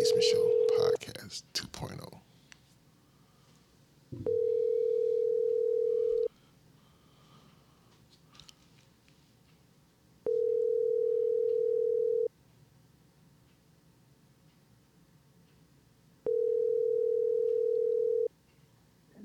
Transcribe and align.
Basement 0.00 0.24
Show 0.24 0.50
Podcast 0.78 1.42
oh. 1.56 1.68
2.0. 1.68 2.20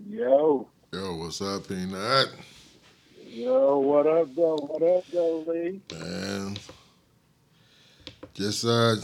Yo, 0.09 0.67
Yo, 0.91 1.15
what's 1.15 1.41
up, 1.41 1.69
Peanut? 1.69 2.31
yo, 3.25 3.77
what 3.77 4.07
up, 4.07 4.35
though? 4.35 4.57
What 4.57 4.83
up, 4.83 5.05
though, 5.13 5.39
Lee? 5.47 5.79
Man, 5.93 6.57
just 8.33 8.65
uh, 8.65 8.97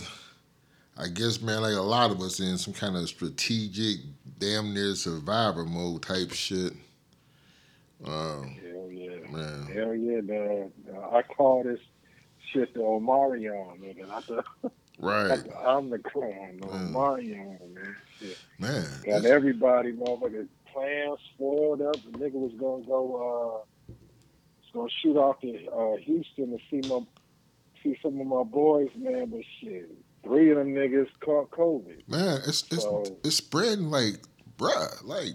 I 1.01 1.07
guess, 1.07 1.41
man, 1.41 1.63
like 1.63 1.73
a 1.73 1.81
lot 1.81 2.11
of 2.11 2.21
us 2.21 2.39
in 2.39 2.59
some 2.59 2.75
kind 2.75 2.95
of 2.95 3.09
strategic, 3.09 3.97
damn 4.37 4.71
near 4.71 4.93
survivor 4.93 5.65
mode 5.65 6.03
type 6.03 6.31
shit. 6.31 6.73
Um, 8.05 8.55
Hell 8.61 8.91
yeah. 8.91 9.31
man, 9.31 9.65
Hell 9.73 9.95
yeah, 9.95 10.21
the, 10.21 10.69
I 11.11 11.23
call 11.23 11.63
this 11.63 11.79
shit 12.51 12.73
the 12.75 12.81
Omarion, 12.81 13.79
nigga. 13.79 14.07
Not 14.07 14.27
the, 14.27 14.43
right, 14.99 15.27
not 15.29 15.43
the 15.43 15.69
Omicron, 15.69 16.57
the 16.61 16.67
Mm. 16.67 16.91
Omarion, 16.91 17.73
man. 17.73 17.95
Shit. 18.19 18.37
man. 18.59 18.85
Got 19.03 19.25
everybody, 19.25 19.93
motherfucker, 19.93 20.47
plans 20.71 21.19
spoiled 21.33 21.81
up. 21.81 21.95
The 21.95 22.17
nigga 22.19 22.33
was 22.33 22.53
gonna 22.59 22.83
go, 22.85 23.63
uh, 23.65 23.93
was 24.61 24.71
gonna 24.71 24.89
shoot 25.01 25.17
off 25.17 25.39
to 25.41 25.67
uh, 25.71 25.95
Houston 25.97 26.51
to 26.51 26.59
see 26.69 26.87
my, 26.87 26.99
see 27.81 27.97
some 28.03 28.21
of 28.21 28.27
my 28.27 28.43
boys, 28.43 28.89
man. 28.95 29.29
But 29.31 29.41
shit, 29.59 29.89
three 30.23 30.51
of 30.51 30.57
them 30.57 30.73
niggas 30.73 31.07
caught 31.19 31.49
COVID. 31.51 32.07
Man, 32.07 32.37
it's 32.47 32.63
it's 32.71 32.83
So- 32.83 33.17
it's 33.23 33.35
spreading 33.37 33.89
like, 33.89 34.17
bruh, 34.57 35.03
like 35.03 35.33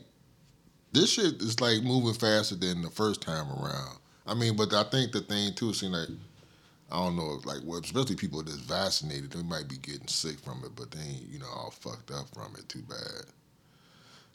this 0.93 1.11
shit 1.11 1.41
is 1.43 1.61
like 1.61 1.83
moving 1.83 2.15
faster 2.15 2.57
than 2.57 2.83
the 2.83 2.91
first 2.91 3.21
time 3.21 3.49
around. 3.51 3.99
I 4.27 4.35
mean, 4.35 4.57
but 4.57 4.73
I 4.73 4.85
think 4.85 5.13
the 5.13 5.21
thing 5.21 5.55
too 5.55 5.73
seems 5.73 5.93
like 5.93 6.09
I 6.91 6.97
don't 7.05 7.17
know, 7.17 7.41
like 7.45 7.59
well, 7.65 7.81
especially 7.81 8.17
people 8.17 8.43
that's 8.43 8.59
vaccinated, 8.59 9.33
they 9.33 9.43
might 9.43 9.69
be 9.69 9.77
getting 9.79 10.07
sick 10.09 10.39
from 10.39 10.63
it, 10.65 10.73
but 10.77 10.91
they 10.93 11.01
ain't 11.01 11.29
you 11.29 11.39
know 11.39 11.47
all 11.47 11.71
fucked 11.71 12.11
up 12.11 12.29
from 12.35 12.55
it 12.57 12.69
too 12.69 12.83
bad. 12.89 13.25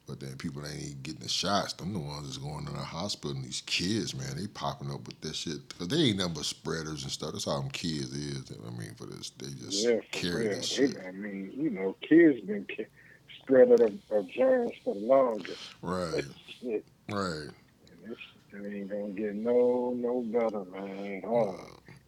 But 0.08 0.20
then 0.20 0.36
people 0.38 0.64
ain't 0.66 1.04
getting 1.04 1.22
the 1.22 1.30
shots, 1.30 1.74
them 1.74 1.94
the 1.94 2.00
ones 2.00 2.26
that's 2.28 2.38
going 2.38 2.66
to 2.66 2.72
the 2.74 2.80
hospital. 2.80 3.32
And 3.36 3.46
these 3.46 3.62
kids, 3.66 4.14
man, 4.16 4.36
they 4.38 4.48
popping 4.48 4.92
up 4.92 5.06
with 5.06 5.22
this 5.22 5.38
shit 5.38 5.68
because 5.70 5.88
they 5.88 5.98
ain't 5.98 6.18
nothing 6.18 6.34
but 6.34 6.46
spreaders 6.46 7.04
and 7.04 7.12
stuff. 7.12 7.32
That's 7.34 7.46
how 7.46 7.62
them 7.62 7.70
kids 7.70 8.12
is. 8.14 8.52
I 8.52 8.70
mean, 8.78 8.94
for 8.96 9.06
this, 9.06 9.30
they 9.32 9.48
just 9.64 9.86
Yeah, 9.86 10.00
carry 10.12 10.48
real. 10.50 10.62
shit. 10.62 10.98
I 11.08 11.12
mean, 11.12 11.52
you 11.56 11.70
know, 11.70 11.96
kids 12.02 12.42
been 12.42 12.66
spreading 13.42 13.82
of, 13.82 13.94
of 14.12 14.30
germs 14.30 14.72
for 14.84 14.96
the 14.96 15.02
longest. 15.02 15.60
Right, 15.82 16.26
right. 17.10 17.50
and 17.90 18.12
this 18.12 18.18
ain't 18.54 18.90
gonna 18.90 19.10
get 19.10 19.36
no 19.36 19.94
no 19.96 20.22
better, 20.22 20.66
man. 20.66 21.24
Oh, 21.26 21.56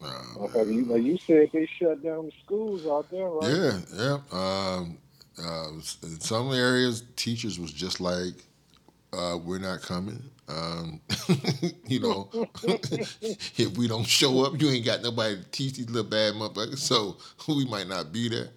Uh, 0.01 0.07
motherfucker, 0.35 0.73
you, 0.73 0.85
like 0.85 1.03
you 1.03 1.17
said, 1.25 1.49
they 1.53 1.67
shut 1.79 2.03
down 2.03 2.25
the 2.25 2.31
schools 2.43 2.85
out 2.85 3.09
there, 3.09 3.29
right? 3.29 3.53
Yeah, 3.53 3.79
yeah. 3.95 4.17
Um, 4.31 4.97
uh, 5.41 5.69
in 6.03 6.19
some 6.19 6.51
areas, 6.53 7.03
teachers 7.15 7.59
was 7.59 7.71
just 7.71 7.99
like, 7.99 8.35
uh, 9.13 9.37
"We're 9.43 9.59
not 9.59 9.81
coming." 9.81 10.21
Um, 10.47 11.01
you 11.87 11.99
know, 11.99 12.29
if 12.63 13.77
we 13.77 13.87
don't 13.87 14.05
show 14.05 14.45
up, 14.45 14.61
you 14.61 14.69
ain't 14.69 14.85
got 14.85 15.01
nobody 15.01 15.37
to 15.37 15.43
teach 15.51 15.75
these 15.75 15.89
little 15.89 16.09
bad 16.09 16.33
motherfuckers. 16.33 16.79
So 16.79 17.17
we 17.47 17.65
might 17.65 17.87
not 17.87 18.11
be 18.11 18.29
there. 18.29 18.49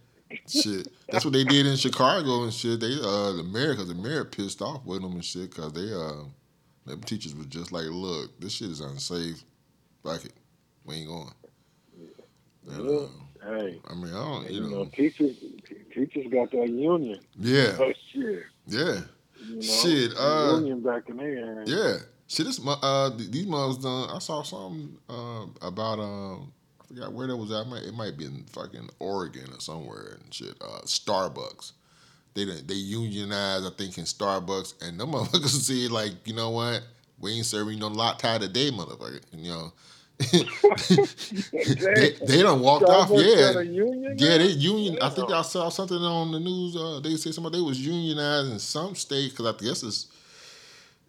Shit, 0.48 0.88
that's 1.08 1.24
what 1.24 1.32
they 1.32 1.44
did 1.44 1.66
in 1.66 1.76
Chicago 1.76 2.42
and 2.42 2.52
shit. 2.52 2.80
They 2.80 2.94
uh, 2.94 3.32
the 3.32 3.44
mayor, 3.44 3.74
cause 3.76 3.88
the 3.88 3.94
mayor 3.94 4.24
pissed 4.24 4.60
off 4.60 4.84
with 4.84 5.00
them 5.00 5.12
and 5.12 5.24
shit, 5.24 5.54
cause 5.54 5.72
they 5.72 5.92
uh, 5.92 6.24
them 6.84 7.00
teachers 7.02 7.34
was 7.34 7.46
just 7.46 7.72
like, 7.72 7.86
"Look, 7.86 8.38
this 8.40 8.52
shit 8.54 8.70
is 8.70 8.80
unsafe. 8.80 9.42
Fuck 10.02 10.24
it, 10.24 10.32
we 10.84 10.96
ain't 10.96 11.08
going." 11.08 11.30
And, 12.68 12.90
uh, 12.90 13.06
Hey, 13.46 13.80
I 13.88 13.94
mean, 13.94 14.12
I 14.12 14.18
don't, 14.18 14.50
you 14.50 14.54
you 14.56 14.60
know, 14.62 14.68
know, 14.68 14.84
teachers 14.86 15.36
teachers 15.96 16.26
got 16.32 16.50
that 16.52 16.68
union. 16.68 17.18
yeah, 17.38 17.76
Oh 17.80 17.92
shit, 18.12 18.44
yeah, 18.66 19.00
you 19.48 19.54
know, 19.56 19.60
Shit, 19.60 20.12
uh, 20.18 20.58
union 20.58 20.82
back 20.82 21.08
in 21.08 21.16
there. 21.16 21.62
yeah. 21.66 21.96
Shit, 22.28 22.46
this 22.46 22.60
uh, 22.66 23.10
these 23.16 23.46
mothers 23.46 23.78
done. 23.78 24.10
I 24.10 24.18
saw 24.18 24.42
something 24.42 24.96
uh, 25.08 25.46
about 25.62 26.00
um, 26.00 26.52
I 26.80 26.86
forgot 26.86 27.12
where 27.12 27.28
that 27.28 27.36
was 27.36 27.52
at. 27.52 27.66
It 27.66 27.68
might, 27.68 27.82
it 27.84 27.94
might 27.94 28.18
be 28.18 28.24
in 28.24 28.44
fucking 28.52 28.90
Oregon 28.98 29.46
or 29.52 29.60
somewhere 29.60 30.18
and 30.20 30.34
shit. 30.34 30.54
Uh, 30.60 30.80
Starbucks. 30.84 31.72
They 32.34 32.44
they 32.44 32.74
unionized, 32.74 33.64
I 33.64 33.70
think, 33.78 33.96
in 33.98 34.04
Starbucks, 34.04 34.86
and 34.86 34.98
them 34.98 35.12
motherfuckers 35.12 35.60
see 35.62 35.86
like, 35.88 36.26
you 36.26 36.34
know 36.34 36.50
what? 36.50 36.82
We 37.20 37.32
ain't 37.32 37.46
serving 37.46 37.78
no 37.78 37.86
lot 37.88 38.18
tie 38.18 38.38
today, 38.38 38.70
motherfucker. 38.70 39.20
You 39.32 39.50
know. 39.50 39.72
They, 40.18 42.10
they 42.26 42.42
done 42.42 42.60
walked 42.60 42.84
off, 42.84 43.10
yeah. 43.10 43.60
union 43.60 44.16
Yeah, 44.18 44.38
they 44.38 44.48
union. 44.48 44.98
I 45.02 45.10
think 45.10 45.30
I 45.30 45.42
saw 45.42 45.68
something 45.68 45.98
on 45.98 46.32
the 46.32 46.40
news. 46.40 46.76
Uh, 46.76 47.00
they 47.02 47.16
say 47.16 47.32
somebody 47.32 47.58
they 47.58 47.62
was 47.62 47.84
unionized 47.84 48.52
in 48.52 48.58
some 48.58 48.94
state 48.94 49.30
because 49.30 49.46
I 49.46 49.64
guess 49.64 49.82
it's 49.82 50.06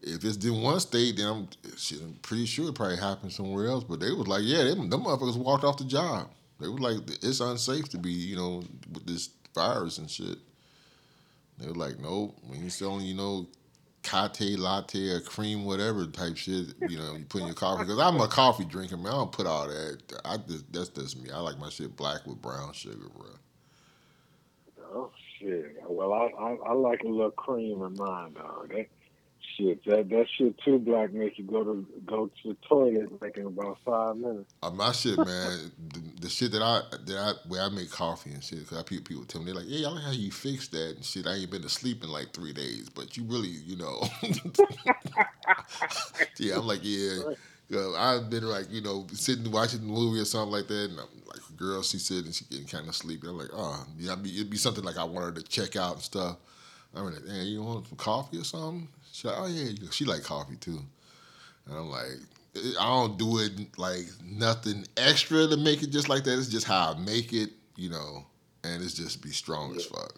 if 0.01 0.23
it's 0.23 0.43
in 0.45 0.61
one 0.61 0.79
state, 0.79 1.17
then 1.17 1.27
I'm, 1.27 1.47
shit, 1.77 2.01
I'm 2.01 2.13
pretty 2.21 2.45
sure 2.45 2.69
it 2.69 2.75
probably 2.75 2.97
happened 2.97 3.31
somewhere 3.33 3.67
else. 3.67 3.83
But 3.83 3.99
they 3.99 4.11
was 4.11 4.27
like, 4.27 4.43
yeah, 4.43 4.63
them, 4.63 4.89
them 4.89 5.03
motherfuckers 5.03 5.37
walked 5.37 5.63
off 5.63 5.77
the 5.77 5.85
job. 5.85 6.29
They 6.59 6.67
was 6.67 6.79
like, 6.79 6.97
it's 7.23 7.39
unsafe 7.39 7.89
to 7.89 7.97
be, 7.97 8.11
you 8.11 8.35
know, 8.35 8.63
with 8.91 9.05
this 9.05 9.29
virus 9.53 9.97
and 9.97 10.09
shit. 10.09 10.37
They 11.57 11.67
were 11.67 11.73
like, 11.75 11.99
nope, 11.99 12.37
we 12.47 12.57
ain't 12.57 12.71
selling, 12.71 13.05
you 13.05 13.15
know, 13.15 13.47
latte, 14.13 14.55
latte, 14.55 15.09
or 15.09 15.19
cream, 15.21 15.65
whatever 15.65 16.05
type 16.07 16.37
shit. 16.37 16.67
You 16.87 16.97
know, 16.97 17.15
you 17.15 17.25
put 17.25 17.41
in 17.41 17.47
your 17.47 17.55
coffee. 17.55 17.83
Because 17.83 17.99
I'm 17.99 18.19
a 18.19 18.27
coffee 18.27 18.65
drinker, 18.65 18.97
man. 18.97 19.07
I 19.07 19.15
don't 19.17 19.31
put 19.31 19.47
all 19.47 19.67
that. 19.67 19.99
I 20.25 20.37
just 20.37 20.71
that's 20.71 20.89
just 20.89 21.21
me. 21.21 21.29
I 21.31 21.39
like 21.39 21.59
my 21.59 21.69
shit 21.69 21.95
black 21.95 22.25
with 22.25 22.41
brown 22.41 22.73
sugar, 22.73 23.09
bro. 23.15 23.27
Oh 24.93 25.11
shit! 25.39 25.75
Well, 25.87 26.13
I, 26.13 26.29
I 26.39 26.57
I 26.69 26.73
like 26.73 27.01
a 27.03 27.07
little 27.07 27.31
cream 27.31 27.81
in 27.83 27.95
mine, 27.95 28.33
dog. 28.33 28.69
That 28.69 28.87
shit, 29.57 29.83
that 29.85 30.09
that 30.09 30.25
shit 30.29 30.57
too 30.63 30.79
black 30.79 31.13
make 31.13 31.37
you 31.37 31.43
go 31.43 31.63
to 31.63 31.85
go 32.05 32.27
to 32.27 32.49
the 32.49 32.55
toilet 32.67 33.21
like 33.21 33.37
in 33.37 33.47
about 33.47 33.77
five 33.85 34.15
minutes. 34.15 34.53
Uh, 34.61 34.69
my 34.71 34.91
shit, 34.91 35.17
man, 35.17 35.25
the, 35.93 36.21
the 36.21 36.29
shit 36.29 36.51
that 36.51 36.61
I 36.61 36.81
that 37.05 37.17
I 37.17 37.33
where 37.47 37.61
I 37.61 37.69
make 37.69 37.89
coffee 37.89 38.31
and 38.31 38.43
shit. 38.43 38.67
Cause 38.67 38.77
I, 38.77 38.83
people, 38.83 39.05
people 39.05 39.25
tell 39.25 39.41
me 39.41 39.47
they're 39.51 39.61
like, 39.61 39.65
"Yeah, 39.67 39.87
I 39.87 39.91
like 39.91 40.03
how 40.03 40.11
you 40.11 40.31
fix 40.31 40.67
that 40.69 40.95
and 40.95 41.03
shit." 41.03 41.27
I 41.27 41.33
ain't 41.35 41.51
been 41.51 41.63
to 41.63 41.69
sleep 41.69 42.03
in 42.03 42.09
like 42.09 42.33
three 42.33 42.53
days, 42.53 42.89
but 42.89 43.17
you 43.17 43.23
really, 43.23 43.49
you 43.49 43.77
know, 43.77 44.03
yeah. 46.37 46.57
I'm 46.57 46.67
like, 46.67 46.81
yeah. 46.83 47.33
I've 47.97 48.29
been 48.29 48.45
like, 48.45 48.71
you 48.71 48.79
know, 48.79 49.05
sitting 49.11 49.51
watching 49.51 49.81
the 49.81 49.87
movie 49.87 50.21
or 50.21 50.25
something 50.25 50.53
like 50.53 50.67
that, 50.67 50.89
and 50.89 50.99
I'm 50.99 51.07
like, 51.25 51.41
girl, 51.57 51.83
she 51.83 51.97
said, 51.97 52.23
and 52.23 52.33
she 52.33 52.45
getting 52.45 52.65
kind 52.65 52.87
of 52.87 52.95
sleepy. 52.95 53.27
I'm 53.27 53.37
like, 53.37 53.49
oh, 53.51 53.85
yeah, 53.97 54.13
it'd 54.13 54.23
be, 54.23 54.33
it'd 54.35 54.49
be 54.49 54.55
something 54.55 54.85
like 54.85 54.97
I 54.97 55.03
want 55.03 55.25
her 55.25 55.31
to 55.33 55.43
check 55.43 55.75
out 55.75 55.95
and 55.95 56.01
stuff. 56.01 56.37
I'm 56.95 57.05
like, 57.05 57.27
hey, 57.27 57.43
you 57.43 57.61
want 57.61 57.87
some 57.87 57.97
coffee 57.97 58.39
or 58.39 58.43
something? 58.43 58.87
She's 59.17 59.25
like, 59.25 59.39
oh 59.39 59.47
yeah, 59.47 59.71
she 59.89 60.05
like 60.05 60.21
coffee 60.21 60.57
too. 60.57 60.79
And 61.65 61.75
I'm 61.75 61.89
like, 61.89 62.05
eh, 62.55 62.73
I 62.79 62.85
don't 62.85 63.17
do 63.17 63.39
it 63.39 63.75
like 63.75 64.05
nothing 64.23 64.85
extra 64.95 65.47
to 65.47 65.57
make 65.57 65.81
it 65.81 65.87
just 65.87 66.07
like 66.07 66.23
that. 66.25 66.37
It's 66.37 66.49
just 66.49 66.67
how 66.67 66.93
I 66.93 66.99
make 66.99 67.33
it, 67.33 67.49
you 67.75 67.89
know, 67.89 68.27
and 68.63 68.83
it's 68.83 68.93
just 68.93 69.23
be 69.23 69.31
strong 69.31 69.75
as 69.75 69.85
fuck. 69.85 70.13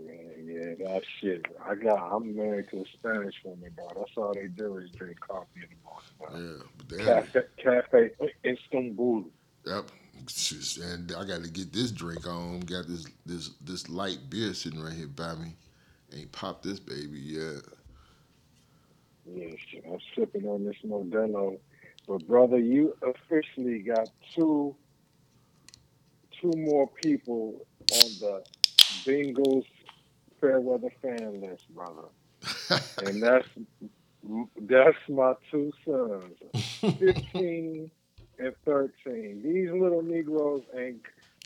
Yeah, 0.00 0.12
yeah, 0.44 0.86
that 0.86 1.02
shit. 1.20 1.46
I 1.68 1.74
got. 1.74 2.14
I'm 2.14 2.36
married 2.36 2.70
to 2.70 2.82
a 2.82 2.84
Spanish 2.96 3.34
woman, 3.44 3.72
dog. 3.76 3.92
That's 3.96 4.10
all 4.16 4.32
they 4.34 4.46
do 4.46 4.76
is 4.76 4.90
drink 4.90 5.18
coffee 5.18 5.46
in 5.56 5.66
the 5.68 6.30
morning. 6.30 6.60
Yeah, 6.60 6.64
but 6.78 6.88
damn, 6.88 7.06
Cafe, 7.24 7.40
cafe 7.56 8.10
Bustelo. 8.44 9.24
yep. 9.66 9.90
And 10.80 11.12
I 11.18 11.24
got 11.24 11.42
to 11.42 11.50
get 11.50 11.72
this 11.72 11.90
drink 11.90 12.24
on. 12.24 12.60
Got 12.60 12.86
this 12.86 13.04
this 13.26 13.50
this 13.60 13.88
light 13.88 14.18
beer 14.30 14.54
sitting 14.54 14.80
right 14.80 14.92
here 14.92 15.08
by 15.08 15.34
me. 15.34 15.56
Ain't 16.14 16.32
popped 16.32 16.62
this 16.62 16.78
baby 16.78 17.18
yet. 17.18 17.62
Yeah. 19.26 19.54
I'm 19.90 19.98
sipping 20.14 20.46
on 20.46 20.64
this 20.64 20.76
Modelo. 20.86 21.58
But 22.06 22.26
brother, 22.26 22.58
you 22.58 22.96
officially 23.02 23.80
got 23.80 24.10
two 24.34 24.76
two 26.40 26.52
more 26.56 26.88
people 27.02 27.66
on 27.92 28.10
the 28.20 28.42
Bengals 29.06 29.64
Fairweather 30.40 30.90
fan 31.00 31.40
list, 31.40 31.64
brother. 31.74 32.08
And 33.06 33.22
that's 33.22 33.48
that's 34.62 34.96
my 35.08 35.34
two 35.50 35.70
sons, 35.84 36.34
fifteen 36.98 37.90
and 38.38 38.54
thirteen. 38.64 39.42
These 39.42 39.70
little 39.70 40.02
Negroes 40.02 40.62
ain't 40.76 41.02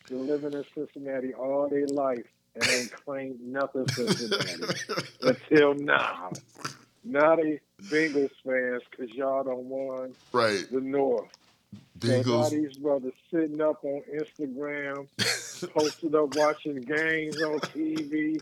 been 0.09 0.27
living 0.27 0.53
in 0.53 0.65
Cincinnati 0.75 1.35
all 1.35 1.69
their 1.69 1.87
life 1.87 2.27
and 2.55 2.65
ain't 2.69 2.93
claimed 3.05 3.41
nothing 3.41 3.89
Cincinnati 3.89 4.65
until 5.23 5.75
now. 5.75 6.31
They 7.05 7.61
Bengals 7.85 8.31
fans 8.45 8.83
because 8.91 9.11
y'all 9.15 9.45
don't 9.45 9.65
want 9.65 10.17
right. 10.33 10.65
the 10.71 10.81
North. 10.81 11.31
So 12.01 12.09
Bengals. 12.09 12.51
these 12.51 12.77
brothers 12.77 13.13
sitting 13.31 13.61
up 13.61 13.85
on 13.85 14.03
Instagram, 14.13 15.07
posted 15.75 16.15
up 16.15 16.37
watching 16.37 16.81
games 16.81 17.41
on 17.43 17.59
TV. 17.61 18.41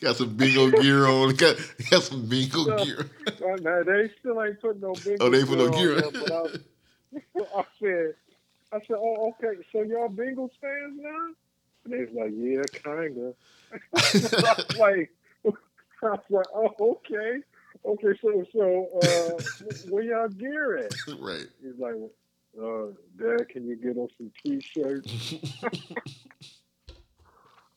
got 0.00 0.16
some 0.16 0.36
bingo 0.36 0.70
gear 0.80 1.06
on. 1.06 1.34
Got, 1.34 1.56
got 1.90 2.02
some 2.02 2.26
bingo 2.26 2.84
gear. 2.84 3.10
Oh, 3.26 3.32
well, 3.40 3.56
now 3.58 3.82
they 3.82 4.10
still 4.20 4.42
ain't 4.42 4.60
put 4.60 4.80
no 4.80 4.92
big. 5.04 5.18
Oh, 5.20 5.30
they 5.30 5.44
put 5.44 5.58
no 5.58 5.70
gear. 5.70 6.04
on 6.04 6.12
there, 6.12 7.22
I, 7.36 7.58
I 7.60 7.64
said, 7.80 8.14
I 8.72 8.78
said, 8.86 8.96
oh, 8.96 9.34
okay. 9.38 9.60
So 9.72 9.82
y'all 9.82 10.08
Bengals 10.08 10.50
fans 10.60 10.98
now? 11.00 11.28
And 11.84 12.00
was 12.00 12.08
like, 12.14 12.32
yeah, 12.34 12.62
kinda. 12.72 13.34
I 13.72 13.78
was 13.94 14.70
like, 14.78 15.10
I 16.02 16.08
was 16.08 16.20
like, 16.30 16.46
oh, 16.54 16.74
okay, 16.80 17.40
okay. 17.84 18.18
So, 18.20 18.44
so, 18.52 18.88
uh, 19.02 19.66
where 19.90 20.02
y'all 20.02 20.28
gear 20.28 20.78
at? 20.78 20.92
right. 21.20 21.46
He's 21.62 21.78
like, 21.78 21.94
uh, 22.60 22.86
Dad, 23.18 23.48
can 23.48 23.66
you 23.66 23.76
get 23.76 23.98
us 23.98 24.10
some 24.18 24.30
T-shirts? 24.42 25.34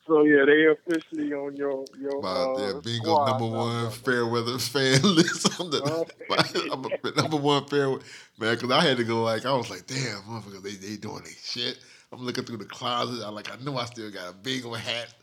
So 0.07 0.23
yeah, 0.23 0.45
they 0.45 0.65
officially 0.67 1.33
on 1.33 1.57
your 1.57 1.83
your 1.99 2.19
About 2.19 2.55
uh, 2.55 2.57
their 2.57 2.81
bingo 2.81 3.03
squad 3.03 3.29
number 3.29 3.57
one 3.57 3.91
fair 3.91 4.25
weather 4.25 4.57
fan 4.57 5.01
list. 5.03 5.59
I'm 5.59 5.69
the 5.69 5.81
Oh. 5.83 6.07
I'm 6.71 6.85
a 6.85 7.21
number 7.21 7.35
one 7.35 7.65
fair 7.65 7.89
man 7.89 8.55
because 8.55 8.71
I 8.71 8.81
had 8.81 8.97
to 8.97 9.03
go 9.03 9.23
like 9.23 9.45
I 9.45 9.51
was 9.51 9.69
like 9.69 9.85
damn 9.85 10.21
motherfuckers 10.21 10.63
they 10.63 10.75
they 10.75 10.95
doing 10.95 11.23
their 11.23 11.33
shit. 11.43 11.79
I'm 12.11 12.25
looking 12.25 12.45
through 12.45 12.57
the 12.57 12.65
closet. 12.65 13.25
I 13.25 13.29
like 13.29 13.51
I 13.51 13.63
know 13.63 13.77
I 13.77 13.85
still 13.85 14.11
got 14.11 14.29
a 14.29 14.33
bingo 14.33 14.73
hat, 14.73 15.13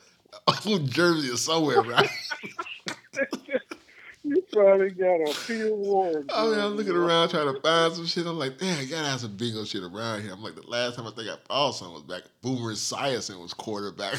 a 0.47 0.79
jersey 0.81 1.31
or 1.31 1.37
somewhere, 1.37 1.83
right? 1.83 2.09
You 4.27 4.43
probably 4.51 4.91
got 4.91 5.17
a 5.17 5.35
Peter 5.47 5.75
Ward. 5.75 6.31
I 6.35 6.47
mean, 6.47 6.59
I'm 6.59 6.77
looking 6.77 6.97
around 6.97 7.29
trying 7.29 7.53
to 7.53 7.61
find 7.61 7.95
some 7.95 8.07
shit. 8.07 8.27
I'm 8.27 8.39
like, 8.39 8.57
damn, 8.57 8.81
I 8.81 8.87
gotta 8.87 9.07
have 9.07 9.21
some 9.21 9.37
bingo 9.37 9.65
shit 9.65 9.83
around 9.83 10.23
here. 10.23 10.33
I'm 10.33 10.43
like, 10.43 10.55
the 10.55 10.67
last 10.67 10.97
time 10.97 11.07
I 11.07 11.11
think 11.11 11.29
I 11.29 11.37
saw 11.47 11.73
something 11.73 11.95
was 11.95 12.05
back. 12.05 12.23
Boomer 12.41 12.73
Esiason 12.73 13.43
was 13.43 13.53
quarterback. 13.53 14.15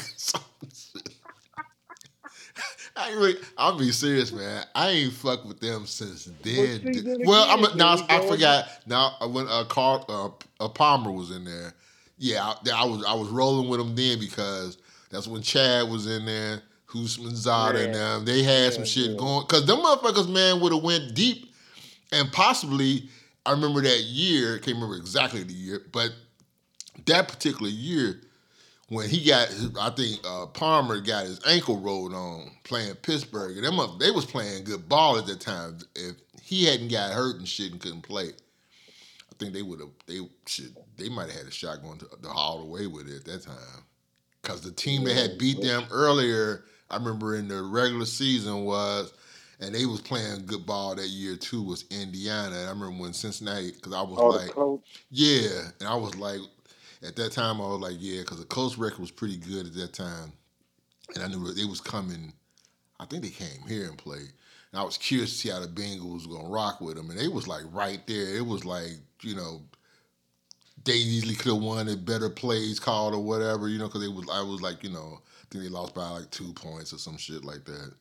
I 2.96 3.10
ain't 3.10 3.18
really, 3.18 3.34
I'll 3.58 3.76
be 3.76 3.90
serious, 3.90 4.30
man. 4.30 4.64
I 4.76 4.90
ain't 4.90 5.12
fuck 5.12 5.44
with 5.44 5.58
them 5.58 5.86
since 5.86 6.26
then. 6.40 6.82
then 6.84 7.22
well, 7.24 7.44
I'm 7.50 7.76
now. 7.76 7.96
I 8.08 8.24
forgot. 8.28 8.68
Now 8.86 9.16
when 9.28 9.48
uh, 9.48 9.64
Carl 9.64 10.04
uh, 10.08 10.64
uh, 10.64 10.68
Palmer 10.68 11.10
was 11.10 11.32
in 11.32 11.44
there, 11.44 11.74
yeah, 12.18 12.44
I, 12.44 12.82
I 12.82 12.84
was 12.84 13.04
I 13.04 13.14
was 13.14 13.28
rolling 13.28 13.68
with 13.68 13.80
him 13.80 13.94
then 13.94 14.18
because 14.18 14.78
that's 15.10 15.26
when 15.26 15.42
Chad 15.42 15.88
was 15.88 16.06
in 16.06 16.26
there. 16.26 16.62
Houshmandzadeh 16.88 17.86
and 17.86 17.94
them. 17.94 18.24
They 18.24 18.42
had 18.42 18.72
some 18.72 18.84
shit 18.84 19.10
yeah. 19.10 19.16
going 19.16 19.46
because 19.46 19.66
them 19.66 19.78
motherfuckers, 19.78 20.32
man, 20.32 20.60
would 20.60 20.72
have 20.72 20.82
went 20.82 21.14
deep 21.14 21.52
and 22.12 22.30
possibly. 22.32 23.08
I 23.44 23.52
remember 23.52 23.80
that 23.80 24.00
year. 24.00 24.58
Can't 24.58 24.76
remember 24.76 24.96
exactly 24.96 25.44
the 25.44 25.52
year, 25.52 25.82
but 25.92 26.10
that 27.06 27.28
particular 27.28 27.70
year 27.70 28.20
when 28.88 29.08
he 29.08 29.24
got, 29.24 29.48
I 29.80 29.90
think 29.90 30.20
uh, 30.24 30.46
Palmer 30.46 31.00
got 31.00 31.26
his 31.26 31.40
ankle 31.46 31.78
rolled 31.78 32.14
on 32.14 32.50
playing 32.64 32.94
Pittsburgh, 32.96 33.56
and 33.56 33.66
them 33.66 33.80
up- 33.80 33.98
they 33.98 34.10
was 34.10 34.24
playing 34.24 34.64
good 34.64 34.88
ball 34.88 35.18
at 35.18 35.26
that 35.26 35.40
time. 35.40 35.78
If 35.94 36.16
he 36.42 36.66
hadn't 36.66 36.88
got 36.88 37.12
hurt 37.12 37.36
and 37.36 37.48
shit 37.48 37.72
and 37.72 37.80
couldn't 37.80 38.02
play, 38.02 38.32
think 39.38 39.52
they 39.52 39.62
would 39.62 39.80
have. 39.80 39.90
They 40.06 40.20
should. 40.46 40.76
They 40.96 41.08
might 41.08 41.28
have 41.30 41.38
had 41.38 41.46
a 41.46 41.50
shot 41.50 41.82
going 41.82 41.98
to 41.98 42.08
the 42.20 42.28
all 42.28 42.60
the 42.60 42.70
way 42.70 42.86
with 42.86 43.08
it 43.08 43.16
at 43.16 43.24
that 43.26 43.42
time. 43.44 43.84
Because 44.42 44.60
the 44.60 44.72
team 44.72 45.04
that 45.04 45.16
had 45.16 45.38
beat 45.38 45.60
them 45.60 45.84
earlier, 45.90 46.64
I 46.90 46.96
remember 46.96 47.34
in 47.34 47.48
the 47.48 47.62
regular 47.62 48.06
season 48.06 48.64
was, 48.64 49.12
and 49.60 49.74
they 49.74 49.86
was 49.86 50.00
playing 50.00 50.46
good 50.46 50.64
ball 50.66 50.94
that 50.94 51.08
year 51.08 51.36
too. 51.36 51.62
Was 51.62 51.84
Indiana? 51.90 52.54
And 52.54 52.66
I 52.66 52.70
remember 52.70 53.02
when 53.02 53.12
Cincinnati, 53.12 53.72
because 53.72 53.92
I 53.92 54.02
was 54.02 54.18
Oh, 54.20 54.28
like, 54.28 54.54
yeah, 55.10 55.70
and 55.80 55.88
I 55.88 55.94
was 55.96 56.14
like, 56.16 56.40
at 57.02 57.16
that 57.16 57.32
time, 57.32 57.60
I 57.60 57.66
was 57.66 57.80
like, 57.80 57.96
yeah, 57.98 58.20
because 58.20 58.38
the 58.38 58.44
Colts 58.46 58.78
record 58.78 59.00
was 59.00 59.10
pretty 59.10 59.36
good 59.36 59.66
at 59.66 59.74
that 59.74 59.92
time, 59.92 60.32
and 61.14 61.24
I 61.24 61.28
knew 61.28 61.46
it 61.48 61.68
was 61.68 61.80
coming. 61.80 62.32
I 63.00 63.04
think 63.04 63.22
they 63.22 63.30
came 63.30 63.66
here 63.68 63.88
and 63.88 63.98
played, 63.98 64.32
and 64.72 64.80
I 64.80 64.84
was 64.84 64.98
curious 64.98 65.32
to 65.32 65.38
see 65.38 65.48
how 65.50 65.60
the 65.60 65.68
Bengals 65.68 66.14
was 66.14 66.26
gonna 66.28 66.48
rock 66.48 66.80
with 66.80 66.96
them, 66.96 67.10
and 67.10 67.18
they 67.18 67.28
was 67.28 67.48
like 67.48 67.64
right 67.72 68.00
there. 68.06 68.36
It 68.36 68.46
was 68.46 68.64
like 68.64 68.98
you 69.22 69.36
know, 69.36 69.62
they 70.84 70.94
easily 70.94 71.34
could 71.34 71.54
have 71.54 71.62
won 71.62 71.88
it, 71.88 72.04
better 72.04 72.30
plays 72.30 72.78
called 72.80 73.14
or 73.14 73.22
whatever, 73.24 73.68
you 73.68 73.78
know, 73.78 73.86
because 73.86 74.02
they 74.02 74.08
was 74.08 74.28
I 74.30 74.42
was 74.42 74.62
like 74.62 74.82
you 74.84 74.90
know, 74.90 75.20
I 75.24 75.46
think 75.50 75.64
they 75.64 75.70
lost 75.70 75.94
by 75.94 76.08
like 76.10 76.30
two 76.30 76.52
points 76.54 76.92
or 76.92 76.98
some 76.98 77.16
shit 77.16 77.44
like 77.44 77.64
that. 77.66 77.92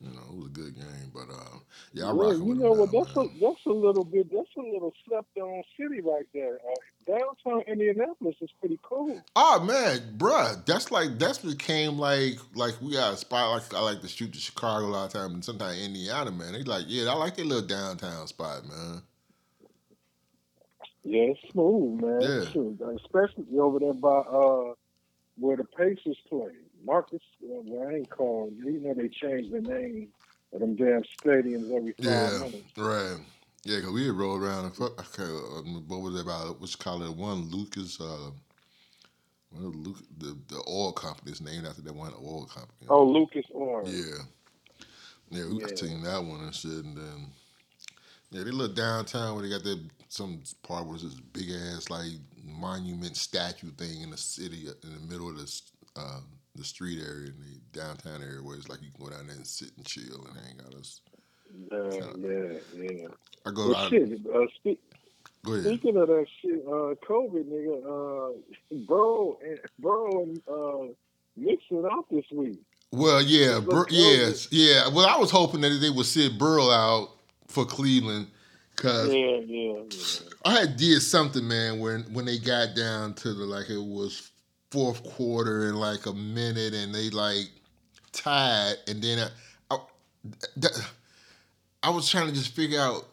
You 0.00 0.10
know, 0.10 0.22
it 0.30 0.36
was 0.36 0.46
a 0.46 0.50
good 0.50 0.76
game, 0.76 1.12
but 1.14 1.30
uh, 1.32 1.58
yeah, 1.92 2.08
I 2.08 2.12
Yeah, 2.12 2.12
rock 2.12 2.36
you 2.36 2.54
know 2.56 2.74
what? 2.74 2.90
now, 2.90 2.92
That's 2.92 3.10
man. 3.10 3.16
a 3.16 3.26
that's 3.40 3.64
a 3.66 3.72
little 3.72 4.04
bit. 4.04 4.28
That's 4.32 4.50
a 4.58 4.62
little 4.62 4.92
slept 5.08 5.36
on 5.38 5.62
city 5.80 6.00
right 6.02 6.26
there. 6.34 6.56
Uh, 6.56 6.80
downtown 7.06 7.62
Indianapolis 7.62 8.36
is 8.40 8.50
pretty 8.60 8.78
cool. 8.82 9.20
Oh 9.36 9.60
man, 9.62 10.16
bruh, 10.16 10.64
that's 10.66 10.90
like 10.90 11.18
that's 11.18 11.38
became 11.38 11.98
like 11.98 12.38
like 12.54 12.74
we 12.80 12.92
got 12.92 13.14
a 13.14 13.16
spot 13.16 13.50
like 13.50 13.74
I 13.74 13.80
like 13.80 14.00
to 14.02 14.08
shoot 14.08 14.32
to 14.32 14.38
Chicago 14.40 14.86
a 14.86 14.88
lot 14.88 15.06
of 15.06 15.12
times 15.12 15.34
and 15.34 15.44
sometimes 15.44 15.78
Indiana, 15.80 16.30
man. 16.30 16.52
They 16.52 16.62
like, 16.62 16.84
yeah, 16.88 17.10
I 17.10 17.14
like 17.14 17.36
that 17.36 17.46
little 17.46 17.66
downtown 17.66 18.26
spot, 18.26 18.66
man. 18.66 19.02
Yeah, 21.04 21.22
it's 21.32 21.40
smooth, 21.52 22.00
man. 22.00 22.20
Yeah. 22.20 22.50
Shoot, 22.52 22.80
especially 23.04 23.46
over 23.58 23.78
there 23.78 23.92
by 23.94 24.08
uh 24.18 24.74
where 25.38 25.56
the 25.56 25.64
Pacers 25.64 26.18
play. 26.28 26.50
Marcus, 26.84 27.22
well, 27.40 27.88
I 27.88 27.94
ain't 27.96 28.10
called. 28.10 28.52
You 28.64 28.80
know 28.80 28.94
they 28.94 29.08
changed 29.08 29.52
the 29.52 29.60
name 29.60 30.08
of 30.52 30.60
them 30.60 30.76
damn 30.76 31.02
stadiums 31.22 31.74
every 31.76 31.92
five 31.92 32.04
Yeah, 32.04 32.38
minutes. 32.38 32.56
right. 32.76 33.16
Yeah, 33.66 33.80
cause 33.80 33.90
we 33.90 34.06
had 34.06 34.14
rolled 34.14 34.42
around. 34.42 34.66
and 34.66 34.76
fuck- 34.76 34.98
Okay, 35.18 35.24
uh, 35.24 35.62
what 35.88 36.00
was 36.00 36.14
it 36.14 36.22
about? 36.22 36.60
What's 36.60 36.76
call 36.76 37.02
it? 37.02 37.10
One 37.14 37.50
Lucas. 37.50 38.00
Uh, 38.00 38.30
one 39.50 39.64
of 39.66 39.84
the, 39.84 39.94
the 40.26 40.38
the 40.54 40.62
oil 40.68 40.92
company 40.92 41.32
is 41.32 41.40
named 41.40 41.66
after 41.66 41.82
that 41.82 41.94
one 41.94 42.12
oil 42.14 42.46
company. 42.46 42.86
Oh, 42.88 43.04
Lucas 43.04 43.44
Oil. 43.54 43.82
Yeah. 43.86 44.22
Yeah, 45.30 45.46
we 45.48 45.60
Yeah. 45.60 45.66
take 45.68 46.02
that 46.04 46.22
one 46.24 46.40
and 46.44 46.54
shit, 46.54 46.84
and 46.84 46.96
then 46.96 47.26
yeah, 48.30 48.44
they 48.44 48.50
look 48.52 48.76
downtown 48.76 49.34
where 49.34 49.42
they 49.42 49.50
got 49.50 49.64
that 49.64 49.80
some 50.08 50.42
part 50.62 50.86
where 50.86 50.96
there's 50.98 51.14
this 51.14 51.20
big 51.32 51.50
ass 51.50 51.90
like 51.90 52.12
monument 52.44 53.16
statue 53.16 53.70
thing 53.72 54.02
in 54.02 54.10
the 54.10 54.16
city 54.16 54.68
in 54.84 54.94
the 54.94 55.00
middle 55.12 55.28
of 55.28 55.36
the 55.38 55.62
uh, 55.96 56.20
the 56.54 56.64
street 56.64 57.00
area 57.02 57.28
in 57.30 57.38
the 57.40 57.78
downtown 57.80 58.22
area 58.22 58.42
where 58.42 58.56
it's 58.56 58.68
like 58.68 58.80
you 58.82 58.90
can 58.94 59.04
go 59.06 59.10
down 59.10 59.26
there 59.26 59.36
and 59.36 59.46
sit 59.46 59.72
and 59.76 59.84
chill 59.86 60.24
and 60.26 60.36
hang 60.46 60.60
out. 60.60 60.72
It's- 60.72 61.00
Yeah, 61.70 62.00
yeah, 62.18 62.58
yeah. 62.74 63.08
I 63.46 63.50
go, 63.50 63.68
Well, 63.68 63.76
I, 63.76 63.88
shit. 63.88 64.20
Uh, 64.34 64.46
speak, 64.56 64.80
go 65.44 65.52
ahead. 65.52 65.64
Speaking 65.64 65.96
of 65.96 66.08
that 66.08 66.26
shit, 66.42 66.62
uh, 66.66 66.94
COVID 67.08 67.44
nigga, 67.44 68.32
uh, 68.34 68.76
Burrow 68.86 69.38
and 69.44 69.60
Burrow 69.78 70.22
and 70.22 70.42
uh, 70.48 70.92
Mixon 71.36 71.84
out 71.90 72.06
this 72.10 72.24
week. 72.32 72.60
Well, 72.92 73.22
yeah, 73.22 73.60
Bur- 73.60 73.86
yes, 73.90 74.48
yeah. 74.50 74.88
Well, 74.88 75.06
I 75.06 75.18
was 75.18 75.30
hoping 75.30 75.60
that 75.62 75.78
they 75.80 75.90
would 75.90 76.06
sit 76.06 76.38
Burrow 76.38 76.70
out 76.70 77.10
for 77.48 77.64
Cleveland 77.64 78.28
because 78.74 79.12
Yeah, 79.12 79.40
yeah, 79.44 79.82
yeah. 79.90 80.30
I 80.44 80.60
had 80.60 80.76
did 80.76 81.00
something, 81.00 81.46
man, 81.46 81.80
when 81.80 82.02
when 82.12 82.24
they 82.24 82.38
got 82.38 82.74
down 82.76 83.14
to 83.14 83.34
the 83.34 83.44
like 83.44 83.68
it 83.70 83.82
was 83.82 84.30
fourth 84.70 85.02
quarter 85.02 85.68
and 85.68 85.78
like 85.78 86.06
a 86.06 86.12
minute, 86.12 86.74
and 86.74 86.94
they 86.94 87.10
like 87.10 87.50
tied, 88.12 88.76
and 88.86 89.02
then 89.02 89.28
I, 89.70 89.74
I, 89.74 89.78
that, 90.56 90.90
I 91.82 91.90
was 91.90 92.08
trying 92.08 92.26
to 92.26 92.32
just 92.32 92.54
figure 92.54 92.80
out 92.80 93.06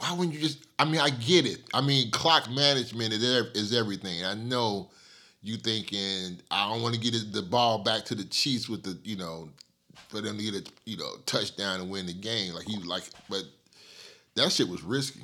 why 0.00 0.12
wouldn't 0.12 0.34
you 0.34 0.40
just? 0.40 0.64
I 0.78 0.84
mean, 0.86 1.00
I 1.00 1.10
get 1.10 1.46
it. 1.46 1.60
I 1.74 1.80
mean, 1.82 2.10
clock 2.10 2.50
management 2.50 3.12
is 3.12 3.22
is 3.22 3.74
everything. 3.74 4.24
I 4.24 4.34
know 4.34 4.90
you 5.42 5.56
thinking 5.56 6.38
I 6.50 6.68
don't 6.68 6.82
want 6.82 6.94
to 6.94 7.00
get 7.00 7.14
the 7.32 7.42
ball 7.42 7.78
back 7.78 8.04
to 8.06 8.14
the 8.14 8.24
Chiefs 8.24 8.68
with 8.68 8.82
the 8.82 8.98
you 9.04 9.16
know 9.16 9.48
for 10.08 10.20
them 10.20 10.38
to 10.38 10.42
get 10.42 10.54
a 10.54 10.70
you 10.86 10.96
know 10.96 11.16
touchdown 11.26 11.80
and 11.80 11.90
win 11.90 12.06
the 12.06 12.14
game. 12.14 12.54
Like 12.54 12.66
he 12.66 12.78
was 12.78 12.86
like, 12.86 13.04
but 13.28 13.44
that 14.36 14.50
shit 14.50 14.68
was 14.68 14.82
risky. 14.82 15.22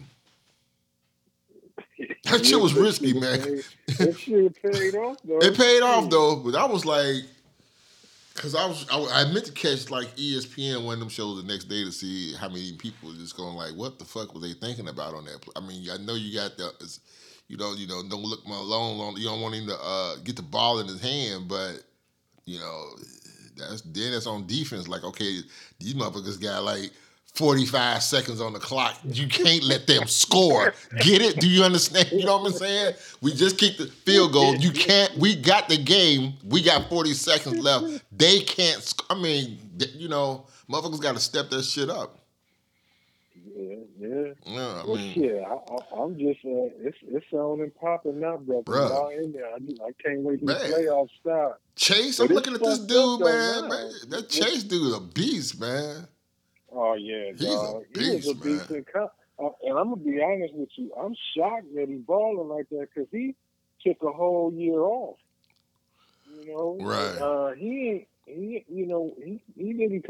That 2.25 2.45
shit 2.45 2.61
was 2.61 2.75
risky, 2.75 3.14
man. 3.14 3.62
That 3.99 4.18
shit 4.18 4.62
paid 4.62 4.95
off 4.97 5.16
though. 5.25 5.38
It 5.38 5.56
paid 5.56 5.80
off 5.83 6.11
though, 6.11 6.37
but 6.37 6.54
I 6.54 6.66
was 6.66 6.85
like, 6.85 7.23
because 8.37 8.55
I 8.55 8.66
was 8.66 8.87
I, 8.90 9.23
I 9.23 9.33
meant 9.33 9.47
to 9.47 9.52
catch 9.52 9.90
like 9.90 10.14
ESPN 10.16 10.85
one 10.85 10.95
of 10.95 11.00
them 11.00 11.09
shows 11.09 11.43
the 11.43 11.49
next 11.50 11.64
day 11.64 11.85
to 11.85 11.90
see 11.90 12.35
how 12.35 12.49
many 12.49 12.73
people 12.75 13.12
just 13.14 13.37
going 13.37 13.57
like, 13.57 13.73
what 13.73 13.99
the 13.99 14.05
fuck 14.05 14.35
were 14.35 14.40
they 14.40 14.52
thinking 14.52 14.88
about 14.88 15.14
on 15.14 15.25
that? 15.25 15.45
I 15.57 15.61
mean, 15.61 15.88
I 15.90 15.97
know 15.99 16.14
you 16.14 16.35
got 16.38 16.57
the, 16.57 16.71
you 17.49 17.57
know, 17.57 17.75
you 17.75 17.87
know, 17.87 18.02
don't 18.09 18.23
look 18.23 18.47
Malone 18.47 19.00
on. 19.00 19.16
You 19.16 19.26
don't 19.26 19.40
want 19.40 19.55
him 19.55 19.66
to 19.66 19.76
uh, 19.81 20.16
get 20.23 20.37
the 20.37 20.43
ball 20.43 20.78
in 20.78 20.87
his 20.87 21.00
hand, 21.00 21.49
but 21.49 21.83
you 22.45 22.59
know, 22.59 22.85
that's 23.57 23.81
then 23.83 24.12
that's 24.12 24.26
on 24.26 24.47
defense. 24.47 24.87
Like, 24.87 25.05
okay, 25.05 25.38
these 25.81 25.95
motherfuckers 25.95 26.40
got 26.40 26.62
like. 26.64 26.93
45 27.37 28.02
seconds 28.02 28.40
on 28.40 28.52
the 28.55 28.59
clock. 28.59 28.99
You 29.05 29.28
can't 29.28 29.62
let 29.62 29.87
them 29.87 30.07
score. 30.07 30.75
Get 31.00 31.21
it? 31.21 31.37
Do 31.38 31.49
you 31.49 31.62
understand? 31.64 32.11
You 32.11 32.25
know 32.25 32.38
what 32.38 32.52
I'm 32.52 32.59
saying? 32.59 32.95
We 33.21 33.33
just 33.35 33.59
kicked 33.59 33.78
the 33.78 33.87
field 33.87 34.33
goal. 34.33 34.57
You 34.57 34.71
can't. 34.71 35.14
We 35.19 35.37
got 35.37 35.69
the 35.69 35.76
game. 35.76 36.35
We 36.45 36.62
got 36.62 36.88
40 36.88 37.12
seconds 37.12 37.59
left. 37.59 38.02
They 38.16 38.40
can't. 38.40 38.83
sc- 38.83 39.05
I 39.11 39.14
mean, 39.14 39.59
th- 39.78 39.95
you 39.95 40.09
know, 40.09 40.47
motherfuckers 40.71 41.00
got 41.02 41.14
to 41.14 41.21
step 41.21 41.50
that 41.50 41.64
shit 41.64 41.90
up. 41.90 42.19
Yeah, 43.55 43.76
Yeah. 43.99 44.33
Yeah, 44.47 44.61
I 44.83 44.85
Well, 44.87 44.97
mean, 44.97 45.14
shit, 45.14 45.43
I, 45.43 45.55
I, 45.55 46.02
I'm 46.02 46.19
just, 46.19 46.40
uh, 46.45 46.69
it's 46.81 46.97
it's 47.09 47.26
on 47.33 47.61
and 47.61 47.75
popping 47.75 48.21
now, 48.21 48.37
brother. 48.38 48.62
Bruh. 48.64 48.88
Y'all 48.88 49.09
in 49.09 49.33
there. 49.33 49.47
I, 49.47 49.57
I 49.57 49.90
can't 50.02 50.21
wait 50.23 50.40
to 50.40 50.47
the 50.47 50.52
Man. 50.55 50.71
playoffs 50.73 51.09
start. 51.21 51.61
Chase. 51.75 52.19
But 52.19 52.25
I'm 52.25 52.31
it's 52.31 52.35
looking 52.37 52.55
at 52.55 52.61
this 52.62 52.78
dude, 52.81 53.21
man. 53.21 53.69
man. 53.69 53.90
That 54.09 54.28
Chase 54.28 54.62
dude 54.62 54.87
is 54.88 54.95
a 54.95 55.00
beast, 55.00 55.61
man. 55.61 56.07
Oh 56.78 56.95
yeah, 56.95 57.33
He's 57.33 57.40
a 57.42 57.47
dog. 57.47 57.85
he 57.95 58.11
was 58.11 58.28
a 58.28 58.35
beast, 58.35 58.45
man. 58.45 58.59
decent 58.59 58.87
co- 58.92 59.11
uh, 59.38 59.49
and 59.64 59.78
I'm 59.78 59.90
gonna 59.90 59.97
be 59.97 60.23
honest 60.23 60.54
with 60.54 60.68
you. 60.76 60.92
I'm 61.00 61.14
shocked 61.37 61.75
that 61.75 61.88
he's 61.88 62.00
balling 62.02 62.49
like 62.49 62.68
that 62.71 62.88
because 62.95 63.09
he 63.11 63.35
took 63.85 64.02
a 64.02 64.12
whole 64.12 64.52
year 64.52 64.80
off. 64.80 65.16
You 66.30 66.52
know, 66.52 66.78
Right. 66.80 67.18
Uh, 67.18 67.52
he. 67.54 68.06
He, 68.28 68.64
you 68.68 68.87
know, 68.87 69.14
he 69.25 69.40
he 69.56 69.73
didn't. 69.73 70.04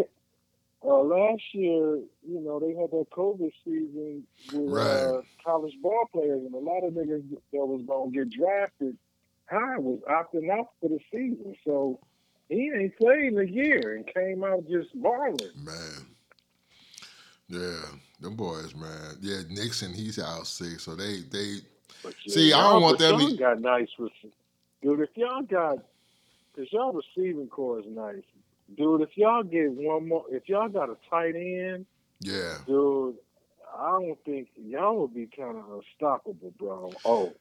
Uh, 0.83 1.01
last 1.03 1.43
year, 1.53 1.99
you 2.27 2.41
know, 2.41 2.59
they 2.59 2.69
had 2.75 2.91
that 2.91 3.07
COVID 3.11 3.53
season 3.63 4.27
with 4.55 4.73
uh, 4.73 4.73
Right. 5.17 5.23
college 5.45 5.75
ball 5.83 6.09
players, 6.15 6.41
and 6.43 6.55
a 6.55 6.59
lot 6.59 6.83
of 6.83 6.95
niggas 6.95 7.29
that 7.31 7.67
was 7.67 7.83
gonna 7.87 8.11
get 8.13 8.31
drafted 8.31 8.97
high 9.51 9.77
was 9.79 10.01
opting 10.09 10.51
out 10.51 10.71
for 10.81 10.89
the 10.89 10.99
season. 11.13 11.55
So 11.65 12.01
he 12.49 12.71
ain't 12.75 12.97
played 12.97 13.35
in 13.35 13.39
a 13.39 13.43
year 13.45 13.97
and 13.97 14.07
came 14.07 14.43
out 14.43 14.65
just 14.67 14.89
balling. 14.95 15.37
Man. 15.63 16.07
Yeah, 17.49 17.81
them 18.21 18.35
boys, 18.35 18.75
man. 18.75 19.17
Yeah, 19.21 19.43
Mixon, 19.49 19.93
he's 19.93 20.19
out 20.19 20.47
sick, 20.47 20.81
so 20.81 20.95
they 20.95 21.21
they 21.31 21.57
But 22.03 22.15
See, 22.27 22.53
I 22.53 22.61
don't 22.61 22.83
want 22.83 22.99
them 22.99 23.21
Y'all 23.21 23.37
got 23.37 23.61
nice, 23.61 23.89
rec- 23.99 24.11
dude. 24.83 25.01
If 25.01 25.11
y'all 25.15 25.43
got, 25.43 25.79
cause 26.57 26.67
y'all 26.71 26.93
receiving 26.93 27.49
corps 27.49 27.81
is 27.81 27.87
nice, 27.89 28.23
dude. 28.77 29.03
If 29.03 29.17
y'all 29.17 29.45
get 29.45 29.71
one 29.71 30.09
more, 30.09 30.25
if 30.31 30.49
y'all 30.49 30.69
got 30.69 30.91
a 30.91 30.97
tight 31.09 31.37
end, 31.37 31.87
yeah. 32.21 32.59
dude, 32.67 33.17
I 33.79 33.91
don't 33.91 34.19
think 34.25 34.49
y'all 34.57 34.97
will 34.97 35.09
be 35.09 35.27
kind 35.27 35.57
of 35.57 35.65
unstoppable, 35.71 36.53
bro. 36.59 36.93
Oh, 37.05 37.33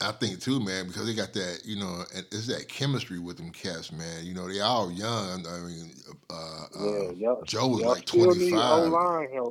I 0.00 0.12
think 0.12 0.40
too, 0.40 0.60
man, 0.60 0.86
because 0.86 1.06
they 1.06 1.14
got 1.14 1.32
that, 1.34 1.60
you 1.64 1.76
know, 1.76 2.04
and 2.14 2.24
it's 2.32 2.46
that 2.46 2.68
chemistry 2.68 3.18
with 3.18 3.36
them 3.36 3.50
cats, 3.50 3.92
man. 3.92 4.24
You 4.24 4.34
know, 4.34 4.48
they 4.48 4.60
all 4.60 4.90
young. 4.90 5.46
I 5.46 5.58
mean, 5.60 5.92
uh, 6.30 6.64
yeah, 6.78 6.86
uh, 6.86 7.12
y'all. 7.12 7.42
Joe 7.44 7.66
was 7.68 7.80
y'all 7.80 7.90
like 7.90 8.04
twenty 8.06 8.50
five. 8.50 8.92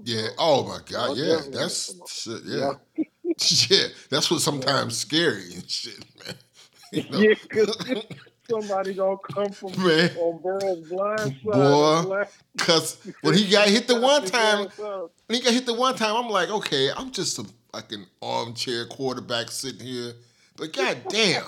Yeah. 0.05 0.27
Oh 0.39 0.63
my 0.63 0.79
God. 0.89 1.12
Yeah. 1.17 1.39
That's 1.51 1.96
shit. 2.08 2.43
Y'all- 2.46 2.79
Yeah. 2.98 3.03
yeah. 3.69 3.88
That's 4.10 4.31
what 4.31 4.41
sometimes 4.41 4.98
scary 4.98 5.53
and 5.53 5.69
shit, 5.69 6.03
man. 6.25 6.36
You 6.91 7.03
know? 7.12 7.19
Yeah, 7.19 7.36
'cause 7.53 7.77
somebody 8.50 8.96
gonna 8.96 9.17
come 9.31 9.51
from 9.51 9.86
Man. 9.86 10.10
on 10.17 10.41
Burrow's 10.41 10.79
blind 10.89 11.19
side. 11.19 11.43
Boy, 11.43 12.24
Cause 12.58 12.98
when 13.22 13.36
he 13.36 13.48
got 13.48 13.67
hit 13.67 13.88
the 13.88 14.00
one 14.01 14.25
time, 14.25 14.67
when 15.27 15.38
he 15.38 15.39
got 15.41 15.53
hit 15.53 15.67
the 15.67 15.75
one 15.75 15.96
time, 15.96 16.15
I'm 16.15 16.29
like, 16.31 16.50
okay, 16.50 16.89
I'm 16.98 17.12
just 17.12 17.38
a 17.38 17.46
fucking 17.72 18.08
armchair 18.24 18.88
quarterback 18.88 19.51
sitting 19.51 19.86
here. 19.86 20.13
But 20.60 20.74
goddamn, 20.74 21.46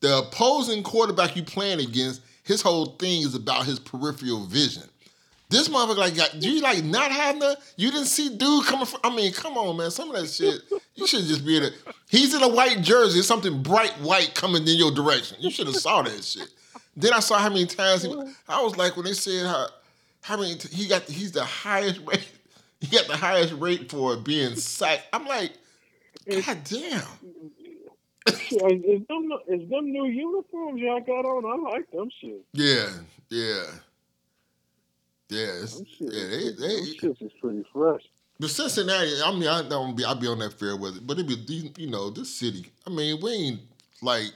the 0.00 0.18
opposing 0.18 0.82
quarterback 0.82 1.36
you 1.36 1.42
playing 1.42 1.80
against, 1.80 2.22
his 2.44 2.62
whole 2.62 2.86
thing 2.86 3.22
is 3.22 3.34
about 3.34 3.66
his 3.66 3.78
peripheral 3.78 4.46
vision. 4.46 4.84
This 5.48 5.68
motherfucker 5.68 5.96
like 5.96 6.16
got 6.16 6.34
you 6.40 6.60
like 6.60 6.84
not 6.84 7.10
having 7.10 7.40
the 7.40 7.58
you 7.76 7.90
didn't 7.90 8.06
see 8.06 8.28
dude 8.36 8.66
coming 8.66 8.86
from 8.86 9.00
I 9.02 9.14
mean, 9.14 9.32
come 9.32 9.58
on, 9.58 9.76
man. 9.76 9.90
Some 9.90 10.14
of 10.14 10.20
that 10.20 10.28
shit, 10.28 10.62
you 10.94 11.08
should 11.08 11.24
just 11.24 11.44
be 11.44 11.56
able 11.56 11.70
to 11.70 11.74
he's 12.08 12.32
in 12.34 12.42
a 12.42 12.48
white 12.48 12.82
jersey, 12.82 13.18
it's 13.18 13.26
something 13.26 13.60
bright 13.60 13.90
white 14.00 14.32
coming 14.36 14.62
in 14.62 14.78
your 14.78 14.92
direction. 14.92 15.38
You 15.40 15.50
should 15.50 15.66
have 15.66 15.76
saw 15.76 16.02
that 16.02 16.22
shit. 16.22 16.48
Then 16.96 17.12
I 17.12 17.18
saw 17.18 17.38
how 17.38 17.48
many 17.48 17.66
times 17.66 18.04
he, 18.04 18.14
I 18.48 18.62
was 18.62 18.76
like 18.76 18.94
when 18.94 19.06
they 19.06 19.12
said 19.12 19.44
how 19.44 19.66
how 20.22 20.36
many 20.36 20.54
he 20.70 20.86
got 20.86 21.02
he's 21.02 21.32
the 21.32 21.44
highest 21.44 22.00
rate 22.06 22.30
he 22.80 22.86
got 22.86 23.08
the 23.08 23.16
highest 23.16 23.54
rate 23.54 23.90
for 23.90 24.16
being 24.16 24.54
sacked. 24.54 25.08
I'm 25.12 25.26
like, 25.26 25.52
God 26.28 26.58
damn. 26.64 27.02
Shit, 28.38 28.62
Is 28.84 29.06
them, 29.08 29.30
is 29.48 29.68
them 29.70 29.92
new 29.92 30.06
uniforms 30.06 30.80
y'all 30.80 31.00
got 31.00 31.24
on? 31.24 31.44
I 31.44 31.70
like 31.72 31.90
them 31.90 32.08
shit. 32.20 32.40
Yeah, 32.52 32.88
yeah. 33.28 33.64
Yeah, 35.28 35.64
shit, 35.66 35.86
yeah, 36.00 36.26
they, 36.26 36.50
they, 36.58 36.80
shits 36.98 37.22
is 37.22 37.30
pretty 37.40 37.64
fresh. 37.72 38.02
But 38.40 38.50
Cincinnati, 38.50 39.12
I 39.24 39.30
mean, 39.32 39.46
I 39.46 39.62
don't 39.68 39.94
be, 39.96 40.04
I 40.04 40.14
be 40.14 40.26
on 40.26 40.40
that 40.40 40.54
fair 40.54 40.76
with 40.76 40.96
it, 40.96 41.06
but 41.06 41.18
it 41.20 41.26
be, 41.28 41.72
you 41.76 41.88
know, 41.88 42.10
this 42.10 42.34
city. 42.34 42.66
I 42.86 42.90
mean, 42.90 43.20
we 43.22 43.30
ain't 43.32 43.60
like, 44.02 44.32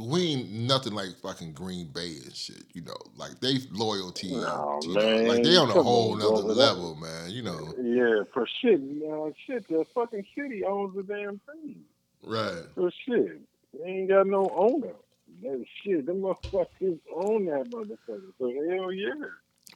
we 0.00 0.22
ain't 0.32 0.50
nothing 0.50 0.94
like 0.94 1.10
fucking 1.22 1.52
Green 1.52 1.86
Bay 1.94 2.16
and 2.24 2.34
shit. 2.34 2.64
You 2.72 2.82
know, 2.82 2.96
like 3.16 3.38
they 3.40 3.58
loyalty, 3.70 4.32
No, 4.32 4.80
you 4.82 4.94
know, 4.94 5.00
man. 5.00 5.28
like 5.28 5.42
they 5.44 5.56
on 5.56 5.70
a 5.70 5.74
Come 5.74 5.84
whole 5.84 6.12
on, 6.14 6.18
nother 6.18 6.54
level, 6.54 6.96
man. 6.96 7.30
You 7.30 7.42
know, 7.42 7.74
Yeah, 7.80 8.24
for 8.34 8.48
shit. 8.60 8.80
Uh, 8.80 9.30
shit, 9.46 9.68
the 9.68 9.84
fucking 9.94 10.26
city 10.36 10.64
owns 10.64 10.96
the 10.96 11.02
damn 11.04 11.40
thing. 11.46 11.76
Right? 12.22 12.62
For 12.74 12.90
shit. 13.06 13.40
They 13.72 13.88
ain't 13.90 14.08
got 14.08 14.26
no 14.26 14.48
owner. 14.54 14.94
That 15.42 15.64
shit, 15.82 16.06
them 16.06 16.22
motherfuckers 16.22 16.98
own 17.14 17.46
that 17.46 17.70
motherfucker. 17.70 18.32
So 18.38 18.52
hell 18.70 18.92
yeah. 18.92 19.12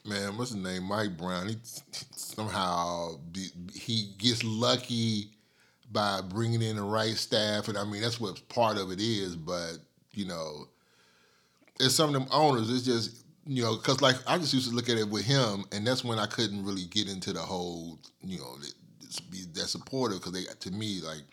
Man, 0.05 0.37
what's 0.37 0.51
his 0.51 0.63
name? 0.63 0.83
Mike 0.83 1.17
Brown. 1.17 1.49
He 1.49 1.57
somehow 2.15 3.19
he 3.73 4.13
gets 4.17 4.43
lucky 4.43 5.29
by 5.91 6.21
bringing 6.21 6.61
in 6.61 6.77
the 6.77 6.81
right 6.81 7.15
staff, 7.15 7.67
and 7.67 7.77
I 7.77 7.83
mean 7.83 8.01
that's 8.01 8.19
what 8.19 8.47
part 8.49 8.77
of 8.77 8.91
it 8.91 8.99
is. 8.99 9.35
But 9.35 9.73
you 10.13 10.25
know, 10.25 10.67
it's 11.79 11.93
some 11.93 12.07
of 12.07 12.13
them 12.13 12.27
owners. 12.31 12.69
It's 12.71 12.85
just 12.85 13.23
you 13.45 13.61
know, 13.63 13.75
because 13.75 14.01
like 14.01 14.15
I 14.27 14.37
just 14.37 14.53
used 14.53 14.69
to 14.69 14.75
look 14.75 14.89
at 14.89 14.97
it 14.97 15.09
with 15.09 15.25
him, 15.25 15.65
and 15.71 15.85
that's 15.85 16.03
when 16.03 16.17
I 16.17 16.25
couldn't 16.25 16.65
really 16.65 16.85
get 16.85 17.07
into 17.09 17.33
the 17.33 17.39
whole 17.41 17.99
you 18.23 18.39
know 18.39 18.55
that- 18.57 18.73
be 19.29 19.39
that 19.55 19.67
supportive 19.67 20.19
because 20.19 20.31
they 20.31 20.45
to 20.61 20.71
me 20.71 21.01
like 21.01 21.23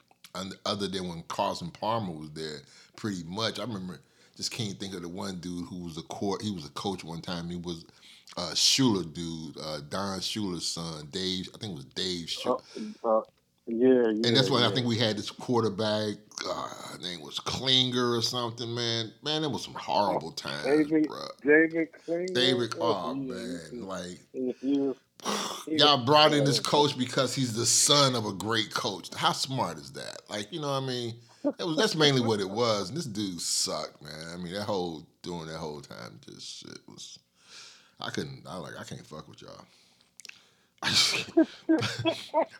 other 0.66 0.88
than 0.88 1.08
when 1.08 1.22
Carson 1.28 1.70
Palmer 1.70 2.12
was 2.12 2.30
there, 2.30 2.58
pretty 2.96 3.24
much. 3.24 3.58
I 3.58 3.62
remember 3.62 4.00
just 4.36 4.52
can't 4.52 4.78
think 4.78 4.94
of 4.94 5.02
the 5.02 5.08
one 5.08 5.40
dude 5.40 5.66
who 5.66 5.84
was 5.84 5.98
a 5.98 6.02
court. 6.02 6.42
He 6.42 6.50
was 6.52 6.64
a 6.64 6.70
coach 6.70 7.02
one 7.02 7.20
time. 7.20 7.50
He 7.50 7.56
was 7.56 7.84
uh, 8.36 8.52
Shula 8.54 9.12
dude, 9.12 9.58
uh, 9.58 9.80
Don 9.88 10.20
Shula's 10.20 10.66
son, 10.66 11.08
Dave. 11.10 11.48
I 11.54 11.58
think 11.58 11.72
it 11.72 11.76
was 11.76 11.84
Dave. 11.86 12.30
Schuler. 12.30 12.58
Uh, 13.04 13.18
uh, 13.18 13.22
yeah, 13.66 13.88
yeah. 13.88 14.04
and 14.08 14.24
that's 14.36 14.48
why 14.48 14.60
yeah. 14.60 14.68
I 14.68 14.72
think 14.72 14.86
we 14.86 14.96
had 14.96 15.18
this 15.18 15.30
quarterback. 15.30 16.14
Uh, 16.48 16.68
his 16.92 17.00
name 17.02 17.20
was 17.20 17.38
Klingler 17.40 18.16
or 18.16 18.22
something. 18.22 18.72
Man, 18.72 19.12
man, 19.24 19.42
it 19.44 19.50
was 19.50 19.64
some 19.64 19.74
horrible 19.74 20.30
times, 20.32 20.64
David- 20.64 21.08
bro. 21.08 21.18
David 21.44 21.88
Klingler. 22.06 22.34
David, 22.34 22.74
oh 22.80 23.14
yeah, 23.14 23.34
man, 23.34 23.86
like 23.88 24.20
He, 24.32 24.54
he 24.60 24.78
was, 24.78 24.96
he 24.96 25.07
y'all 25.66 26.04
brought 26.04 26.32
in 26.32 26.44
this 26.44 26.60
coach 26.60 26.96
because 26.96 27.34
he's 27.34 27.54
the 27.54 27.66
son 27.66 28.14
of 28.14 28.26
a 28.26 28.32
great 28.32 28.72
coach. 28.72 29.12
How 29.14 29.32
smart 29.32 29.78
is 29.78 29.92
that? 29.92 30.22
Like, 30.28 30.52
you 30.52 30.60
know 30.60 30.70
what 30.70 30.82
I 30.82 30.86
mean? 30.86 31.14
That 31.44 31.66
was 31.66 31.76
that's 31.76 31.94
mainly 31.94 32.20
what 32.20 32.40
it 32.40 32.50
was. 32.50 32.88
And 32.88 32.98
this 32.98 33.06
dude 33.06 33.40
sucked, 33.40 34.02
man. 34.02 34.28
I 34.32 34.36
mean, 34.36 34.52
that 34.52 34.64
whole 34.64 35.06
during 35.22 35.46
that 35.46 35.58
whole 35.58 35.80
time, 35.80 36.20
just 36.28 36.60
shit 36.60 36.78
was. 36.88 37.18
I 38.00 38.10
couldn't. 38.10 38.42
I 38.46 38.56
like. 38.56 38.74
I 38.78 38.84
can't 38.84 39.06
fuck 39.06 39.28
with 39.28 39.42
y'all. 39.42 39.64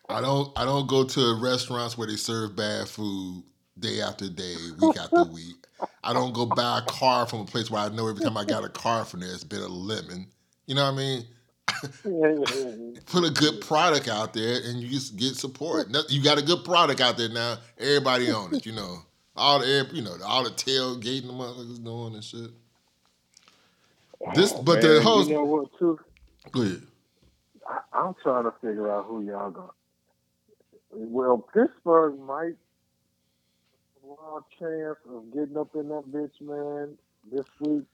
I 0.08 0.20
don't. 0.20 0.58
I 0.58 0.64
don't 0.64 0.88
go 0.88 1.04
to 1.04 1.38
restaurants 1.40 1.96
where 1.96 2.08
they 2.08 2.16
serve 2.16 2.56
bad 2.56 2.88
food 2.88 3.44
day 3.78 4.00
after 4.00 4.28
day, 4.28 4.56
week 4.80 4.96
after 4.96 5.24
week. 5.32 5.66
I 6.02 6.12
don't 6.12 6.32
go 6.34 6.46
buy 6.46 6.78
a 6.78 6.82
car 6.82 7.26
from 7.26 7.40
a 7.40 7.44
place 7.44 7.70
where 7.70 7.82
I 7.82 7.88
know 7.90 8.08
every 8.08 8.24
time 8.24 8.36
I 8.36 8.44
got 8.44 8.64
a 8.64 8.68
car 8.68 9.04
from 9.04 9.20
there, 9.20 9.32
it's 9.32 9.44
been 9.44 9.62
a 9.62 9.68
lemon. 9.68 10.26
You 10.66 10.74
know 10.74 10.84
what 10.84 10.94
I 10.94 10.96
mean? 10.96 11.24
put 13.06 13.24
a 13.24 13.30
good 13.30 13.60
product 13.60 14.08
out 14.08 14.32
there 14.32 14.60
and 14.64 14.80
you 14.80 14.88
just 14.88 15.16
get 15.16 15.34
support. 15.36 15.88
You 16.08 16.22
got 16.22 16.38
a 16.38 16.42
good 16.42 16.64
product 16.64 17.00
out 17.00 17.16
there 17.16 17.28
now. 17.28 17.58
Everybody 17.78 18.30
on 18.30 18.54
it, 18.54 18.66
you 18.66 18.72
know. 18.72 18.98
All 19.36 19.60
the 19.60 19.88
you 19.92 20.02
know, 20.02 20.16
all 20.26 20.42
the 20.44 20.50
tailgating 20.50 21.26
the 21.28 21.32
motherfuckers 21.32 21.84
doing 21.84 22.14
and 22.14 22.24
shit. 22.24 22.50
This- 24.34 24.52
Oh, 24.56 24.62
but 24.62 24.80
the 24.80 24.94
man, 24.94 25.02
host- 25.02 25.28
You 25.28 25.34
know 25.36 25.44
what, 25.44 25.78
too? 25.78 25.98
Go 26.50 26.62
ahead. 26.62 26.82
I, 27.68 27.78
I'm 27.92 28.14
trying 28.22 28.44
to 28.44 28.52
figure 28.60 28.90
out 28.90 29.04
who 29.06 29.22
y'all 29.24 29.50
got. 29.50 29.74
Well, 30.90 31.38
Pittsburgh 31.54 32.18
might 32.18 32.56
have 32.56 34.02
a 34.02 34.06
wild 34.06 34.44
chance 34.58 34.96
of 35.08 35.32
getting 35.32 35.56
up 35.56 35.74
in 35.76 35.88
that 35.88 36.10
bitch, 36.10 36.40
man, 36.40 36.96
this 37.30 37.44
week. 37.60 37.84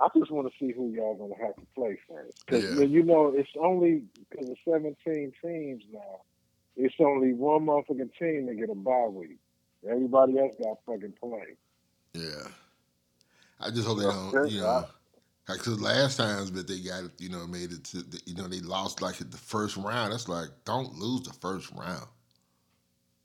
I 0.00 0.08
just 0.18 0.30
want 0.30 0.50
to 0.50 0.58
see 0.58 0.72
who 0.72 0.90
y'all 0.90 1.14
gonna 1.14 1.40
have 1.44 1.56
to 1.56 1.66
play 1.74 1.98
first, 2.08 2.44
because 2.46 2.78
Yeah. 2.78 2.84
you 2.84 3.02
know 3.02 3.28
it's 3.28 3.50
only 3.60 4.02
because 4.30 4.50
of 4.50 4.56
17 4.68 5.32
teams 5.42 5.84
now. 5.92 6.20
It's 6.76 6.94
only 6.98 7.32
one 7.32 7.66
motherfucking 7.66 8.10
team 8.18 8.46
that 8.46 8.56
get 8.56 8.70
a 8.70 8.74
bye 8.74 9.06
week. 9.06 9.38
Everybody 9.88 10.38
else 10.38 10.54
got 10.60 10.78
fucking 10.86 11.14
play. 11.20 11.56
Yeah. 12.14 12.48
I 13.60 13.70
just 13.70 13.86
hope 13.86 13.98
they 13.98 14.04
don't, 14.04 14.50
you 14.50 14.60
know. 14.60 14.86
Because 15.46 15.80
last 15.80 16.16
times 16.16 16.50
that 16.52 16.66
they 16.66 16.80
got, 16.80 17.04
you 17.18 17.28
know, 17.28 17.46
made 17.46 17.70
it 17.70 17.84
to, 17.84 18.02
the, 18.02 18.20
you 18.24 18.34
know, 18.34 18.48
they 18.48 18.60
lost 18.60 19.02
like 19.02 19.16
the 19.16 19.36
first 19.36 19.76
round. 19.76 20.12
That's 20.12 20.28
like, 20.28 20.48
don't 20.64 20.94
lose 20.94 21.22
the 21.22 21.34
first 21.34 21.70
round. 21.72 22.06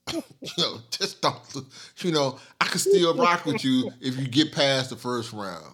you 0.13 0.49
know, 0.57 0.77
just 0.91 1.21
don't, 1.21 1.39
you 1.99 2.11
know, 2.11 2.37
I 2.59 2.65
could 2.65 2.81
still 2.81 3.15
rock 3.15 3.45
with 3.45 3.63
you 3.63 3.91
if 4.01 4.17
you 4.17 4.27
get 4.27 4.51
past 4.51 4.89
the 4.89 4.95
first 4.95 5.31
round. 5.33 5.73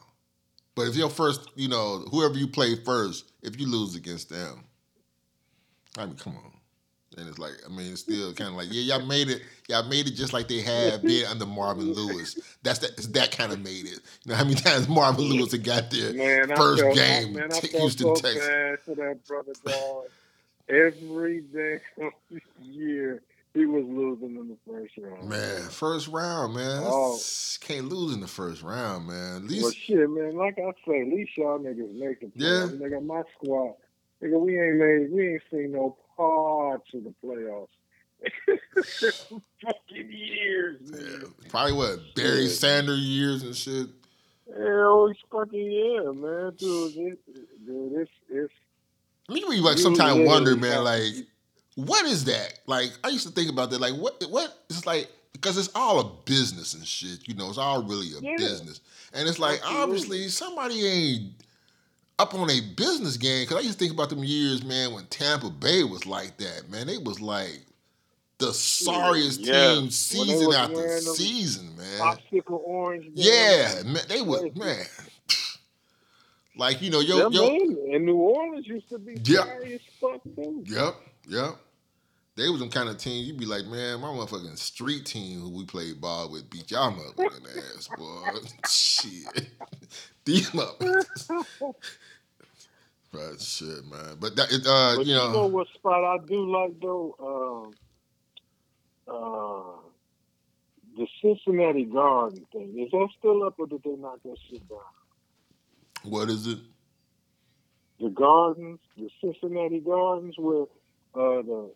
But 0.75 0.88
if 0.88 0.96
your 0.96 1.10
first, 1.10 1.50
you 1.55 1.70
know, 1.70 2.05
whoever 2.12 2.36
you 2.36 2.48
play 2.48 2.75
first, 2.75 3.32
if 3.41 3.60
you 3.60 3.67
lose 3.67 3.96
against 3.96 4.29
them, 4.29 4.65
I 5.98 6.05
mean, 6.05 6.15
come 6.15 6.36
on. 6.36 6.51
And 7.17 7.29
it's 7.29 7.39
like, 7.39 7.53
I 7.65 7.70
mean, 7.70 7.94
it's 7.94 8.01
still 8.01 8.34
kind 8.34 8.50
of 8.50 8.58
like, 8.58 8.67
yeah, 8.70 8.98
y'all 8.98 9.05
made 9.05 9.29
it. 9.29 9.41
Y'all 9.70 9.88
made 9.88 10.05
it 10.05 10.15
just 10.15 10.34
like 10.34 10.50
they 10.50 10.60
had 10.60 11.01
been 11.01 11.25
under 11.27 11.46
Marvin 11.46 11.94
Lewis. 11.94 12.38
That's 12.62 12.79
that. 12.79 12.91
It's 12.91 13.08
that 13.08 13.32
kind 13.32 13.53
of 13.53 13.60
made 13.63 13.86
it. 13.86 14.01
You 14.25 14.32
know 14.32 14.36
how 14.36 14.44
many 14.44 14.55
times 14.62 14.89
Marvin 14.89 15.24
Lewis 15.24 15.53
had 15.53 15.63
got 15.63 15.89
there 15.91 16.13
Man, 16.13 16.58
first 16.58 16.84
felt, 16.84 16.96
game, 16.96 17.34
man, 17.34 17.53
I 17.53 17.60
felt 17.60 17.72
Houston 17.72 18.15
so 18.15 18.22
Texans. 18.22 18.48
bad 18.48 18.79
for 18.82 18.96
that 18.96 19.25
brother 19.25 19.53
dog. 19.65 20.03
Every 20.67 21.41
damn 21.53 22.12
year 22.62 23.22
he 23.55 23.65
was 23.65 23.85
losing 23.88 24.35
in 24.35 24.50
the 24.50 24.57
first 24.67 24.93
round. 24.97 25.27
Man, 25.29 25.62
first 25.69 26.07
round, 26.09 26.53
man. 26.53 26.83
Oh. 26.85 27.17
Can't 27.62 27.88
lose 27.89 28.13
in 28.13 28.19
the 28.19 28.27
first 28.27 28.62
round, 28.62 29.07
man. 29.07 29.38
At 29.38 29.43
least, 29.43 29.63
Well, 29.63 29.71
shit, 29.71 30.09
man. 30.09 30.35
Like 30.35 30.59
I 30.59 30.71
say, 30.85 31.01
at 31.01 31.07
least 31.07 31.31
y'all 31.38 31.57
niggas 31.57 31.97
make 31.97 32.21
it. 32.21 32.31
Yeah. 32.35 32.67
Nigga, 32.71 33.03
my 33.03 33.24
squad. 33.35 33.75
Nigga, 34.21 34.39
we 34.39 34.59
ain't 34.59 34.77
made. 34.77 35.12
We 35.12 35.33
ain't 35.33 35.41
seen 35.50 35.71
no 35.71 35.97
parts 36.15 36.93
of 36.93 37.05
the 37.05 37.13
playoffs. 37.24 37.67
Fucking 39.63 40.12
years, 40.12 40.79
yeah, 40.83 40.97
man. 41.00 41.33
probably 41.50 41.74
what 41.74 42.00
Barry 42.15 42.43
Yeah. 42.43 42.50
Sanders 42.50 43.00
years 43.00 43.43
and 43.43 43.55
shit. 43.55 43.88
Oh, 44.55 44.62
Hell, 44.63 45.07
it's 45.07 45.19
fucking 45.31 45.71
yeah, 45.71 46.12
man, 46.12 46.53
dude. 46.57 46.95
It, 46.95 47.65
dude, 47.65 47.93
it's 47.93 48.12
it's. 48.29 48.53
I 49.29 49.33
mean, 49.33 49.51
you 49.51 49.62
like 49.63 49.77
sometimes 49.77 50.27
wonder, 50.27 50.55
man, 50.55 50.83
like 50.83 51.13
what 51.75 52.05
is 52.05 52.25
that? 52.25 52.60
Like 52.67 52.91
I 53.03 53.10
used 53.10 53.27
to 53.27 53.34
think 53.34 53.50
about 53.50 53.70
that. 53.72 53.79
Like 53.82 53.94
what? 53.94 54.24
What? 54.29 54.58
It's 54.70 54.86
like 54.86 55.10
because 55.34 55.58
it's 55.58 55.70
all 55.75 56.00
a 56.00 56.10
business 56.25 56.74
and 56.74 56.86
shit. 56.86 57.27
You 57.27 57.36
know, 57.36 57.50
it's 57.50 57.58
all 57.58 57.84
really 57.84 58.08
a 58.17 58.22
Yeah. 58.22 58.36
business, 58.38 58.82
and 59.13 59.27
it's 59.27 59.39
like 59.39 59.60
Absolutely. 59.60 59.82
obviously 59.84 60.27
somebody 60.29 60.86
ain't 60.86 61.34
up 62.17 62.34
on 62.34 62.50
a 62.50 62.62
business 62.75 63.17
game. 63.17 63.44
Because 63.44 63.58
I 63.58 63.60
used 63.62 63.77
to 63.77 63.86
think 63.86 63.94
about 63.94 64.10
them 64.10 64.24
years, 64.24 64.63
man, 64.63 64.94
when 64.94 65.05
Tampa 65.08 65.50
Bay 65.50 65.84
was 65.84 66.05
like 66.05 66.38
that. 66.38 66.70
Man, 66.70 66.88
they 66.88 66.98
was 66.98 67.20
like 67.20 67.60
the 68.38 68.53
sorriest 68.53 69.41
Yeah. 69.41 69.75
team 69.75 69.89
season 69.89 70.48
was 70.48 70.55
after 70.55 71.00
season, 71.00 71.75
man. 71.77 72.00
popsicle 72.00 72.62
orange. 72.63 73.08
Yeah, 73.13 73.82
man, 73.86 74.03
they 74.08 74.22
were 74.22 74.50
man. 74.55 74.86
Like 76.58 76.82
you 76.82 76.89
know, 76.89 77.01
yo, 77.01 77.29
Yo, 77.29 77.29
yo, 77.32 77.48
and 77.94 78.05
New 78.05 78.15
Orleans 78.15 78.65
used 78.65 78.88
to 78.89 78.98
be 78.98 79.17
Yeah. 79.25 79.44
sorry 79.44 79.74
as 79.74 79.82
fuck 80.00 80.22
too. 80.24 80.63
Yep, 80.65 80.96
yep. 81.27 81.58
They 82.38 82.50
was 82.50 82.60
them 82.60 82.70
kind 82.70 82.89
of 82.89 82.98
team 82.98 83.25
you'd 83.25 83.39
be 83.39 83.46
like, 83.46 83.65
man, 83.65 84.01
my 84.01 84.08
motherfucking 84.10 84.58
street 84.58 85.06
team 85.06 85.39
who 85.39 85.50
we 85.50 85.65
played 85.65 86.01
ball 86.01 86.30
with 86.30 86.50
beat 86.50 86.70
y'all 86.72 86.92
motherfucking 86.92 87.75
ass, 87.77 87.88
boy. 87.88 88.39
Shit. 88.68 89.50
'em 90.54 90.60
up. 90.60 90.82
But 93.12 93.39
shit, 93.39 93.86
man. 93.89 94.18
But 94.20 94.36
that, 94.36 94.51
it, 94.51 94.68
uh, 94.68 94.98
But 94.98 95.06
you 95.06 95.15
know, 95.15 95.48
what 95.48 95.68
spot 95.74 96.04
I 96.04 96.18
do 96.25 96.51
like 96.51 96.74
though? 96.82 97.72
Um, 99.08 99.08
uh, 99.08 99.80
the 100.98 101.08
Cincinnati 101.22 101.86
Garden 101.86 102.46
thing. 102.51 102.77
Is 102.77 102.92
that 102.92 103.08
still 103.18 103.44
up 103.44 103.56
or 103.58 103.68
did 103.68 103.84
they 103.84 103.96
knock 103.96 104.20
that 104.25 104.38
shit 104.50 104.68
down? 104.68 104.80
what 106.04 106.30
is 106.30 106.46
it? 106.48 106.60
The 108.01 108.10
Gardens, 108.10 108.80
the 108.98 109.10
Cincinnati 109.22 109.80
Gardens, 109.80 110.36
where 110.38 110.63
uh, 111.15 111.42
the 111.42 111.72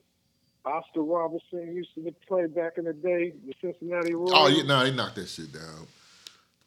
Oscar 0.70 1.02
Robertson 1.02 1.76
used 1.76 1.94
to 1.96 2.14
play 2.28 2.46
back 2.46 2.78
in 2.78 2.86
the 2.86 2.94
day, 2.94 3.34
the 3.46 3.54
Cincinnati 3.62 4.14
Royals. 4.14 4.32
Oh, 4.34 4.48
yeah, 4.48 4.64
no, 4.64 4.84
they 4.84 4.92
knocked 4.92 5.16
that 5.16 5.28
shit 5.28 5.52
down. 5.52 5.88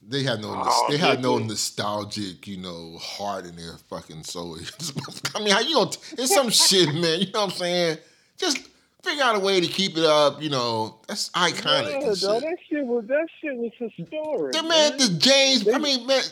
They 0.06 0.25
had 0.25 0.40
no, 0.40 0.52
Oh, 0.54 0.87
they 0.90 0.97
had 0.97 1.23
no 1.23 1.38
nostalgic, 1.38 2.49
you 2.49 2.56
know, 2.56 2.99
heart 3.00 3.47
in 3.47 3.54
their 3.54 3.76
fucking 3.88 4.25
soul. 4.25 4.59
I 5.37 5.38
mean, 5.38 5.50
how 5.50 5.61
you 5.61 5.76
gonna? 5.76 5.90
It's 6.18 6.35
some 6.35 6.50
shit, 6.50 6.92
man. 6.92 7.21
You 7.21 7.26
know 7.32 7.42
what 7.42 7.52
I'm 7.52 7.56
saying? 7.56 7.99
Just 8.37 8.68
figure 9.04 9.23
out 9.23 9.37
a 9.37 9.38
way 9.38 9.61
to 9.61 9.66
keep 9.68 9.97
it 9.97 10.04
up. 10.04 10.42
You 10.42 10.50
know, 10.50 10.97
that's 11.06 11.30
iconic. 11.30 11.92
Yeah, 11.92 12.00
dog, 12.00 12.16
shit. 12.16 12.42
that 12.42 12.56
shit 12.68 12.85
was 12.85 13.06
that 13.06 13.28
shit 13.40 13.56
was 13.56 13.71
historic. 13.78 14.54
The 14.54 14.62
man, 14.64 14.97
the 14.97 15.16
James. 15.18 15.68
I 15.73 15.78
mean, 15.78 16.04
man, 16.04 16.23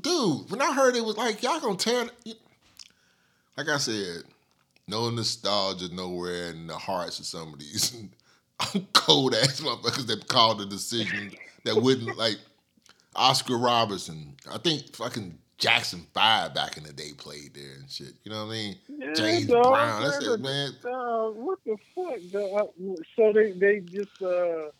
dude. 0.00 0.50
When 0.50 0.62
I 0.62 0.72
heard 0.72 0.94
it 0.94 1.04
was 1.04 1.16
like 1.16 1.42
y'all 1.42 1.58
gonna 1.58 1.76
tear. 1.76 2.06
Like 3.56 3.68
I 3.68 3.78
said, 3.78 4.22
no 4.88 5.10
nostalgia 5.10 5.92
nowhere 5.92 6.50
in 6.50 6.66
the 6.66 6.76
hearts 6.76 7.18
of 7.18 7.26
some 7.26 7.52
of 7.52 7.58
these 7.58 7.96
cold 8.92 9.34
ass 9.34 9.60
motherfuckers 9.60 10.06
that 10.06 10.28
called 10.28 10.58
the 10.58 10.66
decision 10.66 11.32
that 11.64 11.76
wouldn't 11.76 12.16
like 12.16 12.38
Oscar 13.16 13.56
Robertson. 13.56 14.36
I 14.52 14.58
think 14.58 14.94
fucking 14.94 15.38
Jackson 15.58 16.06
Five 16.12 16.54
back 16.54 16.76
in 16.76 16.82
the 16.82 16.92
day 16.92 17.12
played 17.16 17.54
there 17.54 17.76
and 17.80 17.90
shit. 17.90 18.14
You 18.24 18.32
know 18.32 18.44
what 18.44 18.52
I 18.52 18.56
mean? 18.56 18.76
Yeah, 18.88 19.12
James 19.14 19.46
dog, 19.46 19.64
Brown. 19.64 20.02
That's 20.02 20.26
it, 20.26 20.40
man. 20.40 20.72
Dog, 20.82 21.36
what 21.36 21.58
the 21.64 21.76
fuck? 21.94 22.18
dog? 22.32 22.70
So 23.16 23.32
they 23.32 23.52
they 23.52 23.80
just 23.80 24.20
uh, 24.22 24.70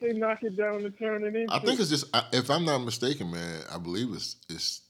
they 0.00 0.12
knock 0.12 0.42
it 0.42 0.56
down 0.56 0.84
and 0.84 0.98
turn 0.98 1.24
it 1.24 1.34
into? 1.34 1.52
I 1.52 1.58
think 1.60 1.80
it's 1.80 1.90
just, 1.90 2.06
if 2.32 2.50
I'm 2.50 2.64
not 2.64 2.78
mistaken, 2.78 3.30
man. 3.30 3.62
I 3.72 3.78
believe 3.78 4.12
it's 4.12 4.36
it's 4.48 4.82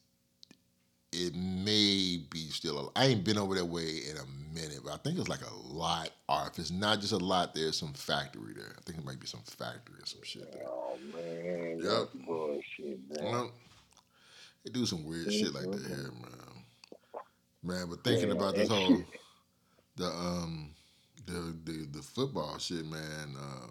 it 1.13 1.35
may 1.35 2.21
be 2.31 2.49
still. 2.51 2.91
A, 2.97 2.99
I 2.99 3.07
ain't 3.07 3.25
been 3.25 3.39
over 3.39 3.55
that 3.55 3.65
way 3.67 3.99
in 4.11 4.17
a 4.17 4.55
minute, 4.55 4.81
but 4.85 4.93
I 4.95 4.97
think 4.99 5.19
it's 5.19 5.29
like 5.29 5.43
a 5.43 5.55
lot. 5.55 6.11
Or 6.29 6.49
if 6.51 6.59
it's 6.59 6.71
not 6.71 7.01
just 7.01 7.13
a 7.13 7.19
lot, 7.19 7.55
there's 7.55 7.77
some 7.77 7.93
factory 7.93 8.55
there. 8.55 8.75
I 8.77 8.81
think 8.85 8.99
it 8.99 9.05
might 9.05 9.21
be 9.21 9.27
some 9.27 9.43
factory 9.43 9.97
or 10.01 10.07
some 10.07 10.23
shit. 10.23 10.51
There. 10.53 10.63
Oh 10.67 10.99
man, 11.13 11.79
Yep. 11.83 12.09
bullshit, 12.27 12.99
man. 13.11 13.25
Well, 13.31 13.53
they 14.65 14.71
do 14.71 14.87
some 14.87 15.05
weird 15.05 15.31
shit 15.31 15.53
like 15.55 15.71
that 15.71 15.81
Mhm. 15.81 15.89
here, 15.89 16.13
man. 16.13 16.65
Man, 17.63 17.87
but 17.91 18.03
thinking 18.05 18.29
Yeah, 18.29 18.35
about 18.35 18.55
this 18.55 18.69
whole 18.69 19.05
the 19.97 20.07
um 20.07 20.75
the 21.27 21.55
the 21.65 21.87
the 21.93 22.03
football 22.03 22.59
shit, 22.59 22.87
man. 22.87 23.37
Uh, 23.39 23.69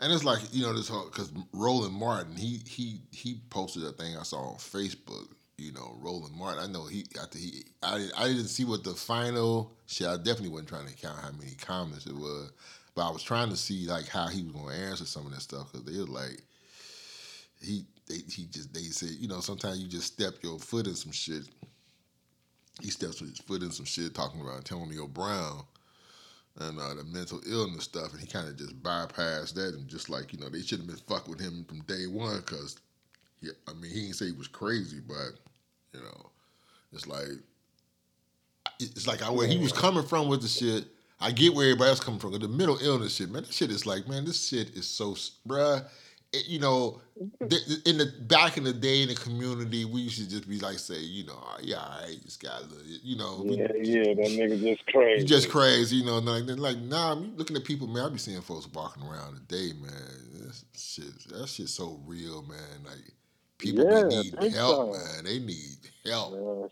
and 0.00 0.12
it's 0.12 0.24
like 0.24 0.40
you 0.52 0.62
know 0.62 0.72
this 0.72 0.88
whole 0.88 1.04
because 1.06 1.32
Roland 1.52 1.94
Martin 1.94 2.36
he 2.36 2.60
he 2.66 3.00
he 3.12 3.40
posted 3.50 3.84
a 3.84 3.92
thing 3.92 4.16
I 4.16 4.24
saw 4.24 4.38
on 4.50 4.56
Facebook. 4.56 5.28
You 5.56 5.72
know, 5.72 5.96
Roland 6.00 6.34
Martin. 6.34 6.64
I 6.64 6.66
know 6.66 6.86
he 6.86 7.06
after 7.20 7.38
he 7.38 7.64
I 7.82 8.08
I 8.16 8.28
didn't 8.28 8.48
see 8.48 8.64
what 8.64 8.84
the 8.84 8.94
final 8.94 9.72
shit. 9.86 10.08
I 10.08 10.16
definitely 10.16 10.48
wasn't 10.48 10.68
trying 10.68 10.86
to 10.88 10.94
count 10.94 11.18
how 11.20 11.30
many 11.32 11.52
comments 11.54 12.06
it 12.06 12.14
was, 12.14 12.52
but 12.94 13.08
I 13.08 13.10
was 13.10 13.22
trying 13.22 13.50
to 13.50 13.56
see 13.56 13.86
like 13.86 14.08
how 14.08 14.26
he 14.26 14.42
was 14.42 14.52
going 14.52 14.74
to 14.74 14.82
answer 14.82 15.04
some 15.04 15.26
of 15.26 15.32
that 15.32 15.42
stuff 15.42 15.70
because 15.72 15.86
they 15.86 15.98
were 15.98 16.06
like 16.06 16.42
he 17.60 17.84
they, 18.08 18.16
he 18.28 18.46
just 18.46 18.74
they 18.74 18.80
said 18.80 19.10
you 19.18 19.28
know 19.28 19.40
sometimes 19.40 19.78
you 19.78 19.88
just 19.88 20.12
step 20.12 20.34
your 20.42 20.58
foot 20.58 20.86
in 20.86 20.94
some 20.94 21.12
shit. 21.12 21.44
He 22.82 22.90
steps 22.90 23.20
his 23.20 23.38
foot 23.38 23.62
in 23.62 23.70
some 23.70 23.86
shit 23.86 24.14
talking 24.14 24.40
about 24.40 24.56
Antonio 24.56 25.06
Brown 25.06 25.62
and 26.60 26.78
uh, 26.78 26.94
the 26.94 27.04
mental 27.04 27.40
illness 27.46 27.84
stuff, 27.84 28.12
and 28.12 28.20
he 28.20 28.26
kind 28.26 28.48
of 28.48 28.56
just 28.56 28.80
bypassed 28.82 29.54
that 29.54 29.74
and 29.74 29.88
just 29.88 30.08
like 30.08 30.32
you 30.32 30.38
know 30.38 30.48
they 30.48 30.62
should 30.62 30.78
have 30.78 30.86
been 30.86 30.96
fuck 30.96 31.28
with 31.28 31.40
him 31.40 31.64
from 31.64 31.80
day 31.82 32.06
one 32.06 32.38
because 32.38 32.78
yeah, 33.40 33.52
I 33.68 33.72
mean 33.74 33.90
he 33.90 34.02
didn't 34.02 34.14
say 34.14 34.26
he 34.26 34.32
was 34.32 34.48
crazy, 34.48 35.00
but 35.06 35.32
you 35.94 36.00
know 36.00 36.30
it's 36.92 37.06
like 37.06 37.28
it's 38.80 39.06
like 39.06 39.22
I, 39.22 39.30
where 39.30 39.46
he 39.46 39.58
was 39.58 39.72
coming 39.72 40.04
from 40.04 40.28
with 40.28 40.42
the 40.42 40.48
shit. 40.48 40.84
I 41.20 41.30
get 41.30 41.54
where 41.54 41.66
everybody 41.66 41.90
else 41.90 42.00
coming 42.00 42.20
from. 42.20 42.32
The 42.32 42.48
mental 42.48 42.78
illness 42.82 43.16
shit, 43.16 43.30
man, 43.30 43.42
this 43.42 43.54
shit 43.54 43.70
is 43.70 43.86
like, 43.86 44.08
man, 44.08 44.24
this 44.24 44.48
shit 44.48 44.70
is 44.70 44.86
so, 44.86 45.14
bruh. 45.48 45.84
It, 46.32 46.48
you 46.48 46.58
know, 46.58 47.00
mm-hmm. 47.20 47.46
th- 47.46 47.62
in 47.86 47.96
the 47.96 48.12
back 48.22 48.56
in 48.58 48.64
the 48.64 48.72
day 48.72 49.02
in 49.02 49.08
the 49.08 49.14
community, 49.14 49.84
we 49.84 50.00
used 50.02 50.18
to 50.18 50.28
just 50.28 50.48
be 50.48 50.58
like, 50.58 50.80
say, 50.80 50.98
you 50.98 51.24
know, 51.24 51.38
"Oh, 51.40 51.58
yeah, 51.62 51.76
all 51.76 52.02
right, 52.02 52.18
this 52.24 52.36
guy, 52.36 52.58
look," 52.58 52.82
you 52.84 53.16
know, 53.16 53.42
we- 53.44 53.56
Yeah, 53.56 53.68
yeah, 53.76 54.14
that 54.14 54.26
nigga 54.26 54.60
just 54.60 54.84
crazy. 54.86 55.24
just 55.24 55.48
crazy, 55.48 55.96
you 55.96 56.04
know. 56.04 56.18
Like, 56.18 56.44
like 56.58 56.78
nah, 56.78 57.12
I'm 57.12 57.36
looking 57.36 57.56
at 57.56 57.64
people, 57.64 57.86
man. 57.86 58.04
I 58.04 58.08
be 58.08 58.18
seeing 58.18 58.40
folks 58.40 58.66
walking 58.66 59.04
around 59.04 59.36
today, 59.36 59.74
man. 59.80 59.92
That 60.40 60.60
shit, 60.76 61.28
that 61.28 61.48
shit's 61.48 61.74
so 61.74 62.00
real, 62.04 62.42
man. 62.42 62.82
Like, 62.84 63.12
people 63.64 63.84
Yeah, 63.84 64.02
they 64.08 64.22
need 64.22 64.38
big 64.38 64.54
help, 64.54 64.92
time. 64.94 65.02
man. 65.02 65.24
They 65.24 65.38
need 65.38 65.76
help. 66.04 66.32
Man, 66.34 66.70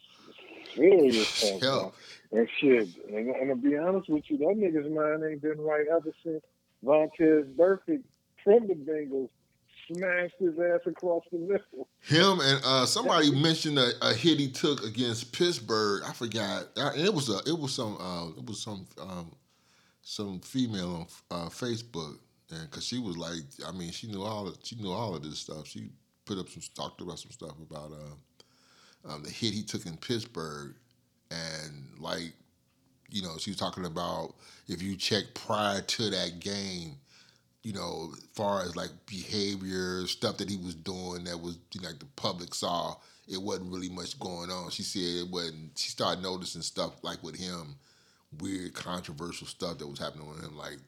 serious 0.75 1.51
Help. 1.61 1.95
And 2.33 2.49
shit, 2.61 2.89
and, 3.09 3.29
and 3.29 3.49
to 3.51 3.57
be 3.57 3.77
honest 3.77 4.09
with 4.09 4.25
you, 4.29 4.39
that 4.39 4.57
nigga's 4.57 4.91
mind 4.91 5.23
ain't 5.31 5.43
been 5.43 5.61
right 5.61 5.85
ever 5.91 6.13
since 6.25 6.43
Vontaze 6.85 7.55
Burfict 7.55 8.03
from 8.43 8.67
the 8.67 8.75
Bengals 8.75 9.29
smashed 9.93 10.35
his 10.39 10.55
ass 10.59 10.81
across 10.87 11.25
the 11.31 11.39
middle. 11.39 11.89
Him 12.01 12.41
and 12.41 12.61
uh, 12.65 12.87
somebody 12.87 13.31
mentioned 13.31 13.79
a, 13.79 13.91
a 14.01 14.15
hit 14.15 14.39
he 14.39 14.49
took 14.49 14.83
against 14.83 15.33
Pittsburgh. 15.33 16.03
I 16.07 16.13
forgot. 16.13 16.69
It 16.97 17.13
was 17.13 17.29
a, 17.29 17.39
it 17.47 17.59
was 17.59 17.75
some, 17.75 17.99
uh, 18.01 18.29
it 18.39 18.47
was 18.47 18.63
some, 18.63 18.87
um, 18.99 19.33
some 20.01 20.41
female 20.41 21.07
on 21.31 21.47
uh, 21.47 21.49
Facebook, 21.51 22.17
and 22.51 22.71
because 22.71 22.87
she 22.87 22.99
was 22.99 23.19
like, 23.19 23.41
I 23.67 23.73
mean, 23.73 23.91
she 23.91 24.07
knew 24.07 24.23
all, 24.23 24.51
she 24.63 24.77
knew 24.77 24.91
all 24.91 25.15
of 25.15 25.23
this 25.23 25.39
stuff. 25.41 25.67
She 25.67 25.91
put 26.25 26.39
up 26.39 26.49
some, 26.49 26.63
talked 26.75 27.01
about 27.01 27.19
some 27.19 27.31
stuff 27.31 27.55
about 27.71 27.93
uh, 27.93 29.13
um, 29.13 29.23
the 29.23 29.31
hit 29.31 29.53
he 29.53 29.63
took 29.63 29.87
in 29.87 29.97
Pittsburgh, 29.97 30.75
and 31.31 31.89
like, 31.99 32.33
you 33.11 33.23
know, 33.23 33.37
she 33.39 33.51
was 33.51 33.59
talking 33.59 33.85
about 33.85 34.35
if 34.69 34.83
you 34.83 34.97
check 34.97 35.25
prior 35.35 35.81
to 35.81 36.11
that 36.11 36.41
game, 36.41 36.97
you 37.63 37.73
know, 37.73 38.15
far 38.35 38.63
as 38.63 38.77
like 38.77 38.91
behavior, 39.07 40.07
stuff 40.07 40.37
that 40.39 40.51
he 40.51 40.57
was 40.57 40.75
doing 40.75 41.25
that 41.25 41.41
was 41.41 41.59
you 41.75 41.81
know, 41.81 41.89
like 41.89 41.99
the 41.99 42.07
public 42.17 42.55
saw, 42.55 42.97
it 43.29 43.41
wasn't 43.41 43.73
really 43.73 43.89
much 43.89 44.19
going 44.19 44.51
on. 44.51 44.71
She 44.71 44.83
said 44.83 45.27
it 45.27 45.31
wasn't. 45.31 45.79
She 45.79 45.91
started 45.91 46.23
noticing 46.23 46.63
stuff 46.63 47.03
like 47.03 47.23
with 47.23 47.37
him 47.37 47.77
weird 48.41 48.75
controversial 48.75 49.47
stuff 49.47 49.79
that 49.79 49.87
was 49.87 49.99
happening 49.99 50.29
with 50.29 50.43
him 50.43 50.57
like 50.57 50.79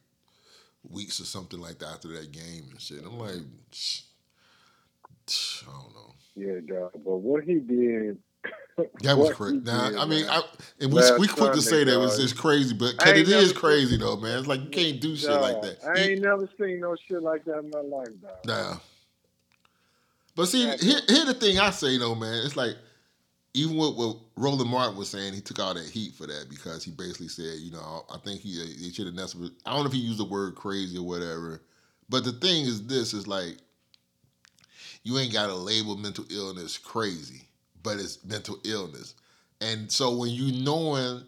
weeks 0.88 1.20
or 1.20 1.24
something 1.24 1.60
like 1.60 1.78
that 1.78 1.88
after 1.88 2.08
that 2.08 2.32
game 2.32 2.64
and 2.70 2.80
shit. 2.80 3.04
I'm 3.04 3.18
like, 3.18 3.42
I 5.28 5.72
don't 5.72 5.94
know. 5.94 6.14
Yeah, 6.36 6.60
dog. 6.66 6.92
But 7.04 7.16
what 7.16 7.44
he 7.44 7.54
did. 7.54 8.18
That 9.02 9.16
was 9.16 9.32
crazy. 9.32 9.58
Now, 9.58 9.88
did, 9.90 9.98
I 9.98 10.04
mean. 10.04 10.26
I, 10.28 10.42
and 10.80 10.92
we 10.92 11.00
we 11.20 11.28
quick 11.28 11.52
to 11.52 11.62
say 11.62 11.84
that 11.84 11.92
dog. 11.92 12.10
just 12.18 12.36
crazy, 12.36 12.74
but 12.74 12.98
'cause 12.98 13.12
it 13.12 13.28
never 13.28 13.42
is 13.42 13.52
crazy 13.52 13.96
though, 13.96 14.16
man. 14.16 14.36
It's 14.36 14.48
like 14.48 14.62
you 14.64 14.68
can't 14.70 15.00
do 15.00 15.14
shit 15.14 15.30
like 15.30 15.62
that. 15.62 15.78
I 15.86 16.00
You- 16.00 16.10
ain't 16.10 16.22
never 16.22 16.48
seen 16.58 16.80
no 16.80 16.96
shit 17.08 17.22
like 17.22 17.44
that 17.44 17.60
in 17.60 17.70
my 17.70 17.78
life, 17.78 18.08
dog. 18.20 18.32
Nah. 18.44 18.76
But 20.34 20.46
see, 20.46 20.64
here, 20.78 21.00
here 21.08 21.24
the 21.24 21.34
thing 21.34 21.60
I 21.60 21.70
say 21.70 21.96
though, 21.98 22.16
man. 22.16 22.44
It's 22.44 22.56
like 22.56 22.74
even 23.54 23.76
what, 23.76 23.94
what 23.96 24.16
Roland 24.36 24.68
Martin 24.68 24.96
was 24.96 25.08
saying, 25.08 25.32
he 25.34 25.40
took 25.40 25.60
all 25.60 25.74
that 25.74 25.88
heat 25.88 26.14
for 26.14 26.26
that 26.26 26.46
because 26.50 26.82
he 26.82 26.90
basically 26.90 27.28
said, 27.28 27.60
you 27.60 27.70
know, 27.70 28.04
I 28.12 28.18
think 28.18 28.40
he 28.40 28.50
he 28.76 28.90
should 28.92 29.06
have 29.06 29.14
nestled. 29.14 29.52
I 29.64 29.70
don't 29.72 29.82
know 29.82 29.86
if 29.86 29.92
he 29.92 30.00
used 30.00 30.18
the 30.18 30.24
word 30.24 30.56
crazy 30.56 30.98
or 30.98 31.06
whatever. 31.06 31.62
But 32.08 32.24
the 32.24 32.32
thing 32.32 32.66
is, 32.66 32.84
this 32.86 33.14
is 33.14 33.28
like 33.28 33.58
you 35.04 35.18
ain't 35.18 35.32
got 35.32 35.46
to 35.48 35.54
label 35.54 35.96
mental 35.96 36.24
illness 36.30 36.78
crazy, 36.78 37.42
but 37.82 37.98
it's 37.98 38.24
mental 38.24 38.58
illness. 38.64 39.14
And 39.60 39.90
so 39.90 40.16
when 40.16 40.30
you 40.30 40.62
knowing 40.64 41.22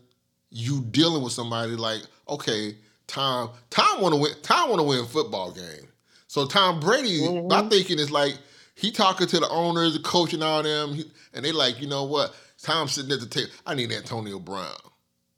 you 0.50 0.80
dealing 0.90 1.22
with 1.22 1.32
somebody 1.32 1.72
like, 1.76 2.02
okay, 2.28 2.76
Tom, 3.06 3.50
Tom 3.70 4.00
want 4.00 4.14
to 4.14 4.20
win, 4.20 4.32
Tom 4.42 4.70
want 4.70 4.80
to 4.80 4.84
win 4.86 5.00
a 5.00 5.04
football 5.04 5.52
game. 5.52 5.86
So 6.28 6.46
Tom 6.46 6.80
Brady, 6.80 7.20
Mhm. 7.20 7.48
my 7.48 7.68
thinking 7.68 7.98
is 7.98 8.10
like 8.10 8.38
he 8.74 8.90
talking 8.90 9.26
to 9.28 9.40
the 9.40 9.48
owners, 9.48 9.92
the 9.94 10.00
coach, 10.00 10.32
and 10.34 10.42
all 10.42 10.62
them, 10.62 10.94
he- 10.94 11.10
and 11.32 11.44
they 11.44 11.52
like, 11.52 11.80
you 11.80 11.86
know 11.86 12.04
what? 12.04 12.34
Tom's 12.62 12.92
sitting 12.92 13.12
at 13.12 13.20
the 13.20 13.26
table. 13.26 13.50
I 13.66 13.74
need 13.74 13.92
Antonio 13.92 14.38
Brown, 14.38 14.76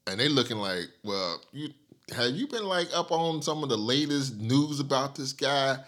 and 0.07 0.19
they 0.19 0.29
looking 0.29 0.59
like, 0.59 0.87
well, 1.05 1.41
you 1.53 1.71
have 2.15 2.31
you 2.31 2.47
been 2.47 2.65
like 2.65 2.89
up 2.95 3.13
on 3.13 3.43
some 3.43 3.63
of 3.63 3.69
the 3.69 3.77
latest 3.77 4.37
news 4.37 4.81
about 4.81 5.15
this 5.15 5.33
guy? 5.33 5.79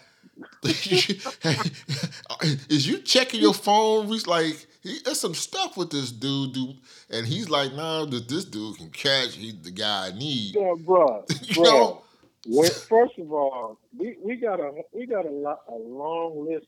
is 2.69 2.87
you 2.87 2.99
checking 2.99 3.41
your 3.41 3.53
phone? 3.53 4.07
He's 4.07 4.27
like, 4.27 4.67
he, 4.81 4.99
there's 5.03 5.19
some 5.19 5.33
stuff 5.33 5.77
with 5.77 5.89
this 5.89 6.11
dude, 6.11 6.53
dude, 6.53 6.77
and 7.09 7.25
he's 7.25 7.49
like, 7.49 7.73
nah, 7.73 8.05
that 8.05 8.27
this 8.27 8.45
dude 8.45 8.77
can 8.77 8.89
catch. 8.89 9.35
He's 9.35 9.61
the 9.61 9.71
guy 9.71 10.07
I 10.07 10.17
need. 10.17 10.55
Yeah, 10.55 10.73
bro. 10.79 11.25
You 11.41 11.55
bro. 11.55 11.63
know? 11.63 12.01
When, 12.47 12.69
first 12.69 13.19
of 13.19 13.31
all, 13.31 13.77
we, 13.95 14.17
we 14.23 14.35
got 14.35 14.59
a 14.59 14.71
we 14.91 15.05
got 15.05 15.25
a, 15.25 15.31
lot, 15.31 15.61
a 15.67 15.75
long 15.75 16.47
list, 16.47 16.65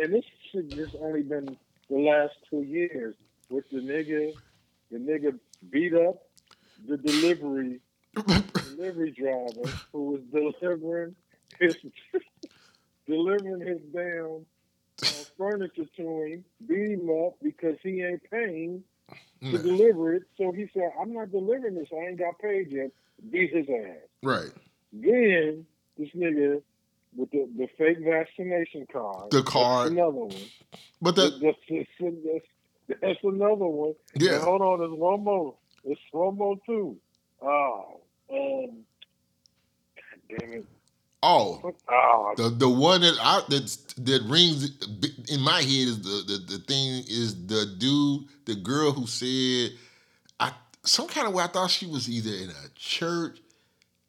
and 0.00 0.14
this 0.14 0.24
shit 0.52 0.68
just 0.68 0.94
only 1.00 1.22
been 1.22 1.56
the 1.88 1.98
last 1.98 2.34
two 2.48 2.62
years 2.62 3.16
with 3.48 3.68
the 3.70 3.78
nigga, 3.78 4.32
the 4.92 4.98
nigga 4.98 5.38
beat 5.70 5.92
up 5.94 6.22
the 6.88 6.96
delivery 6.96 7.80
delivery 8.76 9.10
driver 9.10 9.70
who 9.92 10.12
was 10.12 10.20
delivering 10.32 11.14
his 11.58 11.76
delivering 13.10 13.60
his 13.60 13.80
damn 13.92 14.46
uh, 15.02 15.24
furniture 15.38 15.84
to 15.96 16.22
him, 16.22 16.44
beat 16.66 16.92
him 16.92 17.10
up 17.26 17.34
because 17.42 17.76
he 17.82 18.02
ain't 18.02 18.22
paying 18.30 18.82
to 19.42 19.52
Nah, 19.52 19.62
deliver 19.62 20.14
it. 20.14 20.24
So 20.36 20.52
he 20.52 20.68
said, 20.74 20.90
"I'm 21.00 21.12
not 21.12 21.30
delivering 21.32 21.74
this. 21.74 21.88
I 21.92 22.08
ain't 22.08 22.18
got 22.18 22.38
paid 22.38 22.70
yet." 22.70 22.90
Beat 23.30 23.54
his 23.54 23.66
ass. 23.68 23.96
right. 24.22 24.50
Then 24.92 25.66
this 25.98 26.08
nigga 26.16 26.62
with 27.14 27.30
the, 27.32 27.48
the 27.56 27.68
fake 27.76 27.98
vaccination 28.02 28.86
card. 28.90 29.30
The 29.30 29.42
card. 29.42 29.92
Another 29.92 30.10
one. 30.10 30.34
But 31.02 31.16
that, 31.16 31.40
That's, 31.40 31.58
that's, 31.68 32.14
that's, 32.24 33.00
that's 33.02 33.18
another 33.22 33.66
one. 33.66 33.94
And 34.14 34.22
yeah, 34.22 34.40
hold 34.40 34.62
on, 34.62 34.78
there's 34.80 34.90
one 34.92 35.24
more. 35.24 35.54
There's 35.84 35.98
one 36.12 36.36
more 36.36 36.56
too. 36.66 36.96
Oh, 37.42 38.00
um, 38.32 38.84
God 39.96 40.38
damn 40.40 40.52
it. 40.52 40.66
Oh, 41.22 41.60
Oh, 41.88 42.34
The 42.36 42.50
the 42.50 42.68
one 42.68 43.02
that 43.02 43.16
I 43.20 43.42
that 43.48 43.76
that 43.98 44.22
rings 44.24 44.70
in 45.30 45.40
my 45.40 45.60
head 45.62 45.88
is 45.88 46.02
the, 46.02 46.24
the 46.26 46.56
the 46.56 46.58
thing 46.64 47.04
is 47.08 47.46
the 47.46 47.76
dude 47.78 48.24
the 48.46 48.56
girl 48.56 48.92
who 48.92 49.06
said 49.06 49.72
I 50.40 50.52
some 50.84 51.08
kind 51.08 51.26
of 51.28 51.34
way 51.34 51.44
I 51.44 51.48
thought 51.48 51.70
she 51.70 51.86
was 51.86 52.08
either 52.10 52.30
in 52.30 52.50
a 52.50 52.68
church 52.76 53.40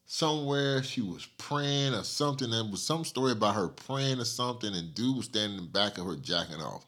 somewhere 0.05 0.83
she 0.83 1.01
was 1.01 1.25
praying 1.37 1.93
or 1.93 2.03
something 2.03 2.49
there 2.51 2.63
was 2.65 2.83
some 2.83 3.05
story 3.05 3.31
about 3.33 3.55
her 3.55 3.69
praying 3.69 4.19
or 4.19 4.25
something 4.25 4.73
and 4.73 4.93
dude 4.93 5.17
was 5.17 5.25
standing 5.25 5.57
in 5.59 5.65
the 5.65 5.71
back 5.71 5.97
of 5.97 6.05
her 6.05 6.17
jacking 6.17 6.61
off. 6.61 6.85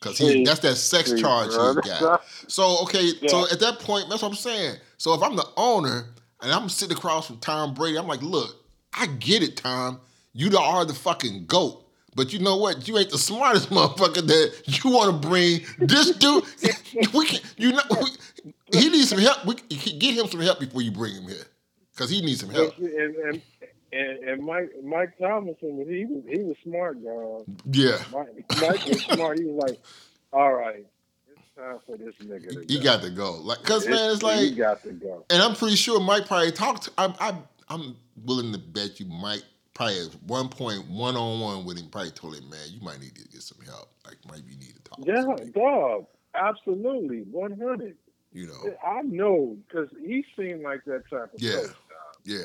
Because 0.00 0.18
he, 0.18 0.38
that's 0.44 0.60
that 0.60 0.76
sex 0.76 1.12
charge 1.12 1.58
he 1.58 1.76
got. 1.80 2.12
So 2.48 2.78
okay, 2.84 3.12
so 3.26 3.46
at 3.50 3.60
that 3.60 3.80
point, 3.80 4.08
that's 4.10 4.22
what 4.22 4.30
I'm 4.30 4.34
saying. 4.36 4.76
So 4.98 5.14
if 5.14 5.22
I'm 5.22 5.36
the 5.36 5.46
owner 5.56 6.06
and 6.42 6.52
I'm 6.52 6.68
sitting 6.68 6.96
across 6.96 7.26
from 7.26 7.38
Tom 7.38 7.74
Brady, 7.74 7.98
I'm 7.98 8.06
like, 8.06 8.22
look, 8.22 8.56
I 8.92 9.06
get 9.06 9.42
it, 9.42 9.56
Tom. 9.56 10.00
You 10.32 10.48
the 10.48 10.60
are 10.60 10.84
the 10.84 10.94
fucking 10.94 11.46
goat. 11.46 11.82
But 12.14 12.32
you 12.32 12.40
know 12.40 12.56
what? 12.56 12.86
You 12.86 12.98
ain't 12.98 13.10
the 13.10 13.18
smartest 13.18 13.70
motherfucker 13.70 14.26
that 14.26 14.84
you 14.84 14.90
want 14.90 15.22
to 15.22 15.28
bring 15.28 15.60
this 15.78 16.10
dude. 16.16 16.44
we 17.14 17.26
can, 17.26 17.40
you 17.56 17.72
know, 17.72 17.82
we, 17.90 18.08
he 18.78 18.90
needs 18.90 19.08
some 19.08 19.18
help. 19.18 19.44
We 19.46 19.54
can 19.54 19.98
get 19.98 20.14
him 20.14 20.26
some 20.26 20.40
help 20.40 20.60
before 20.60 20.82
you 20.82 20.90
bring 20.90 21.14
him 21.14 21.28
here, 21.28 21.46
because 21.92 22.10
he 22.10 22.20
needs 22.20 22.40
some 22.40 22.50
help. 22.50 22.76
And, 22.78 23.16
and, 23.16 23.42
and, 23.92 24.18
and 24.24 24.44
Mike 24.44 24.70
Mike 24.82 25.18
Tomlin, 25.18 25.54
he 25.60 26.04
was 26.04 26.24
he 26.28 26.42
was 26.42 26.56
smart, 26.62 27.02
dog. 27.02 27.44
Yeah, 27.70 27.98
Mike, 28.12 28.28
Mike 28.60 28.86
was 28.86 29.02
smart. 29.04 29.38
He 29.38 29.44
was 29.44 29.68
like, 29.68 29.80
"All 30.32 30.52
right, 30.52 30.86
time 31.56 31.78
for 31.86 31.96
this 31.96 32.14
nigga 32.22 32.52
to 32.52 32.64
he 32.68 32.78
go. 32.78 32.84
got 32.84 33.02
to 33.02 33.10
go. 33.10 33.32
Like, 33.34 33.62
cause 33.62 33.86
man, 33.88 34.10
it's 34.12 34.20
he 34.20 34.26
like, 34.26 34.56
got 34.56 34.82
to 34.84 34.92
go. 34.92 35.24
and 35.30 35.42
I'm 35.42 35.54
pretty 35.54 35.76
sure 35.76 36.00
Mike 36.00 36.26
probably 36.26 36.52
talked. 36.52 36.84
To, 36.84 36.92
I, 36.98 37.14
I, 37.20 37.34
I'm 37.68 37.96
willing 38.24 38.52
to 38.52 38.58
bet 38.58 39.00
you 39.00 39.06
Mike 39.06 39.42
probably 39.74 40.00
at 40.00 40.14
one 40.26 40.48
point 40.48 40.88
one 40.88 41.16
on 41.16 41.40
one 41.40 41.64
with 41.64 41.78
him 41.78 41.88
probably 41.88 42.10
told 42.10 42.36
him, 42.36 42.48
man, 42.50 42.60
you 42.70 42.80
might 42.80 43.00
need 43.00 43.14
to 43.14 43.28
get 43.28 43.42
some 43.42 43.64
help. 43.64 43.88
Like 44.06 44.16
maybe 44.30 44.52
you 44.52 44.58
need 44.58 44.74
to 44.76 44.82
talk. 44.82 44.98
Yeah, 45.02 45.44
people," 45.44 45.62
dog. 45.62 46.06
Absolutely, 46.34 47.20
one 47.30 47.58
hundred. 47.58 47.96
You 48.32 48.46
know, 48.46 48.74
I 48.86 49.02
know 49.02 49.58
because 49.68 49.88
he 50.00 50.24
seemed 50.36 50.62
like 50.62 50.84
that 50.86 51.02
type 51.10 51.34
of 51.34 51.40
Yeah. 51.42 51.56
dog. 51.56 51.74
yeah. 52.24 52.38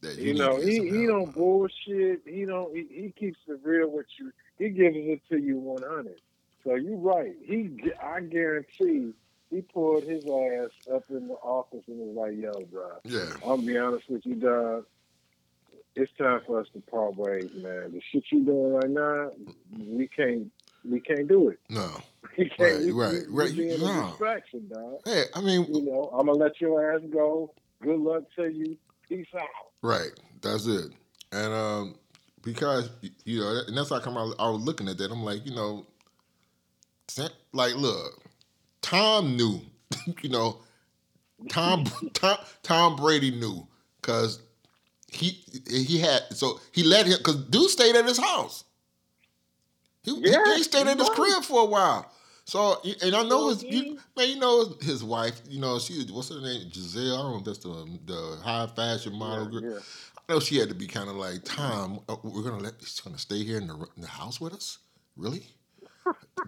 That 0.00 0.16
You 0.16 0.32
need 0.34 0.38
know, 0.38 0.60
he 0.60 0.78
he 0.88 1.02
help. 1.02 1.06
don't 1.08 1.34
bullshit. 1.34 2.22
He 2.24 2.44
don't. 2.44 2.72
He, 2.72 2.86
he 2.88 3.14
keeps 3.18 3.38
it 3.48 3.58
real 3.64 3.88
with 3.90 4.06
you. 4.20 4.30
He 4.56 4.68
gives 4.68 4.94
it 4.96 5.20
to 5.30 5.38
you 5.40 5.56
one 5.56 5.82
hundred. 5.82 6.20
So 6.64 6.74
you're 6.74 6.96
right. 6.96 7.32
He, 7.44 7.70
I 8.02 8.20
guarantee, 8.20 9.12
he 9.50 9.60
pulled 9.62 10.04
his 10.04 10.22
ass 10.24 10.70
up 10.94 11.04
in 11.10 11.28
the 11.28 11.34
office 11.34 11.84
and 11.86 11.98
was 11.98 12.16
like, 12.16 12.36
"Yo, 12.42 12.66
bro, 12.70 12.88
Yeah, 13.04 13.32
I'll 13.46 13.56
be 13.58 13.78
honest 13.78 14.08
with 14.10 14.26
you, 14.26 14.34
dog. 14.34 14.84
It's 15.94 16.12
time 16.18 16.40
for 16.46 16.60
us 16.60 16.66
to 16.74 16.80
part 16.80 17.16
ways, 17.16 17.50
man. 17.56 17.92
The 17.92 18.00
shit 18.12 18.24
you 18.30 18.44
doing 18.44 18.72
right 18.72 18.90
now, 18.90 19.30
we 19.78 20.06
can't, 20.08 20.50
we 20.88 21.00
can't 21.00 21.26
do 21.28 21.48
it. 21.48 21.58
no. 21.68 21.90
We 22.36 22.48
can't. 22.50 22.60
Right, 22.60 22.78
we, 22.84 22.90
right, 22.92 23.12
we, 23.30 23.42
right. 23.44 23.56
being 23.56 23.72
a 23.72 23.78
No. 23.78 24.08
distraction, 24.10 24.68
dog. 24.68 24.98
Hey, 25.04 25.24
I 25.34 25.40
mean, 25.40 25.66
You 25.72 25.82
know, 25.82 26.10
I'm 26.12 26.26
gonna 26.26 26.38
let 26.38 26.60
your 26.60 26.92
ass 26.94 27.00
go. 27.10 27.52
Good 27.82 27.98
luck 27.98 28.24
to 28.36 28.46
you. 28.48 28.76
Peace 29.08 29.26
out. 29.34 29.46
Right. 29.82 30.10
That's 30.42 30.66
it. 30.66 30.92
And 31.32 31.52
um, 31.52 31.94
because 32.42 32.90
you 33.24 33.40
know, 33.40 33.62
and 33.66 33.76
that's 33.76 33.90
how 33.90 33.98
come 34.00 34.16
I, 34.18 34.30
I 34.38 34.50
was 34.50 34.60
looking 34.62 34.88
at 34.88 34.98
that. 34.98 35.10
I'm 35.10 35.22
like, 35.24 35.46
you 35.46 35.54
know, 35.54 35.86
like, 37.52 37.74
look, 37.74 38.22
Tom 38.82 39.36
knew, 39.36 39.60
you 40.22 40.28
know, 40.28 40.58
Tom 41.48 41.84
Tom, 42.14 42.38
Tom 42.62 42.96
Brady 42.96 43.30
knew 43.30 43.66
because 44.00 44.40
he 45.10 45.42
he 45.70 45.98
had 45.98 46.22
so 46.34 46.60
he 46.72 46.82
let 46.82 47.06
him 47.06 47.16
because 47.18 47.36
dude 47.44 47.70
stayed 47.70 47.96
at 47.96 48.04
his 48.04 48.18
house. 48.18 48.64
He, 50.02 50.14
he- 50.16 50.30
Yeah, 50.30 50.42
he, 50.56 50.62
stayed 50.62 50.86
he 50.86 50.92
at 50.92 50.98
his 50.98 51.08
crib 51.10 51.42
for 51.44 51.62
a 51.62 51.66
while. 51.66 52.10
So 52.44 52.80
and 53.02 53.14
I 53.14 53.22
know 53.24 53.48
his 53.50 53.62
you, 53.62 53.98
man, 54.16 54.28
you 54.30 54.36
know 54.38 54.74
his 54.80 55.04
wife. 55.04 55.40
You 55.48 55.60
know 55.60 55.78
she 55.78 56.06
what's 56.10 56.30
her 56.30 56.40
name 56.40 56.68
Gisele. 56.70 57.14
I 57.14 57.22
don't 57.22 57.32
know 57.32 57.38
if 57.38 57.44
that's 57.44 57.58
the 57.58 57.98
the 58.06 58.38
high 58.42 58.66
fashion 58.68 59.14
model. 59.14 59.46
girl. 59.46 59.62
Yeah, 59.62 59.70
yeah. 59.70 59.78
I 60.28 60.32
know 60.32 60.40
she 60.40 60.56
had 60.58 60.68
to 60.70 60.74
be 60.74 60.86
kind 60.86 61.08
of 61.08 61.16
like, 61.16 61.42
Tom, 61.44 62.00
uh, 62.08 62.16
we're 62.22 62.42
gonna 62.42 62.58
let 62.62 62.74
he's 62.80 63.00
gonna 63.00 63.18
stay 63.18 63.44
here 63.44 63.58
in 63.58 63.66
the, 63.66 63.74
in 63.96 64.02
the 64.02 64.08
house 64.08 64.40
with 64.40 64.54
us. 64.54 64.78
Really? 65.16 65.46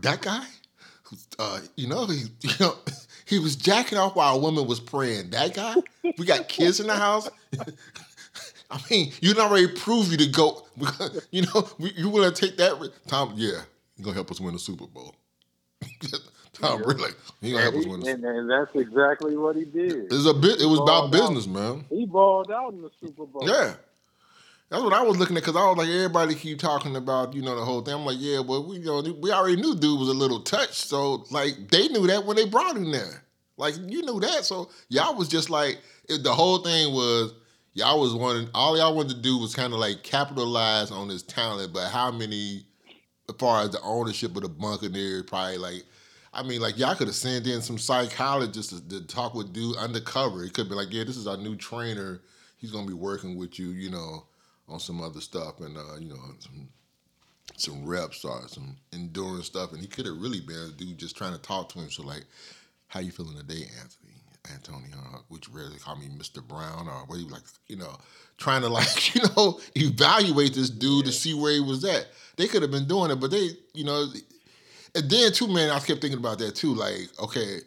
That 0.02 0.22
guy? 0.22 0.44
Uh, 1.38 1.60
you 1.76 1.88
know, 1.88 2.06
he 2.06 2.24
you 2.42 2.54
know 2.60 2.76
he 3.26 3.38
was 3.38 3.56
jacking 3.56 3.98
off 3.98 4.14
while 4.16 4.36
a 4.36 4.38
woman 4.40 4.66
was 4.66 4.80
praying. 4.80 5.30
That 5.30 5.54
guy? 5.54 5.74
We 6.18 6.24
got 6.26 6.48
kids 6.48 6.80
in 6.80 6.86
the 6.86 6.96
house. 6.96 7.28
I 8.70 8.80
mean, 8.88 9.12
you 9.20 9.34
done 9.34 9.50
already 9.50 9.66
prove 9.66 10.12
you 10.12 10.16
to 10.18 10.26
go. 10.26 10.66
You 11.30 11.42
know, 11.42 11.68
we, 11.78 11.92
you 11.96 12.08
want 12.08 12.34
to 12.34 12.46
take 12.46 12.56
that? 12.56 12.90
Tom, 13.06 13.32
yeah, 13.36 13.62
you 13.96 14.04
gonna 14.04 14.14
help 14.14 14.30
us 14.30 14.40
win 14.40 14.52
the 14.54 14.58
Super 14.58 14.86
Bowl. 14.86 15.14
Tom, 16.52 16.80
Yeah. 16.80 16.86
really? 16.86 17.10
He 17.40 17.52
gonna 17.52 17.62
help 17.62 17.74
us 17.76 17.86
win 17.86 18.00
he, 18.00 18.06
the 18.06 18.12
and, 18.12 18.24
and 18.24 18.50
that's 18.50 18.74
exactly 18.74 19.36
what 19.36 19.56
he 19.56 19.64
did. 19.64 20.12
It's 20.12 20.26
a 20.26 20.34
bit. 20.34 20.60
It 20.60 20.66
was 20.66 20.80
about 20.80 21.04
out. 21.04 21.12
business, 21.12 21.46
man. 21.46 21.84
He 21.90 22.06
balled 22.06 22.50
out 22.50 22.72
in 22.72 22.82
the 22.82 22.90
Super 23.00 23.26
Bowl. 23.26 23.42
Yeah. 23.46 23.74
That's 24.70 24.84
what 24.84 24.92
I 24.92 25.02
was 25.02 25.18
looking 25.18 25.36
at 25.36 25.42
because 25.42 25.56
I 25.56 25.66
was 25.66 25.76
like, 25.76 25.88
everybody 25.88 26.34
keep 26.36 26.60
talking 26.60 26.94
about, 26.94 27.34
you 27.34 27.42
know, 27.42 27.56
the 27.56 27.64
whole 27.64 27.82
thing. 27.82 27.92
I'm 27.92 28.04
like, 28.04 28.18
yeah, 28.20 28.38
well, 28.38 28.64
we 28.64 28.76
you 28.76 28.84
know 28.84 29.02
we 29.20 29.32
already 29.32 29.60
knew 29.60 29.74
dude 29.74 29.98
was 29.98 30.08
a 30.08 30.14
little 30.14 30.40
touched, 30.40 30.74
so 30.74 31.24
like 31.32 31.70
they 31.70 31.88
knew 31.88 32.06
that 32.06 32.24
when 32.24 32.36
they 32.36 32.46
brought 32.46 32.76
him 32.76 32.92
there. 32.92 33.24
Like 33.56 33.74
you 33.76 34.02
knew 34.02 34.20
that, 34.20 34.44
so 34.44 34.70
y'all 34.88 35.16
was 35.16 35.28
just 35.28 35.50
like 35.50 35.80
it, 36.08 36.22
the 36.22 36.32
whole 36.32 36.58
thing 36.58 36.94
was 36.94 37.34
y'all 37.74 38.00
was 38.00 38.14
wanting 38.14 38.48
all 38.54 38.78
y'all 38.78 38.94
wanted 38.94 39.16
to 39.16 39.22
do 39.22 39.38
was 39.38 39.56
kind 39.56 39.72
of 39.72 39.80
like 39.80 40.04
capitalize 40.04 40.92
on 40.92 41.08
his 41.08 41.24
talent, 41.24 41.72
but 41.72 41.88
how 41.90 42.12
many, 42.12 42.64
as 43.28 43.34
far 43.40 43.62
as 43.62 43.70
the 43.70 43.80
ownership 43.82 44.36
of 44.36 44.42
the 44.42 44.48
Buccaneers, 44.48 45.24
probably 45.24 45.58
like. 45.58 45.84
I 46.32 46.44
mean, 46.44 46.60
like 46.60 46.78
y'all 46.78 46.94
could 46.94 47.08
have 47.08 47.16
sent 47.16 47.48
in 47.48 47.60
some 47.60 47.76
psychologists 47.76 48.80
to, 48.80 48.88
to 48.88 49.04
talk 49.04 49.34
with 49.34 49.52
dude 49.52 49.76
undercover. 49.76 50.44
It 50.44 50.54
could 50.54 50.68
be 50.68 50.76
like, 50.76 50.92
yeah, 50.92 51.02
this 51.02 51.16
is 51.16 51.26
our 51.26 51.36
new 51.36 51.56
trainer. 51.56 52.20
He's 52.56 52.70
gonna 52.70 52.86
be 52.86 52.92
working 52.94 53.36
with 53.36 53.58
you, 53.58 53.70
you 53.70 53.90
know, 53.90 54.26
on 54.70 54.80
some 54.80 55.02
other 55.02 55.20
stuff 55.20 55.60
and 55.60 55.76
uh, 55.76 55.96
you 55.98 56.08
know 56.08 56.20
some 56.38 56.68
some 57.56 57.84
reps 57.84 58.24
or 58.24 58.48
some 58.48 58.76
endurance 58.92 59.46
stuff. 59.46 59.72
And 59.72 59.80
he 59.80 59.86
could 59.86 60.06
have 60.06 60.20
really 60.20 60.40
been 60.40 60.56
a 60.56 60.70
dude 60.70 60.98
just 60.98 61.16
trying 61.16 61.32
to 61.32 61.40
talk 61.40 61.68
to 61.70 61.80
him. 61.80 61.90
So 61.90 62.02
like, 62.02 62.24
how 62.88 63.00
you 63.00 63.10
feeling 63.10 63.36
today, 63.36 63.66
Anthony? 63.80 64.10
Antonio, 64.50 64.96
uh, 64.96 65.18
which 65.28 65.48
rarely 65.50 65.78
call 65.78 65.96
me 65.96 66.06
Mr. 66.08 66.42
Brown 66.42 66.88
or 66.88 67.04
what 67.06 67.18
you 67.18 67.26
like, 67.26 67.42
you 67.68 67.76
know, 67.76 67.96
trying 68.38 68.62
to 68.62 68.68
like, 68.68 69.14
you 69.14 69.22
know, 69.36 69.60
evaluate 69.74 70.54
this 70.54 70.70
dude 70.70 71.04
to 71.06 71.12
see 71.12 71.34
where 71.34 71.52
he 71.52 71.60
was 71.60 71.84
at. 71.84 72.08
They 72.36 72.46
could 72.46 72.62
have 72.62 72.70
been 72.70 72.86
doing 72.86 73.10
it, 73.10 73.16
but 73.16 73.30
they, 73.30 73.50
you 73.74 73.84
know, 73.84 74.06
and 74.94 75.10
then 75.10 75.32
too, 75.32 75.46
man, 75.46 75.70
I 75.70 75.78
kept 75.78 76.00
thinking 76.00 76.18
about 76.18 76.38
that 76.38 76.54
too. 76.54 76.74
Like, 76.74 77.08
okay, 77.22 77.58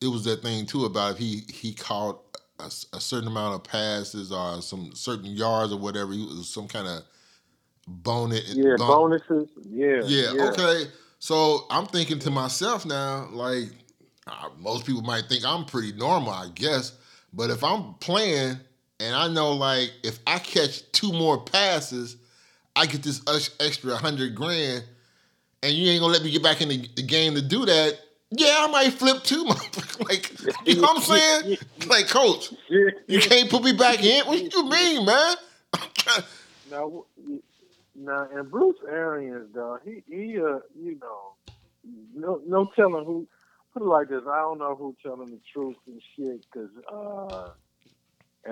it 0.00 0.08
was 0.08 0.24
that 0.24 0.42
thing 0.42 0.66
too 0.66 0.84
about 0.84 1.12
if 1.12 1.18
he 1.18 1.42
he 1.48 1.72
caught 1.72 2.20
a, 2.60 2.96
a 2.96 3.00
certain 3.00 3.28
amount 3.28 3.54
of 3.54 3.64
passes 3.64 4.32
or 4.32 4.62
some 4.62 4.94
certain 4.94 5.26
yards 5.26 5.72
or 5.72 5.78
whatever, 5.78 6.12
he 6.12 6.24
was 6.24 6.48
some 6.48 6.68
kind 6.68 6.86
of 6.86 7.02
bonus. 7.86 8.54
Yeah, 8.54 8.76
bon- 8.76 8.88
bonuses. 8.88 9.48
Yeah, 9.68 10.02
yeah, 10.04 10.44
okay. 10.48 10.84
So 11.18 11.66
I'm 11.70 11.86
thinking 11.86 12.18
to 12.20 12.30
myself 12.30 12.86
now, 12.86 13.28
like 13.32 13.70
uh, 14.26 14.48
most 14.58 14.86
people 14.86 15.02
might 15.02 15.24
think 15.28 15.44
I'm 15.44 15.64
pretty 15.64 15.92
normal, 15.92 16.30
I 16.30 16.48
guess. 16.54 16.92
But 17.32 17.50
if 17.50 17.62
I'm 17.62 17.94
playing 17.94 18.58
and 19.00 19.16
I 19.16 19.28
know, 19.28 19.52
like, 19.52 19.90
if 20.02 20.18
I 20.26 20.38
catch 20.38 20.90
two 20.92 21.12
more 21.12 21.42
passes, 21.42 22.16
I 22.76 22.86
get 22.86 23.02
this 23.02 23.22
extra 23.58 23.96
hundred 23.96 24.34
grand, 24.34 24.84
and 25.62 25.72
you 25.72 25.90
ain't 25.90 26.00
gonna 26.00 26.12
let 26.12 26.22
me 26.22 26.30
get 26.30 26.42
back 26.42 26.60
in 26.60 26.68
the, 26.68 26.88
the 26.96 27.02
game 27.02 27.34
to 27.34 27.42
do 27.42 27.64
that. 27.64 27.98
Yeah, 28.30 28.54
I 28.60 28.66
might 28.68 28.92
flip 28.92 29.22
too. 29.24 29.44
like, 30.00 30.30
you 30.64 30.76
know 30.76 30.82
what 30.82 30.96
I'm 30.96 31.02
saying? 31.02 31.58
Like, 31.86 32.08
coach, 32.08 32.52
you 32.68 33.20
can't 33.20 33.50
put 33.50 33.64
me 33.64 33.72
back 33.72 34.04
in. 34.04 34.24
What 34.26 34.52
you 34.52 34.68
mean, 34.68 35.04
man? 35.04 35.36
now, 36.70 37.04
now, 37.96 38.28
and 38.32 38.50
Bruce 38.50 38.78
Arians, 38.88 39.52
though, 39.52 39.78
he 39.84 40.02
he, 40.08 40.38
uh, 40.38 40.60
you 40.80 40.98
know, 41.00 41.34
no 42.14 42.40
no 42.46 42.70
telling 42.76 43.04
who. 43.04 43.26
Put 43.72 43.82
it 43.82 43.86
like 43.86 44.08
this: 44.08 44.22
I 44.28 44.40
don't 44.40 44.58
know 44.58 44.74
who 44.74 44.96
telling 45.00 45.30
the 45.30 45.38
truth 45.52 45.76
and 45.86 46.02
shit, 46.16 46.44
because 46.52 46.70
uh, 46.92 47.50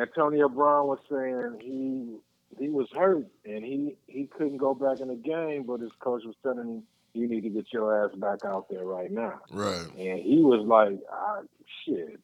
Antonio 0.00 0.48
Brown 0.48 0.86
was 0.86 1.00
saying 1.10 1.58
he 1.60 2.18
he 2.58 2.68
was 2.68 2.88
hurt 2.94 3.26
and 3.44 3.64
he 3.64 3.96
he 4.06 4.26
couldn't 4.26 4.58
go 4.58 4.74
back 4.74 5.00
in 5.00 5.08
the 5.08 5.16
game, 5.16 5.64
but 5.64 5.80
his 5.80 5.90
coach 6.00 6.22
was 6.24 6.36
telling 6.42 6.68
him 6.68 6.82
you 7.18 7.28
need 7.28 7.42
to 7.42 7.48
get 7.50 7.66
your 7.72 8.04
ass 8.04 8.14
back 8.16 8.44
out 8.44 8.68
there 8.70 8.84
right 8.84 9.10
now. 9.10 9.40
Right. 9.50 9.86
And 9.98 10.18
he 10.20 10.40
was 10.42 10.64
like, 10.66 10.98
ah, 11.12 11.40
shit, 11.84 12.20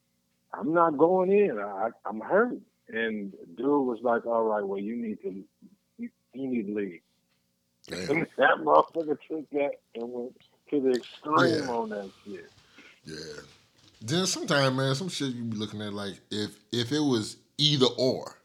I'm 0.53 0.73
not 0.73 0.97
going 0.97 1.31
in. 1.33 1.59
I, 1.59 1.91
I'm 2.07 2.21
hurt. 2.21 2.59
And 2.89 3.33
dude 3.57 3.67
was 3.87 3.99
like, 4.03 4.27
all 4.27 4.45
right, 4.45 4.67
well, 4.67 4.79
you 4.79 4.97
need 4.97 5.21
to 5.23 5.45
you, 5.99 6.11
you 6.33 6.49
need 6.49 6.67
to 6.69 6.75
leave. 6.75 7.01
And 8.09 8.27
that 8.39 8.59
motherfucker 8.59 9.19
took 9.29 9.49
that 9.51 9.73
and 9.95 10.11
went 10.13 10.37
to 10.71 10.81
the 10.81 10.91
extreme 10.91 11.65
Yeah. 11.65 11.71
on 11.71 11.89
that 11.91 12.11
shit. 12.25 12.51
Yeah. 13.05 13.41
Then 14.01 14.27
sometimes, 14.27 14.77
man, 14.77 14.95
some 14.95 15.09
shit 15.09 15.33
you 15.35 15.45
be 15.45 15.57
looking 15.57 15.81
at 15.83 15.93
like 15.95 16.21
if 16.31 16.59
if 16.73 16.93
it 16.93 17.01
was 17.01 17.37
either 17.57 17.87
or, 17.99 18.37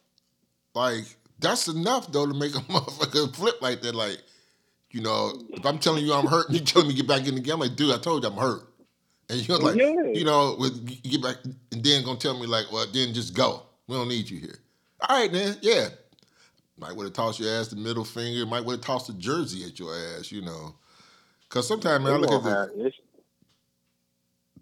like 0.74 1.04
that's 1.40 1.68
enough 1.68 2.12
though 2.12 2.26
to 2.26 2.34
make 2.34 2.56
a 2.56 2.60
motherfucker 2.72 3.36
flip 3.36 3.62
like 3.62 3.82
that. 3.82 3.94
Like, 3.96 4.20
you 4.92 5.02
know, 5.02 5.34
if 5.52 5.66
I'm 5.66 5.80
telling 5.80 6.06
you 6.06 6.14
I'm 6.14 6.28
hurt, 6.28 6.48
and 6.50 6.56
you 6.60 6.66
telling 6.66 6.88
me 6.88 6.94
get 6.96 7.08
back 7.08 7.28
in 7.28 7.36
the 7.36 7.42
game, 7.42 7.56
I'm 7.56 7.60
like, 7.62 7.76
dude, 7.76 7.94
I 7.94 8.00
told 8.00 8.24
you 8.24 8.30
I'm 8.30 8.38
hurt, 8.38 8.62
and 9.30 9.48
you're 9.48 9.60
like, 9.60 9.76
Yeah. 9.76 10.04
you 10.14 10.26
know, 10.26 10.56
with 10.60 10.90
you 11.04 11.12
get 11.12 11.24
back, 11.24 11.38
and 11.72 11.84
then 11.84 12.04
gonna 12.04 12.20
tell 12.20 12.40
me 12.40 12.48
like, 12.48 12.72
well, 12.72 12.86
then 12.92 13.14
just 13.14 13.34
go. 13.36 13.64
We 13.88 13.96
don't 13.96 14.08
need 14.10 14.30
you 14.30 14.40
here. 14.40 14.60
All 15.08 15.20
right, 15.20 15.32
then, 15.32 15.58
yeah. 15.62 15.90
Might 16.78 16.96
would 16.96 17.06
have 17.06 17.14
tossed 17.14 17.40
your 17.40 17.54
ass 17.54 17.68
the 17.70 17.76
middle 17.76 18.06
finger. 18.06 18.46
Might 18.46 18.66
would 18.66 18.78
have 18.78 18.82
tossed 18.86 19.10
a 19.10 19.14
jersey 19.14 19.66
at 19.66 19.80
your 19.80 19.94
ass, 19.96 20.32
you 20.32 20.42
know. 20.42 20.76
Cause 21.50 21.68
sometimes, 21.68 22.04
man, 22.04 22.14
I 22.14 22.18
look 22.18 22.32
at 22.32 22.44
the 22.44 22.50
have 22.50 22.70
is- 22.76 22.94
they 22.94 22.94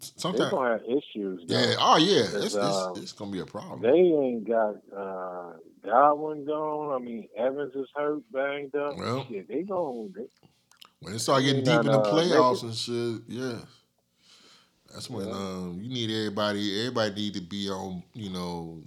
sometimes. 0.00 0.50
gonna 0.50 0.72
have 0.72 0.82
issues. 0.84 1.42
though. 1.46 1.58
Yeah. 1.58 1.74
Oh, 1.78 1.96
yeah. 1.96 2.24
It's, 2.44 2.54
um, 2.54 2.92
it's, 2.96 3.02
it's 3.04 3.12
gonna 3.12 3.30
be 3.30 3.40
a 3.40 3.46
problem. 3.46 3.82
They 3.82 3.88
ain't 3.98 4.46
got 4.46 4.76
uh, 4.96 5.52
Godwin 5.84 6.44
gone. 6.44 6.94
I 6.94 7.04
mean, 7.04 7.28
Evans 7.36 7.74
is 7.74 7.88
hurt, 7.94 8.22
banged 8.32 8.74
up. 8.74 8.96
Well. 8.96 9.26
shit, 9.28 9.48
they 9.48 9.62
gon' 9.62 10.12
they, 10.16 10.26
when 11.00 11.14
it 11.14 11.18
start 11.20 11.42
getting 11.42 11.64
they 11.64 11.70
deep 11.76 11.80
in 11.80 11.92
the 11.92 11.98
uh, 11.98 12.12
playoffs 12.12 12.62
making- 12.64 12.68
and 12.68 12.76
shit, 12.76 13.22
yeah. 13.28 13.58
That's 14.92 15.10
when 15.10 15.28
Yeah. 15.28 15.34
um 15.34 15.78
you 15.82 15.88
need 15.90 16.10
everybody. 16.10 16.80
Everybody 16.80 17.14
need 17.14 17.34
to 17.34 17.40
be 17.42 17.68
on, 17.68 18.02
you 18.14 18.30
know, 18.30 18.82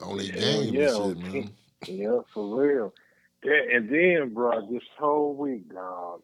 on 0.00 0.16
their 0.16 0.26
Yeah, 0.26 0.40
game 0.40 0.74
yeah, 0.74 0.86
and 0.86 1.16
shit, 1.18 1.32
man. 1.32 1.50
Yeah, 1.88 2.20
for 2.32 2.60
real. 2.60 2.94
Yeah, 3.44 3.76
and 3.76 3.88
then, 3.88 4.32
bro, 4.34 4.70
this 4.70 4.84
whole 4.98 5.34
week, 5.34 5.68
dog, 5.74 6.22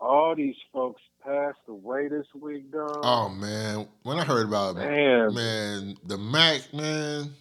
all 0.00 0.34
these 0.34 0.56
folks 0.72 1.02
passed 1.26 1.58
away 1.68 2.08
this 2.08 2.26
week, 2.40 2.70
dog. 2.72 3.00
Oh 3.02 3.28
man, 3.28 3.86
when 4.04 4.18
I 4.18 4.24
heard 4.24 4.46
about 4.46 4.76
man, 4.76 5.34
man 5.34 5.96
the 6.04 6.16
Mac 6.18 6.72
man, 6.72 7.32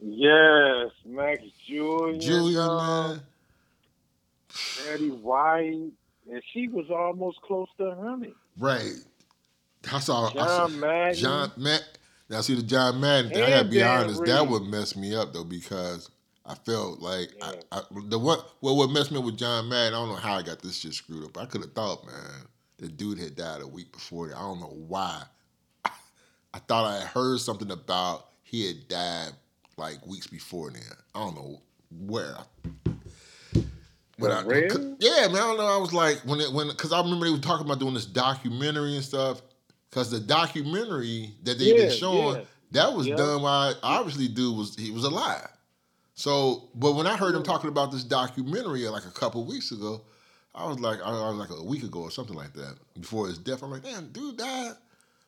yes, 0.00 0.90
Max 1.04 1.42
Julien, 1.66 2.20
Julien 2.20 2.66
man, 2.66 3.20
Betty 4.86 5.10
White, 5.10 5.90
and 6.30 6.42
she 6.52 6.68
was 6.68 6.86
almost 6.90 7.40
close 7.42 7.68
to 7.78 7.94
honey. 8.00 8.34
right? 8.58 8.92
I 9.92 9.98
saw, 10.00 10.28
I 10.28 10.32
saw 10.32 10.68
John 10.68 10.80
Madden, 10.80 11.14
John 11.14 11.52
Matt. 11.58 11.82
Now 12.30 12.40
see 12.40 12.54
the 12.54 12.62
John 12.62 13.00
Madden. 13.00 13.30
thing, 13.30 13.42
I 13.42 13.50
gotta 13.50 13.68
be 13.68 13.78
Dan 13.78 14.04
honest. 14.04 14.24
That 14.24 14.40
Reed. 14.40 14.50
would 14.50 14.62
mess 14.62 14.96
me 14.96 15.14
up 15.14 15.34
though 15.34 15.44
because 15.44 16.10
I 16.46 16.54
felt 16.54 17.00
like 17.00 17.28
Yeah. 17.38 17.52
I, 17.70 17.78
I, 17.78 17.82
the 18.06 18.18
what 18.18 18.50
well 18.62 18.76
what 18.76 18.88
messed 18.90 19.12
me 19.12 19.18
up 19.18 19.24
with 19.24 19.36
John 19.36 19.68
Madden. 19.68 19.92
I 19.92 19.98
don't 19.98 20.08
know 20.08 20.14
how 20.14 20.36
I 20.36 20.42
got 20.42 20.62
this 20.62 20.78
shit 20.78 20.94
screwed 20.94 21.24
up. 21.26 21.36
I 21.36 21.44
could 21.44 21.60
have 21.60 21.72
thought, 21.74 22.06
man, 22.06 22.46
the 22.84 22.90
dude 22.90 23.18
had 23.18 23.34
died 23.34 23.62
a 23.62 23.66
week 23.66 23.90
before. 23.92 24.28
That. 24.28 24.36
I 24.36 24.40
don't 24.40 24.60
know 24.60 24.76
why. 24.86 25.22
I 25.84 26.58
thought 26.68 26.84
I 26.84 26.98
had 27.00 27.08
heard 27.08 27.40
something 27.40 27.70
about 27.70 28.26
he 28.42 28.66
had 28.66 28.86
died 28.88 29.30
like 29.76 30.06
weeks 30.06 30.26
before 30.26 30.70
then. 30.70 30.82
I 31.14 31.20
don't 31.20 31.34
know 31.34 31.60
where. 31.90 32.36
But 34.16 34.30
I, 34.30 34.42
yeah, 35.00 35.26
man, 35.26 35.36
I 35.36 35.38
don't 35.38 35.56
know. 35.56 35.66
I 35.66 35.78
was 35.78 35.92
like 35.92 36.18
when 36.24 36.40
it 36.40 36.52
when 36.52 36.68
because 36.68 36.92
I 36.92 37.00
remember 37.00 37.24
they 37.26 37.32
were 37.32 37.38
talking 37.38 37.66
about 37.66 37.80
doing 37.80 37.94
this 37.94 38.06
documentary 38.06 38.94
and 38.94 39.04
stuff. 39.04 39.42
Because 39.90 40.10
the 40.10 40.20
documentary 40.20 41.34
that 41.42 41.58
they 41.58 41.64
Yeah, 41.66 41.86
been 41.86 41.90
showing, 41.90 42.36
yeah. 42.36 42.44
that 42.72 42.92
was 42.94 43.06
Yeah. 43.06 43.16
done 43.16 43.42
while 43.42 43.74
obviously 43.82 44.28
dude 44.28 44.56
was 44.56 44.76
he 44.76 44.90
was 44.90 45.04
alive. 45.04 45.48
So, 46.14 46.68
but 46.74 46.92
when 46.92 47.06
I 47.08 47.16
heard 47.16 47.34
him 47.34 47.42
talking 47.42 47.68
about 47.68 47.90
this 47.90 48.04
documentary 48.04 48.86
like 48.88 49.04
a 49.04 49.10
couple 49.10 49.44
weeks 49.44 49.72
ago, 49.72 50.02
I 50.54 50.66
was 50.66 50.78
like, 50.78 51.00
I 51.02 51.10
was 51.10 51.36
like 51.36 51.50
a 51.50 51.64
week 51.64 51.82
ago 51.82 52.00
or 52.00 52.10
something 52.10 52.36
like 52.36 52.52
that 52.54 52.76
before 53.00 53.26
his 53.26 53.38
death. 53.38 53.62
I'm 53.62 53.70
like, 53.70 53.82
damn, 53.82 54.08
dude 54.12 54.36
died. 54.36 54.74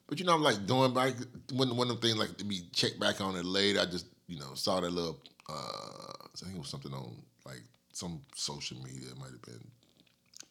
But 0.07 0.21
you 0.21 0.25
know, 0.25 0.35
I'm 0.35 0.43
like 0.43 0.67
doing 0.67 0.95
like 0.95 1.17
one 1.53 1.77
one 1.77 1.91
of 1.91 2.01
them 2.01 2.11
things 2.11 2.17
like 2.17 2.37
to 2.39 2.45
be 2.45 2.63
checked 2.73 3.01
back 3.01 3.21
on 3.21 3.35
it 3.37 3.45
later. 3.45 3.81
I 3.81 3.87
just 3.87 4.07
you 4.29 4.39
know 4.39 4.55
saw 4.55 4.81
that 4.81 4.91
little 4.91 5.19
uh, 5.49 5.53
I 5.53 6.29
think 6.37 6.55
it 6.55 6.59
was 6.59 6.69
something 6.69 6.93
on 6.93 7.17
like 7.45 7.63
some 7.93 8.21
social 8.35 8.79
media. 8.79 9.11
It 9.11 9.19
might 9.19 9.31
have 9.31 9.43
been 9.43 9.67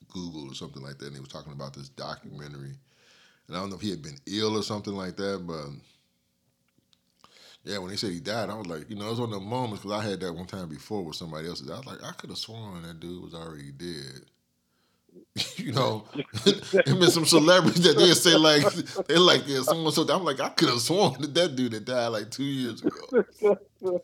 Google 0.09 0.49
or 0.51 0.55
something 0.55 0.81
like 0.81 0.97
that. 0.97 1.07
And 1.07 1.15
they 1.15 1.19
was 1.19 1.29
talking 1.29 1.53
about 1.53 1.73
this 1.73 1.89
documentary. 1.89 2.75
And 3.47 3.55
I 3.55 3.59
don't 3.59 3.69
know 3.69 3.75
if 3.75 3.81
he 3.81 3.91
had 3.91 4.01
been 4.01 4.17
ill 4.25 4.57
or 4.57 4.63
something 4.63 4.93
like 4.93 5.17
that, 5.17 5.43
but 5.45 5.67
yeah, 7.63 7.77
when 7.79 7.89
they 7.89 7.95
said 7.95 8.11
he 8.11 8.19
died, 8.19 8.49
I 8.49 8.55
was 8.55 8.67
like, 8.67 8.89
you 8.89 8.95
know, 8.95 9.07
it 9.07 9.09
was 9.11 9.19
one 9.19 9.33
of 9.33 9.39
the 9.39 9.45
moments 9.45 9.83
because 9.83 9.99
I 9.99 10.07
had 10.07 10.19
that 10.21 10.33
one 10.33 10.45
time 10.45 10.69
before 10.69 11.03
with 11.03 11.15
somebody 11.15 11.47
else. 11.47 11.67
I 11.67 11.77
was 11.77 11.85
like, 11.85 12.03
I 12.03 12.11
could 12.13 12.29
have 12.29 12.39
sworn 12.39 12.83
that 12.83 12.99
dude 12.99 13.23
was 13.23 13.33
already 13.33 13.71
dead. 13.71 14.21
you 15.57 15.71
know, 15.73 16.05
there 16.45 16.83
been 16.85 17.11
some 17.11 17.25
celebrities 17.25 17.83
that 17.83 17.97
they 17.97 18.11
say 18.13 18.35
like 18.35 18.63
they 19.07 19.17
like 19.17 19.43
yeah, 19.47 19.61
someone 19.61 19.91
so 19.91 20.03
I'm 20.07 20.23
like 20.23 20.39
I 20.39 20.49
could 20.49 20.69
have 20.69 20.79
sworn 20.81 21.19
that 21.21 21.33
that 21.33 21.55
dude 21.55 21.73
that 21.73 21.85
died 21.85 22.07
like 22.07 22.31
two 22.31 22.43
years 22.43 22.81
ago. 22.81 23.25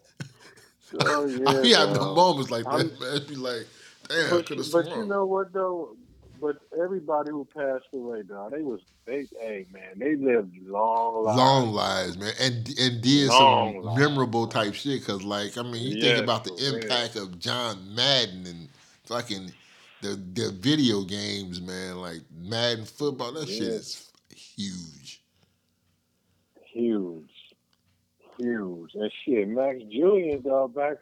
oh 0.99 1.25
yeah, 1.25 1.49
I 1.49 1.61
be 1.61 1.71
having 1.73 1.95
moments 1.95 2.51
like 2.51 2.65
that, 2.65 2.71
I'm- 2.71 2.91
man. 2.99 3.27
Be 3.27 3.35
like, 3.35 3.67
damn, 4.09 4.25
I 4.27 4.29
But, 4.29 4.45
could 4.47 4.57
have 4.57 4.65
sworn. 4.67 4.85
but 4.85 4.95
you 4.97 5.05
know 5.05 5.25
what 5.25 5.53
though? 5.53 5.95
But 6.41 6.57
everybody 6.81 7.29
who 7.29 7.45
passed 7.45 7.85
away, 7.93 8.23
dog, 8.23 8.51
they 8.51 8.61
was 8.63 8.81
they 9.05 9.27
hey 9.39 9.67
man, 9.71 9.97
they 9.99 10.15
lived 10.15 10.57
long 10.67 11.23
lives. 11.25 11.37
long 11.37 11.71
lives, 11.71 12.17
man, 12.17 12.33
and 12.41 12.67
and 12.79 13.01
did 13.01 13.29
Long 13.29 13.75
some 13.75 13.83
lives. 13.83 13.99
memorable 13.99 14.47
type 14.47 14.73
shit. 14.73 15.05
Cause 15.05 15.23
like, 15.23 15.57
I 15.57 15.61
mean, 15.63 15.83
you 15.83 15.97
Yes, 15.97 16.15
think 16.15 16.23
about 16.23 16.43
the 16.43 16.55
impact 16.73 17.15
of 17.15 17.37
John 17.39 17.93
Madden 17.95 18.47
and 18.47 18.69
fucking 19.05 19.53
the 20.01 20.19
the 20.33 20.51
video 20.51 21.03
games, 21.03 21.61
man. 21.61 21.97
Like 21.97 22.21
Madden 22.35 22.85
football, 22.85 23.33
that 23.33 23.47
shit 23.47 23.61
is 23.61 24.11
huge. 24.35 25.21
huge, 26.65 27.55
huge, 28.37 28.95
and 28.95 29.11
shit. 29.23 29.47
Max 29.47 29.79
Julien, 29.91 30.41
dog, 30.41 30.75
back 30.75 30.97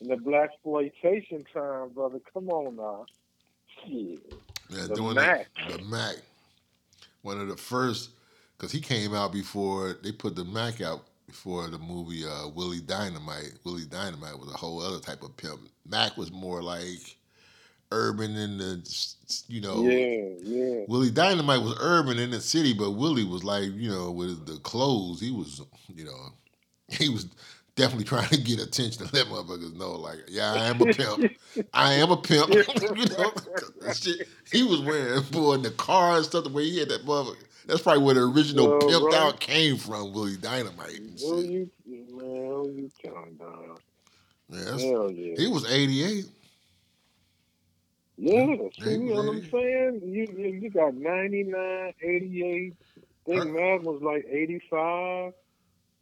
in 0.00 0.08
the 0.08 0.16
blaxploitation 0.16 1.44
time, 1.52 1.90
brother. 1.90 2.18
Come 2.32 2.48
on 2.50 2.76
now, 2.76 3.06
shit. 3.84 4.20
Yeah, 4.68 4.86
The 4.88 4.94
doing 4.94 5.14
Mac. 5.14 5.48
The, 5.68 5.78
the 5.78 5.84
Mac. 5.84 6.16
One 7.22 7.40
of 7.40 7.48
the 7.48 7.56
first, 7.56 8.10
because 8.56 8.72
he 8.72 8.80
came 8.80 9.14
out 9.14 9.32
before 9.32 9.96
they 10.02 10.10
put 10.12 10.34
the 10.34 10.44
Mac 10.44 10.80
out 10.80 11.04
before 11.26 11.68
the 11.68 11.78
movie 11.78 12.24
uh, 12.26 12.48
Willie 12.48 12.80
Dynamite. 12.80 13.54
Willie 13.64 13.84
Dynamite 13.84 14.38
was 14.38 14.52
a 14.52 14.56
whole 14.56 14.80
other 14.82 14.98
type 14.98 15.22
of 15.22 15.36
pimp. 15.36 15.60
Mac 15.86 16.16
was 16.16 16.32
more 16.32 16.60
like 16.62 17.16
urban 17.92 18.36
in 18.36 18.58
the, 18.58 19.06
you 19.48 19.60
know. 19.60 19.82
Yeah, 19.82 20.28
yeah. 20.42 20.84
Willie 20.88 21.10
Dynamite 21.10 21.62
was 21.62 21.76
urban 21.80 22.18
in 22.18 22.30
the 22.30 22.40
city, 22.40 22.72
but 22.72 22.92
Willie 22.92 23.24
was 23.24 23.44
like, 23.44 23.70
you 23.74 23.90
know, 23.90 24.10
with 24.10 24.46
the 24.46 24.58
clothes, 24.60 25.20
he 25.20 25.30
was, 25.30 25.62
you 25.94 26.04
know, 26.04 26.32
he 26.88 27.08
was 27.08 27.26
definitely 27.76 28.04
trying 28.04 28.28
to 28.28 28.40
get 28.40 28.60
attention 28.60 29.06
to 29.06 29.14
let 29.14 29.26
motherfuckers 29.26 29.76
know, 29.76 29.92
like, 29.92 30.18
yeah, 30.28 30.52
I 30.52 30.64
am 30.66 30.80
a 30.80 30.86
pimp. 30.86 31.32
I 31.72 31.94
am 31.94 32.10
a 32.10 32.16
pimp. 32.16 32.50
you 32.54 33.06
know 33.16 33.32
shit, 33.94 34.28
he 34.50 34.62
was 34.62 34.80
wearing, 34.80 35.22
boy, 35.30 35.54
in 35.54 35.62
the 35.62 35.70
car 35.70 36.16
and 36.16 36.24
stuff, 36.24 36.44
the 36.44 36.50
way 36.50 36.64
he 36.64 36.78
had 36.78 36.88
that 36.88 37.04
motherfucker. 37.04 37.44
That's 37.66 37.80
probably 37.80 38.02
where 38.02 38.14
the 38.14 38.22
original 38.22 38.68
Well, 38.68 38.80
pimped 38.80 39.14
out 39.14 39.40
came 39.40 39.76
from, 39.76 40.12
Willie 40.12 40.36
Dynamite. 40.36 40.98
and 40.98 41.18
shit. 41.18 41.28
you, 41.46 41.70
man? 41.86 42.76
You 42.76 42.90
telling, 43.02 43.34
dog? 43.36 43.80
Yeah, 44.48 44.78
Hell 44.78 45.10
yeah. 45.10 45.34
he 45.36 45.46
was 45.46 45.70
88. 45.70 46.26
Yeah, 48.16 48.46
Yeah, 48.46 48.56
see 48.84 48.98
he 48.98 49.10
what 49.10 49.28
I'm 49.28 49.50
saying? 49.50 50.00
You, 50.04 50.26
you 50.36 50.48
you 50.60 50.70
got 50.70 50.94
99, 50.94 51.92
88. 52.02 52.76
I 53.26 53.40
think. 53.40 53.54
Matt 53.54 53.82
was 53.82 54.02
like 54.02 54.26
85. 54.28 55.32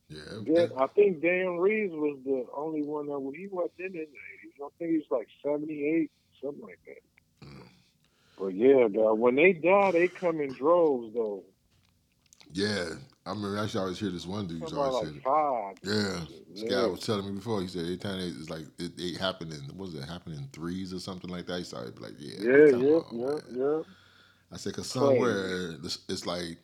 Yeah. 0.08 0.18
Then 0.46 0.70
I 0.76 0.86
think 0.88 1.22
Dan 1.22 1.58
Reeves 1.58 1.92
was 1.94 2.18
the 2.24 2.46
only 2.56 2.82
one 2.82 3.06
that 3.06 3.20
was, 3.20 3.34
he 3.36 3.46
wasn't 3.46 3.72
in 3.78 3.92
the 3.92 4.00
80s. 4.00 4.66
I 4.66 4.68
think 4.78 4.90
he's 4.92 5.10
like 5.10 5.28
78, 5.44 6.10
something 6.42 6.62
like 6.62 6.80
that. 6.86 7.46
Mm. 7.46 7.62
But 8.38 8.54
yeah, 8.54 8.88
dog, 8.88 9.18
when 9.18 9.36
they 9.36 9.52
die, 9.52 9.92
they 9.92 10.08
come 10.08 10.40
in 10.40 10.52
droves, 10.52 11.14
though. 11.14 11.44
Yeah. 12.52 12.86
I 13.26 13.30
remember 13.30 13.58
actually 13.58 13.80
I 13.80 13.82
always 13.84 14.00
hear 14.00 14.10
this 14.10 14.26
one 14.26 14.46
dude 14.48 14.72
always 14.72 15.02
like 15.02 15.14
five. 15.24 15.76
Yeah. 15.84 16.20
This 16.50 16.62
Yeah. 16.62 16.68
guy 16.68 16.86
was 16.86 17.00
telling 17.00 17.26
me 17.26 17.32
before. 17.32 17.62
He 17.62 17.68
said 17.68 17.82
every 17.82 17.96
time 17.98 18.20
it's 18.20 18.50
like 18.50 18.66
it, 18.78 18.92
it 18.98 19.18
happened 19.18 19.52
in 19.52 19.60
what 19.76 19.90
was 19.92 19.94
it 19.94 20.04
happened 20.08 20.36
in 20.36 20.48
threes 20.52 20.92
or 20.92 21.00
something 21.00 21.30
like 21.30 21.46
that. 21.46 21.58
He 21.58 21.64
started 21.64 22.00
like, 22.00 22.14
yeah, 22.18 22.38
Yeah, 22.38 22.68
yeah, 22.76 23.00
on, 23.04 23.04
yeah, 23.12 23.38
yeah. 23.52 23.82
I 24.52 24.56
said, 24.56 24.74
cause 24.74 24.88
somewhere 24.90 25.72
it's, 25.84 26.00
it's 26.08 26.26
like, 26.26 26.58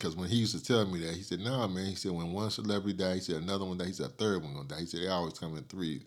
cause 0.00 0.16
when 0.16 0.28
he 0.28 0.36
used 0.36 0.56
to 0.58 0.64
tell 0.64 0.86
me 0.86 1.00
that, 1.00 1.14
he 1.14 1.22
said, 1.22 1.40
nah, 1.40 1.66
man. 1.68 1.86
He 1.86 1.94
said 1.96 2.12
when 2.12 2.32
one 2.32 2.50
celebrity 2.50 2.98
died, 2.98 3.16
he 3.16 3.20
said 3.20 3.36
another 3.42 3.64
one 3.64 3.78
died. 3.78 3.88
He 3.88 3.94
said 3.94 4.06
a 4.06 4.10
third 4.10 4.42
one 4.42 4.54
gonna 4.54 4.68
die. 4.68 4.80
He 4.80 4.86
said 4.86 5.02
they 5.02 5.08
always 5.08 5.34
come 5.38 5.56
in 5.56 5.64
threes. 5.64 6.02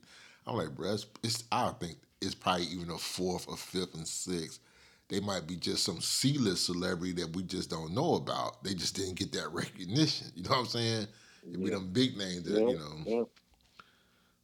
I'm 0.47 0.57
like, 0.57 0.75
bro, 0.75 0.93
it's, 0.93 1.07
it's 1.23 1.43
I 1.51 1.71
think 1.79 1.97
it's 2.21 2.35
probably 2.35 2.65
even 2.67 2.91
a 2.91 2.97
fourth 2.97 3.47
or 3.49 3.57
fifth 3.57 3.95
and 3.95 4.07
sixth. 4.07 4.59
They 5.07 5.19
might 5.19 5.45
be 5.47 5.55
just 5.55 5.83
some 5.83 6.01
C-list 6.01 6.65
celebrity 6.65 7.13
that 7.21 7.35
we 7.35 7.43
just 7.43 7.69
don't 7.69 7.93
know 7.93 8.15
about. 8.15 8.63
They 8.63 8.73
just 8.73 8.95
didn't 8.95 9.15
get 9.15 9.31
that 9.33 9.49
recognition. 9.51 10.27
You 10.35 10.43
know 10.43 10.49
what 10.51 10.59
I'm 10.59 10.65
saying? 10.65 11.07
It'd 11.47 11.63
be 11.63 11.69
them 11.69 11.89
big 11.93 12.17
names 12.17 12.43
that 12.43 12.59
Yeah, 12.59 12.67
you 12.69 12.77
know. 12.77 13.29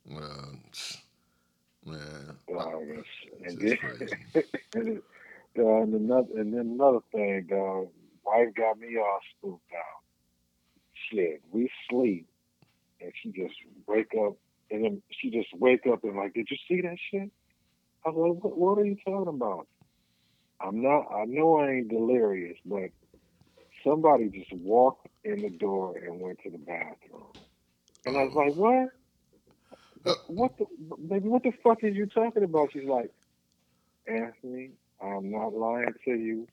yeah. 0.08 0.18
Uh, 0.18 0.52
man, 1.86 2.38
it's 2.48 3.08
and 3.44 3.60
then- 3.60 3.78
crazy. 3.78 5.00
And 5.54 5.94
another 5.94 6.28
and 6.40 6.54
then 6.54 6.62
another 6.80 7.00
thing, 7.12 7.46
dog. 7.50 7.90
Wife 8.24 8.54
got 8.56 8.80
me 8.80 8.98
all 8.98 9.20
spooked 9.38 9.74
out. 9.76 10.02
Shit, 11.10 11.42
we 11.52 11.70
sleep, 11.90 12.26
and 13.02 13.12
she 13.22 13.32
just 13.32 13.56
wake 13.86 14.14
up, 14.26 14.38
and 14.70 14.86
then 14.86 15.02
she 15.10 15.30
just 15.30 15.50
wake 15.54 15.86
up 15.92 16.06
and 16.06 16.16
like, 16.16 16.34
did 16.36 16.48
you 16.50 16.56
see 16.70 16.80
that 16.82 16.96
shit? 17.12 17.30
I 18.06 18.10
was 18.12 18.34
like, 18.36 18.44
what, 18.46 18.58
what 18.58 18.78
are 18.78 18.86
you 18.86 18.96
talking 19.04 19.28
about? 19.28 19.68
I'm 20.64 20.82
not. 20.82 21.08
I 21.14 21.26
know 21.26 21.58
I 21.60 21.72
ain't 21.72 21.90
delirious, 21.90 22.58
but 22.66 22.90
somebody 23.86 24.30
just 24.30 24.54
walked 24.54 25.08
in 25.24 25.42
the 25.42 25.50
door 25.50 25.98
and 25.98 26.20
went 26.22 26.40
to 26.44 26.52
the 26.52 26.58
bathroom, 26.60 27.34
and 28.06 28.18
I 28.18 28.24
was 28.24 28.34
like, 28.36 28.56
what? 28.56 28.90
Uh, 30.06 30.16
What 30.28 30.58
the 30.58 30.66
baby? 31.10 31.30
What 31.30 31.44
the 31.44 31.54
fuck 31.64 31.84
is 31.84 31.96
you 31.96 32.08
talking 32.08 32.44
about? 32.44 32.70
She's 32.74 32.88
like, 32.88 33.12
Anthony, 34.08 34.72
I'm 35.02 35.32
not 35.32 35.54
lying 35.54 35.94
to 36.06 36.12
you. 36.12 36.48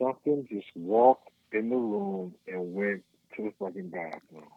Something 0.00 0.46
just 0.50 0.68
walked 0.76 1.30
in 1.52 1.70
the 1.70 1.76
room 1.76 2.34
and 2.46 2.74
went 2.74 3.04
to 3.36 3.44
the 3.44 3.52
fucking 3.58 3.90
bathroom. 3.90 4.48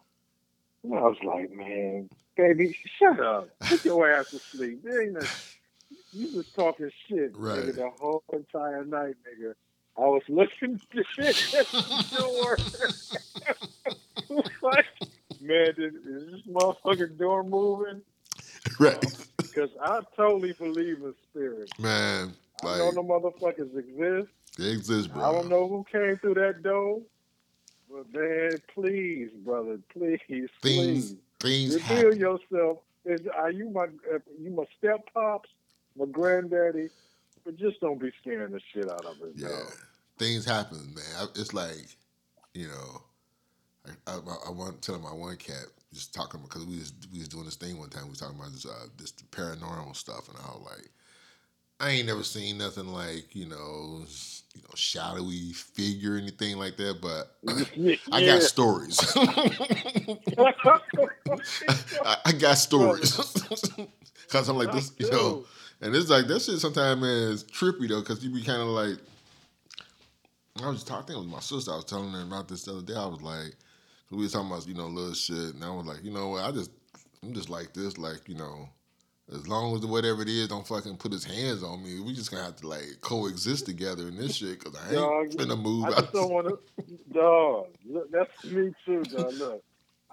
And 0.84 0.94
I 0.94 1.02
was 1.02 1.16
like, 1.24 1.50
man, 1.52 2.08
baby, 2.36 2.76
shut 2.98 3.20
up. 3.20 3.48
Put 3.68 3.84
your 3.84 4.10
ass 4.12 4.26
to 4.32 4.40
sleep. 4.54 4.82
There 4.84 5.02
ain't 5.02 5.12
no, 5.14 5.28
you 6.12 6.36
was 6.36 6.46
talking 6.54 6.90
shit, 7.08 7.32
Right. 7.36 7.58
nigga, 7.60 7.74
the 7.76 7.90
whole 7.90 8.22
entire 8.32 8.84
night, 8.84 9.14
nigga. 9.26 9.54
I 9.96 10.00
was 10.02 10.22
looking 10.28 10.80
to 10.92 11.04
shit 11.14 11.54
at 11.54 11.66
the 11.70 12.16
door. 12.16 12.58
like, 14.62 14.84
man, 15.40 15.74
is, 15.76 15.94
is 15.94 16.30
this 16.30 16.40
motherfucking 16.50 17.18
door 17.18 17.42
moving? 17.44 18.02
right, 18.78 19.16
Because 19.38 19.70
I 19.82 20.00
totally 20.16 20.52
believe 20.52 20.98
in 21.02 21.14
spirits. 21.30 21.72
man. 21.78 22.32
I 22.64 22.78
know 22.78 22.84
Like 22.86 22.94
no 22.94 23.02
motherfuckers 23.02 23.76
exist. 23.76 24.30
they 24.56 24.68
exist, 24.70 25.12
bro. 25.12 25.24
I 25.24 25.32
don't 25.32 25.48
know 25.48 25.66
who 25.68 25.84
came 25.90 26.16
through 26.18 26.34
that 26.34 26.62
door. 26.62 27.00
But 27.90 28.12
man, 28.14 28.62
please, 28.72 29.30
brother, 29.44 29.78
please, 29.92 30.20
Things 30.28 30.48
please. 30.62 31.14
things 31.40 31.74
Reveal 31.74 31.96
happen. 32.04 32.18
yourself. 32.18 32.78
Is 33.04 33.20
are 33.36 33.50
you 33.50 33.68
my 33.68 33.86
uh, 34.14 34.18
you 34.40 34.50
my 34.50 34.64
step 34.78 35.00
pops, 35.12 35.50
my 35.96 36.06
granddaddy? 36.06 36.90
But 37.44 37.56
just 37.56 37.80
don't 37.80 38.00
be 38.00 38.12
scaring 38.20 38.52
the 38.52 38.60
shit 38.72 38.88
out 38.88 39.04
of 39.04 39.20
us. 39.20 39.32
Yeah, 39.34 39.64
things 40.18 40.44
happen, 40.44 40.94
man. 40.94 41.28
It's 41.34 41.52
like, 41.52 41.96
you 42.54 42.68
know, 42.68 43.02
I, 44.06 44.12
I, 44.12 44.18
I 44.48 44.50
want 44.50 44.80
to 44.80 44.92
tell 44.92 45.00
my 45.00 45.12
one 45.12 45.36
cat 45.36 45.66
just 45.92 46.14
talking 46.14 46.40
because 46.42 46.64
we 46.64 46.78
was 46.78 46.92
we 47.12 47.18
was 47.18 47.28
doing 47.28 47.44
this 47.44 47.56
thing 47.56 47.78
one 47.78 47.88
time. 47.90 48.04
We 48.04 48.10
was 48.10 48.20
talking 48.20 48.38
about 48.38 48.52
this 48.52 48.66
uh, 48.66 48.86
this 48.96 49.12
paranormal 49.12 49.96
stuff, 49.96 50.28
and 50.28 50.36
I 50.38 50.42
was 50.52 50.62
like, 50.64 50.88
I 51.80 51.90
ain't 51.90 52.06
never 52.06 52.22
seen 52.22 52.58
nothing 52.58 52.86
like 52.86 53.34
you 53.34 53.46
know, 53.46 54.04
you 54.54 54.62
know, 54.62 54.74
shadowy 54.74 55.52
figure 55.52 56.14
or 56.14 56.18
anything 56.18 56.56
like 56.58 56.76
that. 56.76 57.00
But 57.02 57.36
I 58.12 58.24
got 58.24 58.42
stories. 58.42 59.00
I, 62.04 62.16
I 62.26 62.32
got 62.32 62.58
stories 62.58 63.16
because 64.22 64.48
I'm 64.48 64.56
like 64.56 64.72
this, 64.72 64.92
you 64.98 65.10
know. 65.10 65.44
And 65.82 65.96
it's 65.96 66.08
like 66.08 66.28
that 66.28 66.40
shit 66.40 66.60
sometimes 66.60 67.00
man 67.00 67.32
is 67.32 67.44
trippy 67.44 67.88
though, 67.88 68.00
because 68.00 68.24
you 68.24 68.30
be 68.30 68.42
kind 68.42 68.62
of 68.62 68.68
like 68.68 68.98
I 70.62 70.68
was 70.68 70.84
talking, 70.84 71.16
I 71.16 71.18
was 71.18 71.26
my 71.26 71.40
sister. 71.40 71.72
I 71.72 71.76
was 71.76 71.84
telling 71.84 72.12
her 72.12 72.22
about 72.22 72.48
this 72.48 72.64
the 72.64 72.72
other 72.72 72.82
day. 72.82 72.94
I 72.94 73.06
was 73.06 73.20
like, 73.20 73.56
we 74.10 74.18
was 74.18 74.32
talking 74.32 74.50
about 74.50 74.66
you 74.66 74.74
know 74.74 74.86
little 74.86 75.14
shit, 75.14 75.54
and 75.54 75.64
I 75.64 75.70
was 75.70 75.86
like, 75.86 76.04
you 76.04 76.12
know 76.12 76.28
what? 76.28 76.44
I 76.44 76.52
just 76.52 76.70
I'm 77.22 77.32
just 77.32 77.50
like 77.50 77.74
this, 77.74 77.98
like 77.98 78.28
you 78.28 78.36
know, 78.36 78.68
as 79.32 79.48
long 79.48 79.74
as 79.74 79.84
whatever 79.84 80.22
it 80.22 80.28
is 80.28 80.48
don't 80.48 80.66
fucking 80.66 80.98
put 80.98 81.10
his 81.10 81.24
hands 81.24 81.64
on 81.64 81.82
me, 81.82 81.98
we 82.00 82.14
just 82.14 82.30
gonna 82.30 82.44
have 82.44 82.56
to 82.56 82.68
like 82.68 83.00
coexist 83.00 83.66
together 83.66 84.06
in 84.06 84.16
this 84.16 84.36
shit 84.36 84.60
because 84.60 84.78
I 84.78 84.84
ain't 84.84 84.94
Dog, 84.94 85.30
finna 85.30 85.60
move. 85.60 85.86
I 85.86 86.00
just 86.00 86.12
don't 86.12 86.32
want 86.32 86.48
to. 86.48 86.58
Dog, 87.12 87.66
look, 87.84 88.10
that's 88.12 88.44
me 88.44 88.72
too, 88.84 89.02
dog. 89.02 89.32
Look, 89.34 89.64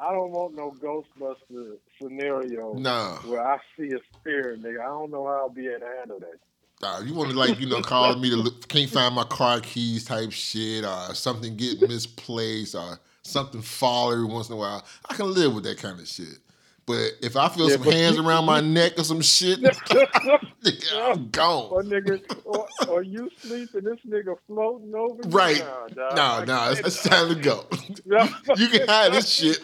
I 0.01 0.13
don't 0.13 0.31
want 0.31 0.55
no 0.55 0.71
Ghostbuster 0.81 1.77
scenario 2.01 2.73
Nah, 2.73 3.17
where 3.17 3.45
I 3.45 3.57
see 3.77 3.91
a 3.93 3.99
spirit, 4.19 4.63
nigga. 4.63 4.79
I 4.81 4.85
don't 4.85 5.11
know 5.11 5.25
how 5.25 5.41
I'll 5.43 5.49
be 5.49 5.67
able 5.67 5.79
to 5.81 5.85
handle 5.97 6.19
that. 6.19 6.39
nah, 6.81 6.99
you 7.01 7.13
want 7.13 7.31
to 7.31 7.37
like 7.37 7.59
you 7.59 7.67
know 7.67 7.81
call 7.81 8.15
me 8.15 8.29
to 8.29 8.37
look, 8.37 8.67
can't 8.67 8.89
find 8.89 9.13
my 9.13 9.25
car 9.25 9.59
keys 9.59 10.05
type 10.05 10.31
shit 10.31 10.85
or 10.85 11.13
something 11.13 11.57
get 11.57 11.81
misplaced 11.81 12.75
or 12.75 12.99
something 13.23 13.61
fall 13.61 14.11
every 14.11 14.25
once 14.25 14.47
in 14.49 14.55
a 14.55 14.57
while. 14.57 14.85
I 15.09 15.15
can 15.15 15.33
live 15.33 15.53
with 15.53 15.65
that 15.65 15.77
kind 15.77 15.99
of 15.99 16.07
shit. 16.07 16.37
But 16.89 17.11
if 17.21 17.35
I 17.37 17.49
feel 17.49 17.69
Yeah, 17.69 17.75
some 17.75 17.83
hands 17.83 18.15
you- 18.17 18.27
around 18.27 18.45
my 18.45 18.61
neck 18.61 18.97
or 18.97 19.03
some 19.03 19.21
shit, 19.21 19.59
nigga, 19.61 21.11
I'm 21.13 21.29
gone. 21.29 21.67
or 21.71 21.83
nigga, 21.83 22.19
or, 22.45 22.67
or 22.87 23.03
you 23.03 23.29
sleep 23.37 23.69
and 23.75 23.83
this 23.85 23.99
nigga 24.09 24.35
floating 24.47 24.95
over 24.95 25.21
you? 25.23 25.29
Right. 25.29 25.63
No, 25.95 26.43
no, 26.45 26.71
it's, 26.71 26.79
it's 26.79 27.03
time 27.03 27.29
to 27.29 27.35
go. 27.35 27.67
you 28.57 28.69
can 28.69 28.87
have 28.87 29.13
this 29.13 29.29
shit. 29.29 29.59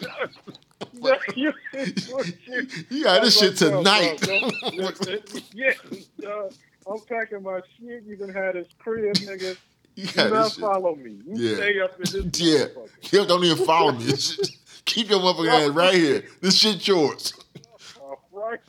You, 1.34 1.52
you, 1.74 2.66
You 2.90 3.02
got 3.02 3.22
this 3.22 3.36
shit 3.36 3.56
That's 3.56 3.72
what 3.72 3.88
I'm 3.88 4.16
tonight. 4.18 5.52
yeah, 5.52 5.72
dog. 6.20 6.52
I'm 6.88 7.00
packing 7.08 7.42
my 7.42 7.58
shit. 7.76 8.04
You 8.04 8.16
can 8.16 8.32
have 8.32 8.54
this 8.54 8.68
crib, 8.78 9.16
nigga. 9.16 9.56
you 9.96 10.06
got 10.12 10.30
not 10.32 10.52
follow 10.52 10.94
me. 10.94 11.18
You 11.26 11.34
Yeah. 11.34 11.56
stay 11.56 11.80
up 11.80 11.94
in 11.96 12.30
this 12.30 12.40
Yeah. 12.40 12.66
motherfucker. 12.66 13.26
Don't 13.26 13.42
even 13.42 13.66
follow 13.66 13.90
me. 13.90 14.12
Keep 14.86 15.10
your 15.10 15.20
motherfucking 15.20 15.68
ass 15.68 15.70
right 15.70 15.94
here. 15.94 16.24
This 16.40 16.56
shit 16.56 16.86
yours. 16.88 17.34
All 18.00 18.12
uh, 18.34 18.38
right. 18.38 18.60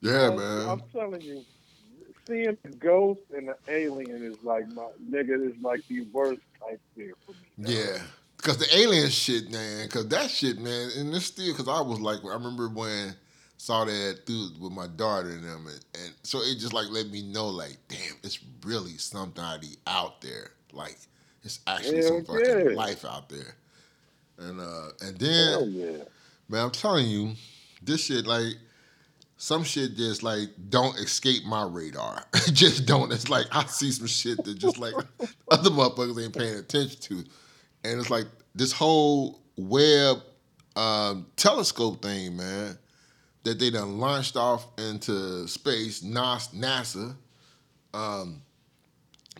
Yeah, 0.00 0.28
I'm, 0.28 0.36
man. 0.36 0.68
I'm 0.68 0.82
telling 0.92 1.22
you, 1.22 1.44
seeing 2.26 2.56
the 2.62 2.70
ghost 2.70 3.22
and 3.34 3.48
the 3.48 3.56
alien 3.68 4.22
is 4.22 4.36
like 4.42 4.68
my 4.74 4.88
nigga 5.10 5.50
is 5.50 5.54
like 5.62 5.86
the 5.88 6.02
worst 6.12 6.40
type 6.60 6.80
fear 6.94 7.14
for 7.24 7.32
me. 7.32 7.74
Yeah. 7.74 7.98
Cause 8.42 8.58
the 8.58 8.76
alien 8.76 9.08
shit, 9.08 9.50
man. 9.50 9.88
Cause 9.88 10.06
that 10.08 10.30
shit, 10.30 10.58
man. 10.58 10.90
And 10.98 11.14
it's 11.14 11.24
still, 11.26 11.54
cause 11.54 11.68
I 11.68 11.80
was 11.80 12.00
like, 12.00 12.18
I 12.24 12.34
remember 12.34 12.68
when 12.68 13.14
saw 13.56 13.84
that 13.84 14.20
through 14.26 14.50
with 14.60 14.72
my 14.72 14.86
daughter 14.86 15.30
and 15.30 15.42
them, 15.42 15.66
and, 15.66 15.84
and 15.94 16.14
so 16.22 16.40
it 16.40 16.56
just 16.56 16.72
like 16.72 16.86
let 16.90 17.08
me 17.08 17.22
know, 17.22 17.48
like, 17.48 17.76
damn, 17.88 18.16
it's 18.22 18.38
really 18.64 18.98
somebody 18.98 19.76
out 19.86 20.20
there. 20.20 20.50
Like, 20.72 20.98
it's 21.42 21.60
actually 21.66 22.02
Hell 22.02 22.08
some 22.08 22.24
fucking 22.24 22.70
yeah. 22.70 22.76
life 22.76 23.04
out 23.04 23.28
there. 23.28 23.56
And 24.38 24.60
uh, 24.60 24.88
and 25.00 25.18
then, 25.18 25.72
yeah. 25.72 26.04
man, 26.48 26.64
I'm 26.64 26.70
telling 26.70 27.06
you, 27.08 27.32
this 27.82 28.04
shit 28.04 28.26
like. 28.26 28.54
Some 29.38 29.64
shit 29.64 29.96
just 29.96 30.22
like 30.22 30.48
don't 30.70 30.98
escape 30.98 31.44
my 31.44 31.62
radar. 31.62 32.22
Just 32.54 32.86
don't. 32.86 33.12
It's 33.12 33.28
like 33.28 33.44
I 33.52 33.66
see 33.66 33.90
some 33.90 34.06
shit 34.06 34.42
that 34.42 34.56
just 34.58 34.78
like 34.78 34.94
other 35.50 35.68
motherfuckers 35.68 36.24
ain't 36.24 36.34
paying 36.34 36.58
attention 36.58 36.98
to, 37.02 37.16
and 37.84 38.00
it's 38.00 38.08
like 38.08 38.24
this 38.54 38.72
whole 38.72 39.42
Webb 39.58 40.22
um, 40.74 41.26
telescope 41.36 42.02
thing, 42.02 42.36
man, 42.36 42.78
that 43.42 43.58
they 43.58 43.70
done 43.70 43.98
launched 43.98 44.36
off 44.36 44.66
into 44.78 45.46
space. 45.48 46.02
NAS- 46.02 46.48
NASA, 46.48 47.14
um, 47.94 48.42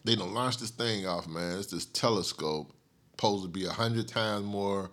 they 0.05 0.17
done 0.17 0.35
launched 0.35 0.61
this 0.61 0.71
thing 0.71 1.07
off, 1.07 1.27
man. 1.27 1.59
It's 1.59 1.69
this 1.69 1.87
telescope, 1.87 2.76
supposed 3.17 3.45
to 3.45 3.49
be 3.49 3.65
a 3.65 3.71
hundred 3.71 4.09
times 4.09 4.45
more 4.45 4.91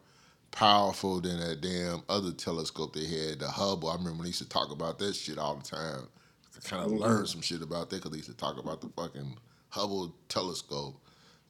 powerful 0.51 1.19
than 1.19 1.39
that 1.39 1.61
damn 1.61 2.03
other 2.07 2.31
telescope 2.31 2.93
they 2.95 3.05
had, 3.05 3.39
the 3.39 3.49
Hubble. 3.49 3.89
I 3.89 3.95
remember 3.95 4.23
they 4.23 4.27
used 4.29 4.41
to 4.41 4.47
talk 4.49 4.71
about 4.71 4.97
that 4.99 5.15
shit 5.15 5.37
all 5.37 5.55
the 5.55 5.63
time. 5.63 6.07
I 6.55 6.59
kind 6.61 6.85
of 6.85 6.91
Mhm. 6.91 6.99
learned 6.99 7.29
some 7.29 7.41
shit 7.41 7.61
about 7.61 7.89
that 7.89 7.97
because 7.97 8.11
they 8.11 8.17
used 8.17 8.29
to 8.29 8.35
talk 8.37 8.57
about 8.57 8.81
the 8.81 8.89
fucking 8.89 9.37
Hubble 9.69 10.15
telescope. 10.29 10.99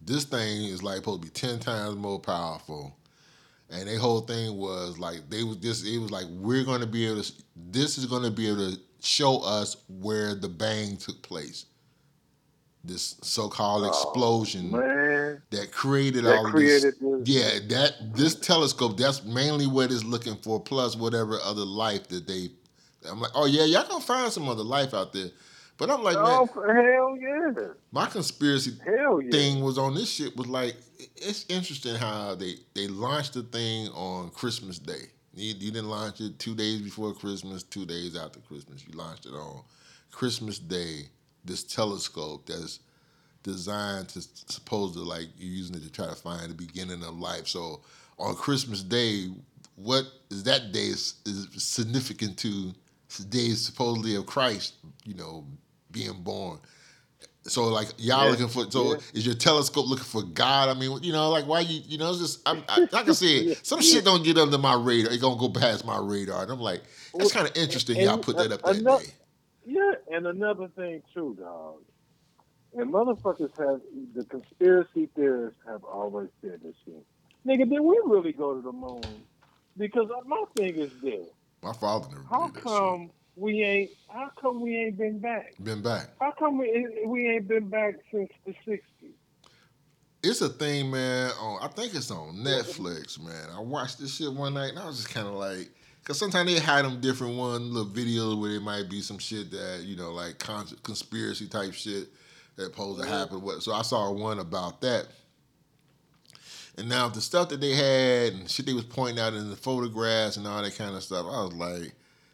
This 0.02 0.24
thing 0.24 0.64
is 0.66 0.82
like 0.82 0.98
supposed 0.98 1.22
to 1.22 1.28
be 1.28 1.32
ten 1.32 1.60
times 1.60 1.96
more 1.96 2.20
powerful. 2.20 2.96
And 3.70 3.88
their 3.88 4.00
whole 4.00 4.22
thing 4.22 4.58
was 4.58 4.98
like 5.00 5.30
they 5.30 5.44
was 5.44 5.58
this. 5.60 5.84
It 5.84 5.98
was 6.00 6.12
like 6.12 6.26
we're 6.30 6.64
going 6.64 6.82
to 6.82 6.88
be 6.88 7.06
able 7.08 7.22
to. 7.22 7.34
This 7.56 7.98
is 7.98 8.06
going 8.06 8.24
to 8.24 8.32
be 8.32 8.48
able 8.48 8.72
to 8.72 8.80
show 9.02 9.40
us 9.42 9.78
where 9.88 10.36
the 10.36 10.50
bang 10.50 10.98
took 10.98 11.22
place. 11.22 11.66
This 12.86 13.16
so-called 13.22 13.84
oh, 13.86 13.88
explosion 13.88 14.72
Oh, 14.76 15.38
that 15.52 15.72
created 15.72 16.26
That 16.26 16.38
all 16.38 16.48
of 16.48 16.54
this. 16.54 16.84
this. 16.84 16.96
Yeah, 17.24 17.60
that 17.70 18.14
this 18.14 18.36
telescope. 18.36 18.98
That's 18.98 19.24
mainly 19.24 19.68
what 19.68 19.92
it's 19.92 20.04
looking 20.04 20.36
for. 20.38 20.60
Plus 20.60 20.96
whatever 20.98 21.40
other 21.44 21.64
life 21.66 22.08
that 22.10 22.28
they. 22.28 22.50
I'm 23.10 23.22
like, 23.22 23.32
oh 23.36 23.46
yeah, 23.46 23.64
y'all 23.66 23.88
gonna 23.88 24.04
find 24.04 24.32
some 24.34 24.50
other 24.50 24.64
life 24.64 24.94
out 24.94 25.14
there. 25.14 25.30
But 25.78 25.90
I'm 25.90 26.04
like, 26.04 26.18
Oh, 26.18 26.48
man, 26.56 26.76
hell 26.76 27.18
yeah. 27.18 27.68
my 27.92 28.06
conspiracy 28.06 28.74
Hell 28.86 29.22
yeah. 29.22 29.32
thing 29.32 29.64
was 29.64 29.78
on 29.78 29.96
this 29.96 30.10
shit 30.12 30.36
was 30.38 30.48
like 30.48 30.76
it's 31.16 31.46
interesting 31.50 31.96
how 31.96 32.36
they 32.36 32.56
they 32.76 32.88
launched 32.88 33.34
the 33.34 33.44
thing 33.44 33.88
on 33.90 34.30
Christmas 34.32 34.78
Day. 34.78 35.06
You, 35.34 35.56
you 35.58 35.72
didn't 35.72 35.90
launch 35.90 36.22
it 36.22 36.38
two 36.38 36.54
days 36.54 36.82
before 36.82 37.14
Christmas, 37.14 37.64
two 37.64 37.86
days 37.86 38.16
after 38.16 38.40
Christmas. 38.42 38.86
You 38.86 38.94
launched 38.98 39.26
it 39.26 39.34
on 39.34 39.64
Christmas 40.12 40.60
Day. 40.60 41.08
This 41.46 41.64
telescope 41.64 42.46
that's 42.48 42.80
designed 43.44 44.10
to 44.10 44.22
supposed 44.22 44.94
to 44.96 45.02
like 45.02 45.28
you're 45.38 45.52
using 45.54 45.76
it 45.76 45.84
to 45.84 45.92
try 45.92 46.08
to 46.08 46.16
find 46.16 46.50
the 46.50 46.54
beginning 46.54 47.04
of 47.04 47.20
life. 47.20 47.48
So 47.48 47.82
on 48.18 48.36
Christmas 48.36 48.82
Day, 48.84 49.28
what 49.76 50.06
is 50.30 50.44
that 50.44 50.72
day 50.72 50.86
is, 50.88 51.16
is 51.26 51.48
significant 51.62 52.38
to 52.40 52.74
the 53.18 53.24
day 53.26 53.50
supposedly 53.50 54.16
of 54.16 54.26
Christ, 54.26 54.76
you 55.04 55.14
know, 55.16 55.46
being 55.92 56.14
born. 56.24 56.60
So 57.46 57.66
like 57.66 57.90
y'all 57.98 58.24
Yeah, 58.24 58.32
looking 58.32 58.48
for 58.48 58.72
so 58.72 58.94
yeah. 58.94 59.00
is 59.14 59.26
your 59.26 59.36
telescope 59.36 59.88
looking 59.90 60.06
for 60.06 60.24
God? 60.24 60.70
I 60.70 60.80
mean, 60.80 61.04
you 61.04 61.12
know, 61.12 61.30
like 61.30 61.46
why 61.46 61.60
you 61.60 61.82
you 61.86 61.98
know 61.98 62.10
it's 62.12 62.20
just 62.20 62.48
I'm, 62.48 62.64
I, 62.70 62.88
like 62.92 63.10
I 63.10 63.12
said, 63.12 63.58
some 63.64 63.82
shit 63.82 64.06
don't 64.06 64.24
get 64.24 64.38
under 64.38 64.58
my 64.58 64.76
radar. 64.76 65.12
It 65.12 65.20
gonna 65.20 65.38
go 65.38 65.50
past 65.50 65.86
my 65.86 65.98
radar, 66.00 66.44
and 66.44 66.52
I'm 66.52 66.62
like, 66.62 66.84
that's 67.18 67.34
kind 67.34 67.46
of 67.46 67.58
interesting. 67.58 68.00
Y'all 68.00 68.18
put 68.18 68.38
that 68.38 68.54
up 68.54 68.64
that 68.64 68.78
ano- 68.78 68.98
day. 69.00 69.06
Yeah, 69.66 69.94
and 70.12 70.28
another 70.28 70.68
thing 70.76 71.02
too, 71.14 71.38
dog. 71.40 71.82
And 72.76 72.92
motherfuckers 72.92 73.52
have 73.60 73.82
the 74.16 74.26
conspiracy 74.26 75.10
theorists 75.16 75.60
have 75.68 75.84
always 75.84 76.30
said 76.42 76.60
this 76.64 76.76
shit. 76.86 77.06
Nigga, 77.46 77.70
did 77.70 77.82
we 77.82 78.02
really 78.06 78.34
go 78.34 78.56
to 78.56 78.62
the 78.62 78.72
moon? 78.72 79.02
Because 79.78 80.10
uh, 80.10 80.22
my 80.26 80.44
thing 80.56 80.76
is 80.76 80.92
this: 81.02 81.28
My 81.62 81.74
father 81.74 82.08
never 82.10 82.24
how 82.30 82.50
come 82.50 83.12
we 83.36 83.64
ain't? 83.64 83.92
How 84.10 84.30
come 84.40 84.62
we 84.62 84.76
ain't 84.76 84.98
been 84.98 85.20
back? 85.20 85.54
Been 85.62 85.82
back. 85.82 86.10
How 86.20 86.32
come 86.32 86.58
we 86.58 87.04
we 87.06 87.30
ain't 87.30 87.48
been 87.48 87.70
back 87.70 87.96
since 88.12 88.30
the 88.46 88.54
'60s? 88.68 88.80
It's 90.24 90.42
a 90.42 90.50
thing, 90.50 90.90
man. 90.90 91.32
On 91.40 91.60
I 91.62 91.68
think 91.68 91.94
it's 91.94 92.10
on 92.10 92.38
Netflix, 92.38 93.22
man. 93.22 93.50
I 93.54 93.60
watched 93.60 94.00
this 94.00 94.16
shit 94.16 94.32
one 94.32 94.54
night, 94.54 94.70
and 94.70 94.80
I 94.80 94.86
was 94.86 94.98
just 94.98 95.14
kind 95.14 95.28
of 95.28 95.34
like, 95.34 95.70
because 96.04 96.20
sometimes 96.20 96.54
they 96.54 96.60
had 96.60 96.84
them 96.84 97.00
different 97.00 97.38
one 97.38 97.74
little 97.74 97.90
videos 97.90 98.40
where 98.40 98.52
there 98.52 98.60
might 98.60 98.90
be 98.90 99.00
some 99.00 99.18
shit 99.18 99.52
that 99.52 99.84
you 99.86 99.96
know, 99.96 100.12
like 100.12 100.38
con- 100.38 100.68
conspiracy 100.84 101.48
type 101.48 101.74
shit 101.74 102.10
that 102.58 102.66
supposed 102.66 103.02
to 103.02 103.08
happen. 103.08 103.42
What? 103.42 103.64
So 103.64 103.72
I 103.72 103.84
saw 103.84 104.12
one 104.12 104.40
about 104.40 104.82
that. 104.82 105.08
And 106.78 106.90
now 106.90 107.08
the 107.08 107.22
stuff 107.22 107.50
that 107.50 107.62
they 107.62 107.74
had 107.74 108.34
and 108.34 108.50
shit 108.50 108.66
they 108.66 108.74
was 108.74 108.84
pointing 108.84 109.24
out 109.24 109.34
in 109.34 109.50
the 109.50 109.56
photographs 109.56 110.38
and 110.38 110.46
all 110.46 110.62
that 110.62 110.76
kind 110.76 110.96
of 110.96 111.04
stuff, 111.04 111.26
I 111.26 111.44
was 111.44 111.54
like, 111.54 111.94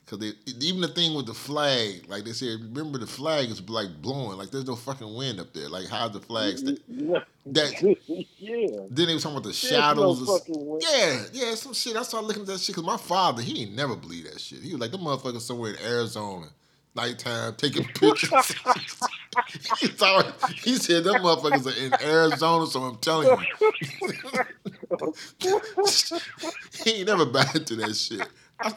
because 0.10 0.20
they 0.20 0.66
even 0.66 0.82
the 0.82 0.88
thing 0.88 1.16
with 1.16 1.28
the 1.28 1.34
flag, 1.34 2.05
like 2.07 2.24
they 2.24 2.32
said, 2.32 2.60
remember 2.62 2.97
the 2.97 3.05
flag 3.07 3.49
is 3.49 3.68
like 3.70 4.01
blowing, 4.01 4.38
like 4.38 4.49
there's 4.49 4.66
no 4.66 4.76
fucking 4.76 5.14
wind 5.14 5.39
up 5.39 5.53
there. 5.53 5.70
Like 5.70 5.88
how's 5.88 6.12
the 6.12 6.20
flag? 6.20 6.57
Sta- 6.57 6.78
Yeah. 6.88 7.20
that 7.47 7.97
yeah. 8.07 8.68
then 8.89 9.07
they 9.07 9.14
was 9.14 9.24
talking 9.24 9.38
about 9.38 9.47
the 9.47 9.53
shadows. 9.53 10.22
No 10.49 10.80
yeah, 10.82 11.26
yeah, 11.32 11.55
some 11.55 11.74
shit. 11.74 11.95
I 11.95 12.01
started 12.03 12.28
looking 12.28 12.41
at 12.43 12.47
that 12.47 12.60
shit 12.60 12.76
because 12.76 12.86
my 12.88 12.97
father, 12.97 13.41
he 13.41 13.64
ain't 13.64 13.76
never 13.76 13.95
believe 13.95 14.24
that 14.32 14.39
shit. 14.39 14.62
He 14.62 14.72
was 14.72 14.80
like, 14.82 14.91
the 14.91 14.97
motherfucker 14.97 15.39
somewhere 15.39 15.74
in 15.74 15.82
Arizona, 15.86 16.47
nighttime, 16.95 17.53
taking 17.55 17.84
pictures. 17.93 18.32
he, 19.80 19.88
thought, 19.88 20.34
he 20.55 20.76
said, 20.76 21.03
them 21.03 21.22
motherfuckers 21.22 21.68
are 21.68 21.86
in 21.86 21.93
Arizona, 22.03 22.66
so 22.66 22.82
I'm 22.82 22.97
telling 22.97 23.28
you. 23.28 23.38
he 26.84 26.91
ain't 26.91 27.07
never 27.07 27.26
back 27.26 27.53
to 27.53 27.76
that 27.76 27.95
shit. 27.95 28.28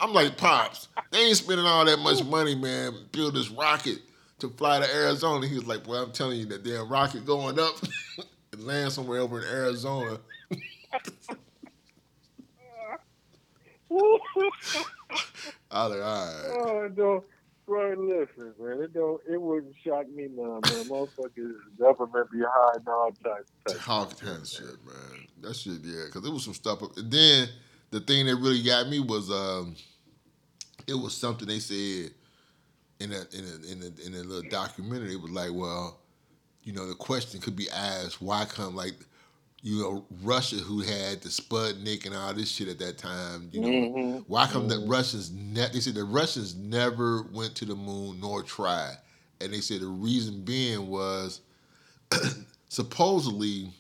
I'm 0.01 0.13
like, 0.13 0.37
Pops, 0.37 0.89
they 1.11 1.19
ain't 1.27 1.37
spending 1.37 1.67
all 1.67 1.85
that 1.85 1.99
much 1.99 2.25
money, 2.25 2.55
man, 2.55 2.95
build 3.11 3.35
this 3.35 3.51
rocket 3.51 3.99
to 4.39 4.49
fly 4.51 4.81
to 4.81 4.95
Arizona. 4.95 5.47
He 5.47 5.55
was 5.55 5.67
like, 5.67 5.87
well, 5.87 6.05
I'm 6.05 6.13
telling 6.13 6.39
you, 6.39 6.47
that 6.47 6.63
damn 6.65 6.89
rocket 6.89 7.27
going 7.27 7.59
up 7.59 7.75
and 8.53 8.65
land 8.65 8.93
somewhere 8.93 9.21
over 9.21 9.41
in 9.41 9.47
Arizona. 9.47 10.19
I 15.71 15.87
like, 15.87 16.03
all 16.03 16.27
right. 16.27 16.51
Oh, 16.51 16.89
don't. 16.89 17.25
Bro, 17.67 17.95
listen, 17.99 18.53
man. 18.59 18.83
It 18.83 18.93
don't. 18.93 19.21
It 19.31 19.41
wouldn't 19.41 19.75
shock 19.87 20.09
me 20.09 20.29
none, 20.35 20.61
man. 20.63 20.85
Motherfuckers, 20.89 21.55
government 21.79 22.31
be 22.31 22.41
hiding 22.45 22.89
all 22.89 23.13
types. 23.23 23.53
Talk 23.85 24.19
kind 24.19 24.43
of 24.43 24.49
shit, 24.49 24.85
man. 24.85 25.27
That 25.41 25.55
shit, 25.55 25.79
yeah, 25.83 26.05
because 26.07 26.27
it 26.27 26.33
was 26.33 26.45
some 26.45 26.55
stuff. 26.55 26.83
Up. 26.83 26.97
And 26.97 27.11
then 27.11 27.49
the 27.93 28.01
thing 28.01 28.27
that 28.27 28.37
really 28.39 28.63
got 28.65 28.89
me 28.91 29.01
was, 29.01 29.31
um, 29.31 29.77
it 30.89 30.95
was 30.95 31.17
something 31.17 31.49
they 31.49 31.61
said 31.61 32.13
in 33.01 33.13
a 33.13 33.21
in 33.37 33.45
a 33.45 33.73
in 33.73 33.83
a, 33.83 34.07
in 34.07 34.15
a 34.15 34.25
little 34.29 34.43
documentary. 34.43 35.15
It 35.15 35.23
was 35.23 35.33
like, 35.33 35.51
well, 35.53 36.01
you 36.65 36.73
know, 36.73 36.89
the 36.89 36.95
question 36.95 37.41
could 37.41 37.57
be 37.57 37.71
asked, 37.71 38.23
why 38.23 38.45
come 38.47 38.77
like, 38.77 38.95
you 39.63 39.81
know, 39.83 40.07
Russia 40.23 40.57
who 40.57 40.81
had 40.81 41.23
the 41.23 41.29
Sputnik 41.31 42.07
and 42.07 42.15
all 42.17 42.35
this 42.35 42.51
shit 42.51 42.69
at 42.69 42.79
that 42.81 42.99
time, 42.99 43.51
you 43.53 43.61
know, 43.61 43.69
Mhm. 43.69 44.25
why 44.27 44.47
come 44.49 44.69
the 44.69 44.77
Mhm. 44.77 44.91
Russians? 44.91 45.31
Ne- 45.33 45.71
they 45.73 45.81
said 45.81 45.95
the 45.95 46.05
Russians 46.05 46.55
never 46.57 47.23
went 47.25 47.55
to 47.57 47.65
the 47.67 47.77
moon 47.77 48.21
nor 48.21 48.43
tried, 48.43 48.99
and 49.41 49.53
they 49.53 49.61
said 49.63 49.81
the 49.83 49.89
reason 49.89 50.45
being 50.45 50.89
was 50.89 51.41
supposedly 52.69 53.73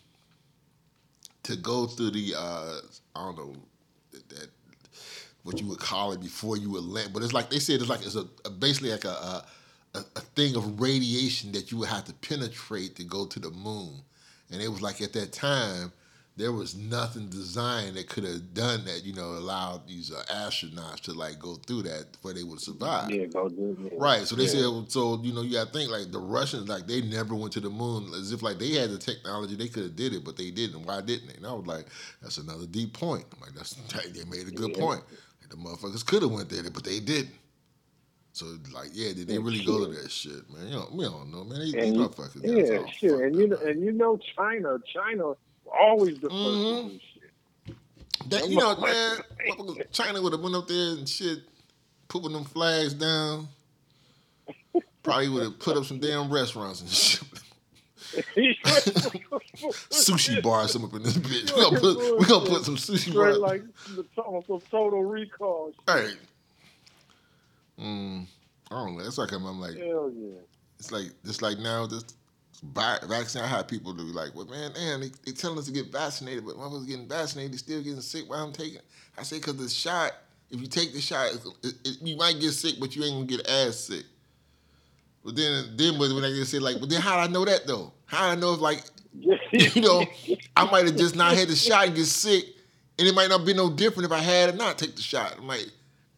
to 1.44 1.56
go 1.56 1.86
through 1.86 2.12
the 2.12 2.34
uh, 2.36 2.80
I 3.16 3.20
don't 3.24 3.36
know 3.36 3.56
that, 4.12 4.48
what 5.42 5.60
you 5.60 5.66
would 5.66 5.78
call 5.78 6.12
it 6.12 6.20
before 6.20 6.56
you 6.56 6.70
would 6.70 6.84
land, 6.84 7.12
but 7.12 7.22
it's 7.22 7.32
like 7.32 7.50
they 7.50 7.58
said 7.58 7.80
it's 7.80 7.88
like 7.90 8.04
it's 8.04 8.14
a, 8.16 8.26
a 8.44 8.50
basically 8.50 8.90
like 8.90 9.04
a 9.04 9.08
a 9.08 9.44
a 10.16 10.20
thing 10.20 10.56
of 10.56 10.80
radiation 10.80 11.52
that 11.52 11.70
you 11.70 11.78
would 11.78 11.88
have 11.88 12.04
to 12.04 12.12
penetrate 12.14 12.96
to 12.96 13.04
go 13.04 13.26
to 13.26 13.40
the 13.40 13.50
moon, 13.50 14.02
and 14.50 14.62
it 14.62 14.68
was 14.68 14.80
like 14.82 15.00
at 15.02 15.12
that 15.12 15.32
time 15.32 15.92
there 16.36 16.52
was 16.52 16.76
nothing 16.76 17.28
designed 17.28 17.96
that 17.96 18.08
could 18.08 18.24
have 18.24 18.54
done 18.54 18.84
that. 18.86 19.04
You 19.04 19.14
know, 19.14 19.32
allowed 19.32 19.86
these 19.86 20.12
uh, 20.12 20.24
astronauts 20.30 21.00
to 21.02 21.12
like 21.12 21.38
go 21.38 21.56
through 21.56 21.82
that 21.84 22.06
where 22.22 22.34
they 22.34 22.42
would 22.42 22.60
survive. 22.60 23.10
Yeah, 23.10 23.26
go 23.26 23.48
do 23.48 23.76
it. 23.86 23.92
Right. 23.98 24.26
So 24.26 24.36
they 24.36 24.46
Yeah. 24.46 24.48
said, 24.48 24.90
so 24.92 25.20
you 25.22 25.32
know, 25.34 25.42
you 25.42 25.52
got 25.52 25.68
to 25.68 25.72
think 25.72 25.90
like 25.90 26.10
the 26.12 26.18
Russians, 26.20 26.68
like 26.68 26.86
they 26.86 27.02
never 27.02 27.34
went 27.34 27.52
to 27.54 27.60
the 27.60 27.70
moon, 27.70 28.12
as 28.14 28.32
if 28.32 28.42
like 28.42 28.58
they 28.58 28.72
had 28.72 28.90
the 28.90 28.98
technology, 28.98 29.56
they 29.56 29.68
could 29.68 29.84
have 29.84 29.96
did 29.96 30.14
it, 30.14 30.24
but 30.24 30.36
they 30.36 30.50
didn't. 30.50 30.84
Why 30.86 31.00
didn't 31.02 31.28
they? 31.28 31.34
And 31.34 31.46
I 31.46 31.52
was 31.52 31.66
like, 31.66 31.86
that's 32.22 32.38
another 32.38 32.66
deep 32.66 32.94
point. 32.94 33.24
I'm 33.34 33.40
like, 33.40 33.54
that's 33.54 33.74
they 34.14 34.24
made 34.24 34.48
a 34.48 34.52
good 34.52 34.72
Yeah. 34.72 34.80
point. 34.80 35.02
Like, 35.42 35.50
the 35.50 35.56
motherfuckers 35.56 36.06
could 36.06 36.22
have 36.22 36.32
went 36.32 36.48
there, 36.50 36.62
but 36.70 36.84
they 36.84 37.00
didn't. 37.00 37.34
So 38.32 38.46
like, 38.72 38.90
yeah, 38.94 39.12
did 39.12 39.28
they 39.28 39.34
Yeah, 39.34 39.40
really 39.44 39.62
go 39.62 39.86
to 39.86 39.92
that 40.02 40.10
shit, 40.10 40.48
man? 40.50 40.66
You 40.68 40.74
know, 40.76 40.88
we 40.92 41.04
don't 41.04 41.30
know, 41.30 41.44
man. 41.44 41.60
These, 41.60 41.74
And 41.74 41.92
these 41.92 41.94
motherfuckers, 41.94 42.42
Yeah, 42.44 42.78
sure. 43.00 43.24
And 43.26 43.36
you 43.38 43.48
know, 43.48 43.58
and 43.64 43.84
you 43.84 43.92
know, 43.92 44.18
China, 44.36 44.78
China 44.94 45.34
always 45.78 46.18
the 46.20 46.28
1st 46.28 46.32
Mhm. 46.32 46.86
to 46.86 46.92
do 46.92 47.00
shit. 47.14 47.76
That, 48.30 48.48
you 48.48 48.56
know, 48.58 48.76
man, 48.76 49.84
China 49.92 50.22
would 50.22 50.32
have 50.32 50.42
went 50.42 50.54
up 50.54 50.68
there 50.68 50.92
and 50.92 51.08
shit, 51.08 51.40
putting 52.08 52.32
them 52.32 52.44
flags 52.44 52.94
down. 52.94 53.48
Probably 55.02 55.28
would 55.28 55.42
have 55.42 55.58
put 55.58 55.76
up 55.76 55.84
some 55.84 55.98
damn 55.98 56.32
restaurants 56.32 56.80
and 56.80 56.88
shit. 56.90 57.28
sushi 59.90 60.42
bar 60.42 60.68
some 60.68 60.84
up 60.84 60.94
in 60.94 61.02
this 61.02 61.16
bitch. 61.16 61.54
We 61.54 61.62
gonna 61.62 61.80
put, 61.80 62.18
we 62.20 62.26
gonna 62.26 62.46
put 62.48 62.64
some 62.64 62.76
sushi 62.76 63.14
bars. 63.14 63.38
like 63.38 63.62
the 63.96 64.04
total, 64.14 64.44
some 64.46 64.60
total 64.70 65.02
recall. 65.04 65.72
Hey. 65.86 66.10
Mm, 67.80 68.26
I 68.70 68.74
don't 68.74 68.96
know. 68.96 69.02
That's 69.04 69.18
like 69.18 69.32
I'm, 69.32 69.44
I'm 69.46 69.60
like 69.60 69.76
Hell 69.76 70.12
yeah. 70.14 70.34
it's 70.78 70.92
like 70.92 71.06
just 71.24 71.42
like 71.42 71.58
now 71.58 71.86
this 71.86 72.04
vaccine. 72.62 73.42
I 73.42 73.46
had 73.46 73.68
people 73.68 73.94
to 73.94 74.04
be 74.04 74.12
like, 74.12 74.34
well, 74.34 74.46
man, 74.46 74.72
damn, 74.74 75.00
they, 75.00 75.10
they 75.24 75.32
telling 75.32 75.58
us 75.58 75.66
to 75.66 75.72
get 75.72 75.92
vaccinated, 75.92 76.46
but 76.46 76.56
motherfuckers 76.56 76.86
getting 76.86 77.08
vaccinated, 77.08 77.52
they 77.52 77.56
still 77.58 77.82
getting 77.82 78.00
sick. 78.00 78.24
Why 78.28 78.38
I'm 78.38 78.52
taking? 78.52 78.80
I 79.18 79.22
say 79.22 79.38
because 79.38 79.56
the 79.56 79.68
shot. 79.68 80.12
If 80.50 80.60
you 80.60 80.66
take 80.66 80.92
the 80.92 81.00
shot, 81.00 81.32
it, 81.32 81.74
it, 81.82 81.96
you 82.02 82.14
might 82.14 82.38
get 82.38 82.52
sick, 82.52 82.74
but 82.78 82.94
you 82.94 83.02
ain't 83.04 83.14
gonna 83.14 83.38
get 83.38 83.48
as 83.48 83.86
sick. 83.86 84.04
But 85.24 85.34
then, 85.34 85.76
then 85.76 85.98
when 85.98 86.14
when 86.14 86.24
I 86.24 86.30
get 86.30 86.44
sick, 86.46 86.60
like, 86.60 86.78
but 86.78 86.90
then 86.90 87.00
how 87.00 87.16
do 87.16 87.22
I 87.22 87.26
know 87.26 87.44
that 87.46 87.66
though? 87.66 87.90
How 88.04 88.26
do 88.26 88.32
I 88.32 88.40
know 88.40 88.52
if 88.52 88.60
like 88.60 88.82
you 89.52 89.80
know, 89.80 90.04
I 90.56 90.70
might 90.70 90.86
have 90.86 90.96
just 90.96 91.16
not 91.16 91.34
had 91.34 91.48
the 91.48 91.56
shot 91.56 91.86
and 91.86 91.96
get 91.96 92.06
sick, 92.06 92.44
and 92.98 93.06
it 93.06 93.14
might 93.14 93.28
not 93.28 93.44
be 93.44 93.54
no 93.54 93.70
different 93.70 94.06
if 94.06 94.12
I 94.12 94.20
had 94.20 94.54
or 94.54 94.56
not 94.56 94.78
take 94.78 94.96
the 94.96 95.02
shot. 95.02 95.36
I'm 95.38 95.46
like, 95.46 95.66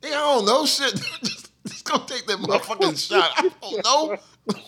hey, 0.01 0.09
I 0.09 0.12
don't 0.12 0.47
know, 0.47 0.64
shit. 0.64 0.95
just, 1.24 1.51
just 1.66 1.84
go 1.84 1.99
take 1.99 2.26
that 2.26 2.38
motherfucking 2.38 3.09
shot. 3.09 3.32
I 3.36 3.51
don't 3.61 3.84
know. 3.84 4.16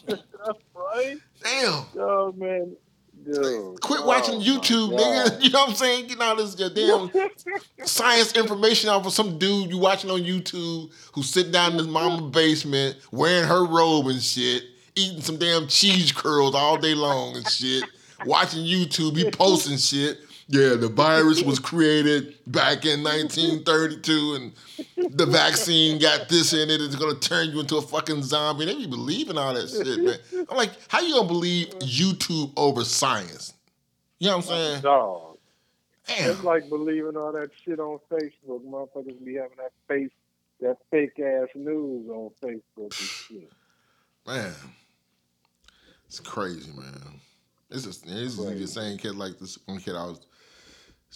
That's 0.08 0.60
right. 0.74 1.18
Damn. 1.46 1.84
Oh 1.98 2.32
man. 2.36 2.76
Dude. 3.24 3.80
Quit 3.80 4.00
Oh, 4.02 4.06
watching 4.06 4.40
YouTube, 4.40 4.90
nigga. 4.96 5.40
You 5.42 5.50
know 5.50 5.60
what 5.60 5.70
I'm 5.70 5.74
saying? 5.74 6.06
Getting 6.06 6.22
all 6.22 6.36
this 6.36 6.58
your 6.58 6.70
damn 6.70 7.10
science 7.84 8.32
information 8.36 8.88
off 8.90 9.06
of 9.06 9.12
some 9.12 9.38
dude 9.38 9.70
you 9.70 9.78
watching 9.78 10.10
on 10.10 10.20
YouTube 10.20 10.92
who 11.12 11.22
sit 11.22 11.50
down 11.50 11.72
in 11.72 11.78
his 11.78 11.88
mama 11.88 12.28
basement 12.28 12.96
wearing 13.10 13.48
her 13.48 13.64
robe 13.64 14.06
and 14.08 14.22
shit, 14.22 14.62
eating 14.94 15.22
some 15.22 15.38
damn 15.38 15.66
cheese 15.66 16.12
curls 16.12 16.54
all 16.54 16.76
day 16.78 16.94
long 16.94 17.36
and 17.36 17.48
shit, 17.48 17.82
watching 18.26 18.62
YouTube, 18.64 19.16
he 19.16 19.28
posting 19.30 19.76
shit. 19.78 20.18
Yeah, 20.48 20.76
the 20.76 20.88
virus 20.88 21.42
was 21.42 21.58
created 21.58 22.36
back 22.46 22.84
in 22.84 23.02
1932 23.02 24.34
and 24.96 25.16
the 25.16 25.26
vaccine 25.26 25.98
got 25.98 26.28
this 26.28 26.52
in 26.52 26.70
it. 26.70 26.80
It's 26.80 26.94
gonna 26.94 27.18
turn 27.18 27.50
you 27.50 27.58
into 27.60 27.76
a 27.78 27.82
fucking 27.82 28.22
zombie. 28.22 28.66
They 28.66 28.76
be 28.76 28.86
believing 28.86 29.38
all 29.38 29.54
that 29.54 29.68
shit, 29.68 30.04
man. 30.04 30.46
I'm 30.48 30.56
like, 30.56 30.70
how 30.86 31.00
you 31.00 31.14
gonna 31.14 31.26
believe 31.26 31.70
YouTube 31.80 32.52
over 32.56 32.84
science? 32.84 33.54
You 34.20 34.28
know 34.28 34.36
what 34.36 34.44
I'm 34.44 34.48
saying? 34.50 34.82
Dog. 34.82 35.38
Damn. 36.06 36.30
It's 36.30 36.44
like 36.44 36.68
believing 36.68 37.16
all 37.16 37.32
that 37.32 37.50
shit 37.64 37.80
on 37.80 37.98
Facebook. 38.08 38.64
Motherfuckers 38.64 39.24
be 39.24 39.34
having 39.34 39.56
that 39.56 39.72
face, 39.88 40.12
that 40.60 40.76
fake 40.92 41.18
ass 41.18 41.48
news 41.56 42.08
on 42.08 42.30
Facebook 42.40 42.66
and 42.76 42.92
shit. 42.92 43.50
Man, 44.24 44.54
it's 46.06 46.20
crazy, 46.20 46.70
man. 46.70 47.20
It's 47.68 47.84
just 47.84 48.06
this 48.06 48.38
is 48.38 48.38
the 48.38 48.66
same 48.68 48.96
kid 48.96 49.16
like 49.16 49.40
this 49.40 49.58
one 49.66 49.78
kid 49.78 49.96
I 49.96 50.04
was 50.04 50.20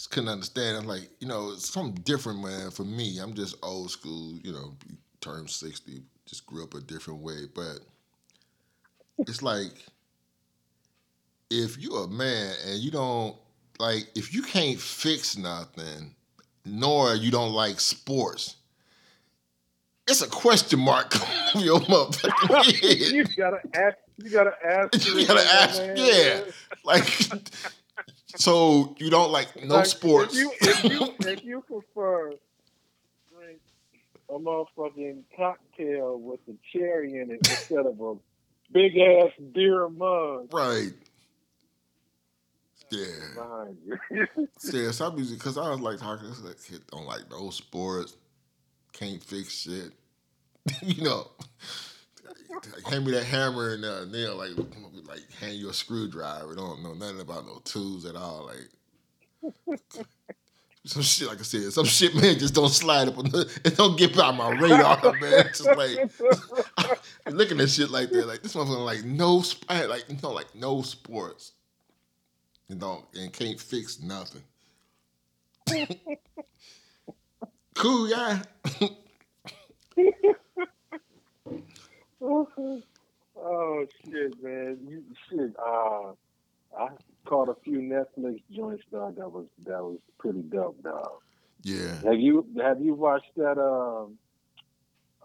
just 0.01 0.11
couldn't 0.13 0.31
understand. 0.31 0.79
I'm 0.79 0.87
like, 0.87 1.11
you 1.19 1.29
know, 1.29 1.51
it's 1.51 1.71
something 1.71 2.03
different, 2.05 2.41
man. 2.43 2.71
For 2.71 2.85
me, 2.85 3.19
I'm 3.19 3.35
just 3.35 3.55
old 3.63 3.91
school. 3.91 4.39
You 4.43 4.53
know, 4.53 4.73
turned 5.21 5.51
sixty, 5.51 6.01
just 6.25 6.47
grew 6.47 6.65
up 6.65 6.73
a 6.73 6.81
different 6.81 7.21
way. 7.21 7.41
But 7.55 7.81
it's 9.19 9.43
like 9.43 9.73
if 11.51 11.77
you're 11.77 12.05
a 12.05 12.09
man 12.09 12.55
and 12.67 12.79
you 12.79 12.91
don't 12.91 13.37
like, 13.79 14.07
if 14.15 14.33
you 14.33 14.41
can't 14.41 14.81
fix 14.81 15.37
nothing, 15.37 16.15
nor 16.65 17.15
you 17.15 17.31
don't 17.31 17.53
like 17.53 17.79
sports. 17.79 18.57
It's 20.09 20.23
a 20.23 20.29
question 20.29 20.81
mark 20.81 21.15
on 21.55 21.61
your 21.61 21.79
motherfucking 21.81 22.81
head. 22.81 23.13
you 23.13 23.25
gotta 23.37 23.61
ask. 23.75 23.97
You 24.17 24.31
gotta 24.31 24.55
ask. 24.65 25.07
You 25.15 25.27
gotta 25.27 25.47
ask, 25.47 25.83
yeah. 25.95 26.41
Like, 26.85 27.05
so 28.37 28.95
you 28.99 29.11
don't 29.11 29.31
like 29.31 29.63
no 29.65 29.77
Like, 29.77 29.87
sports. 29.87 30.35
If 30.37 30.41
you, 30.41 30.53
if 30.61 30.85
you 30.85 31.15
if 31.21 31.45
you 31.45 31.63
prefer 31.63 32.33
drink 33.35 33.61
a 34.29 34.39
motherfucking 34.39 35.23
cocktail 35.37 36.19
with 36.19 36.41
a 36.49 36.55
cherry 36.73 37.15
in 37.19 37.31
it 37.31 37.39
instead 37.49 37.87
of 37.87 38.01
a 38.01 38.15
big 38.73 38.97
ass 38.97 39.31
beer 39.53 39.89
mug 39.89 40.53
right. 40.53 40.93
Yeah. 42.91 43.07
behind 43.35 43.77
you. 43.87 44.27
Yeah, 44.73 44.91
some 44.91 45.15
music, 45.15 45.39
because 45.39 45.57
I 45.57 45.71
was 45.71 45.81
like 45.81 45.99
talking, 45.99 46.29
this 46.29 46.43
like, 46.43 46.63
kid 46.63 46.81
don't 46.91 47.07
like 47.07 47.31
no 47.31 47.51
sports, 47.51 48.17
can't 48.93 49.23
fix 49.23 49.53
shit. 49.53 49.93
you 50.83 51.05
know, 51.05 51.31
hand 52.89 53.07
me 53.07 53.13
that 53.13 53.25
hammer 53.25 53.75
and 53.75 53.85
uh, 53.85 54.05
nail, 54.07 54.37
like, 54.37 54.51
like 55.09 55.31
hand 55.41 55.55
you 55.55 55.71
a 55.71 55.75
screwdriver. 55.75 56.55
Don't 56.55 56.83
know 56.83 56.95
nothing 56.95 57.21
about 57.21 57.47
no 57.47 57.61
tools 57.65 58.05
at 58.05 58.17
all. 58.17 58.47
Like, 58.47 58.69
some 60.85 61.03
shit, 61.03 61.29
like 61.29 61.39
I 61.39 61.43
said, 61.43 61.73
some 61.73 61.85
shit, 61.85 62.15
man, 62.15 62.39
just 62.39 62.55
don't 62.55 62.69
slide 62.69 63.09
up 63.09 63.19
on 63.19 63.27
the, 63.27 63.41
it 63.65 63.77
don't 63.77 63.99
get 63.99 64.17
by 64.17 64.31
my 64.31 64.51
radar, 64.51 65.13
man. 65.21 65.45
Just 65.49 65.67
like, 65.67 66.11
looking 67.31 67.61
at 67.61 67.71
shit 67.71 67.91
like 67.91 68.11
that, 68.11 68.27
like, 68.27 68.43
this 68.43 68.55
motherfucker, 68.55 68.85
like, 68.85 69.05
no, 69.05 69.43
sp- 69.45 69.69
like, 69.69 70.23
no, 70.23 70.31
like, 70.33 70.55
no 70.55 70.83
sports. 70.83 71.53
You 72.69 72.77
know, 72.77 73.05
and 73.15 73.33
can't 73.33 73.61
fix 73.61 74.01
nothing. 74.01 74.43
cool 77.75 78.09
guy. 78.09 78.41
oh 83.37 83.87
shit, 84.05 84.43
man! 84.43 84.79
You, 84.87 85.03
shit. 85.29 85.55
Uh, 85.59 86.13
I 86.79 86.89
caught 87.27 87.49
a 87.49 87.55
few 87.65 87.79
Netflix 87.79 88.43
joints, 88.55 88.85
dog. 88.93 89.17
That 89.17 89.31
was 89.31 89.47
that 89.67 89.83
was 89.83 89.99
pretty 90.19 90.43
dope, 90.43 90.83
dog. 90.83 91.11
Yeah. 91.63 91.95
Have 92.05 92.21
you 92.21 92.47
have 92.63 92.81
you 92.81 92.95
watched 92.95 93.35
that 93.37 93.59
um, 93.59 94.19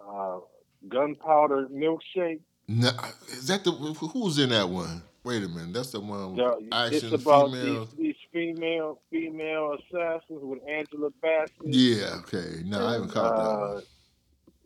uh, 0.07 0.39
Gunpowder 0.87 1.67
Milkshake? 1.67 2.39
No, 2.67 2.89
is 3.29 3.47
that 3.47 3.63
the 3.63 3.71
who's 3.71 4.39
in 4.39 4.49
that 4.49 4.67
one? 4.69 5.03
Wait 5.23 5.43
a 5.43 5.47
minute, 5.47 5.73
that's 5.73 5.91
the 5.91 5.99
one 5.99 6.35
with 6.35 6.39
Yeah, 6.39 6.85
action 6.85 7.13
it's 7.13 7.23
about 7.23 7.51
female. 7.51 7.85
these, 7.85 7.97
these 7.97 8.15
female 8.31 9.01
female 9.09 9.73
assassins 9.73 10.39
with 10.43 10.59
Angela 10.69 11.09
Bassett. 11.19 11.51
Yeah, 11.65 12.17
okay. 12.19 12.61
No, 12.63 12.85
I 12.85 12.93
haven't 12.93 13.09
caught 13.09 13.35
that. 13.35 13.41
Uh, 13.41 13.73
One. 13.75 13.83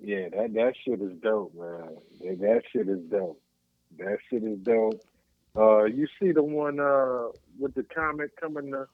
Yeah, 0.01 0.29
that 0.29 0.53
that 0.53 0.73
shit 0.83 1.01
is 1.01 1.11
dope, 1.21 1.53
man. 1.55 1.97
That, 2.21 2.39
that 2.39 2.61
shit 2.71 2.87
is 2.87 2.99
dope. 3.09 3.41
That 3.97 4.17
shit 4.29 4.43
is 4.43 4.59
dope. 4.59 5.03
Uh, 5.57 5.85
you 5.85 6.07
see 6.19 6.31
the 6.31 6.43
one 6.43 6.79
uh 6.79 7.27
with 7.57 7.73
the 7.75 7.83
comet 7.83 8.31
coming 8.39 8.71
to 8.71 8.87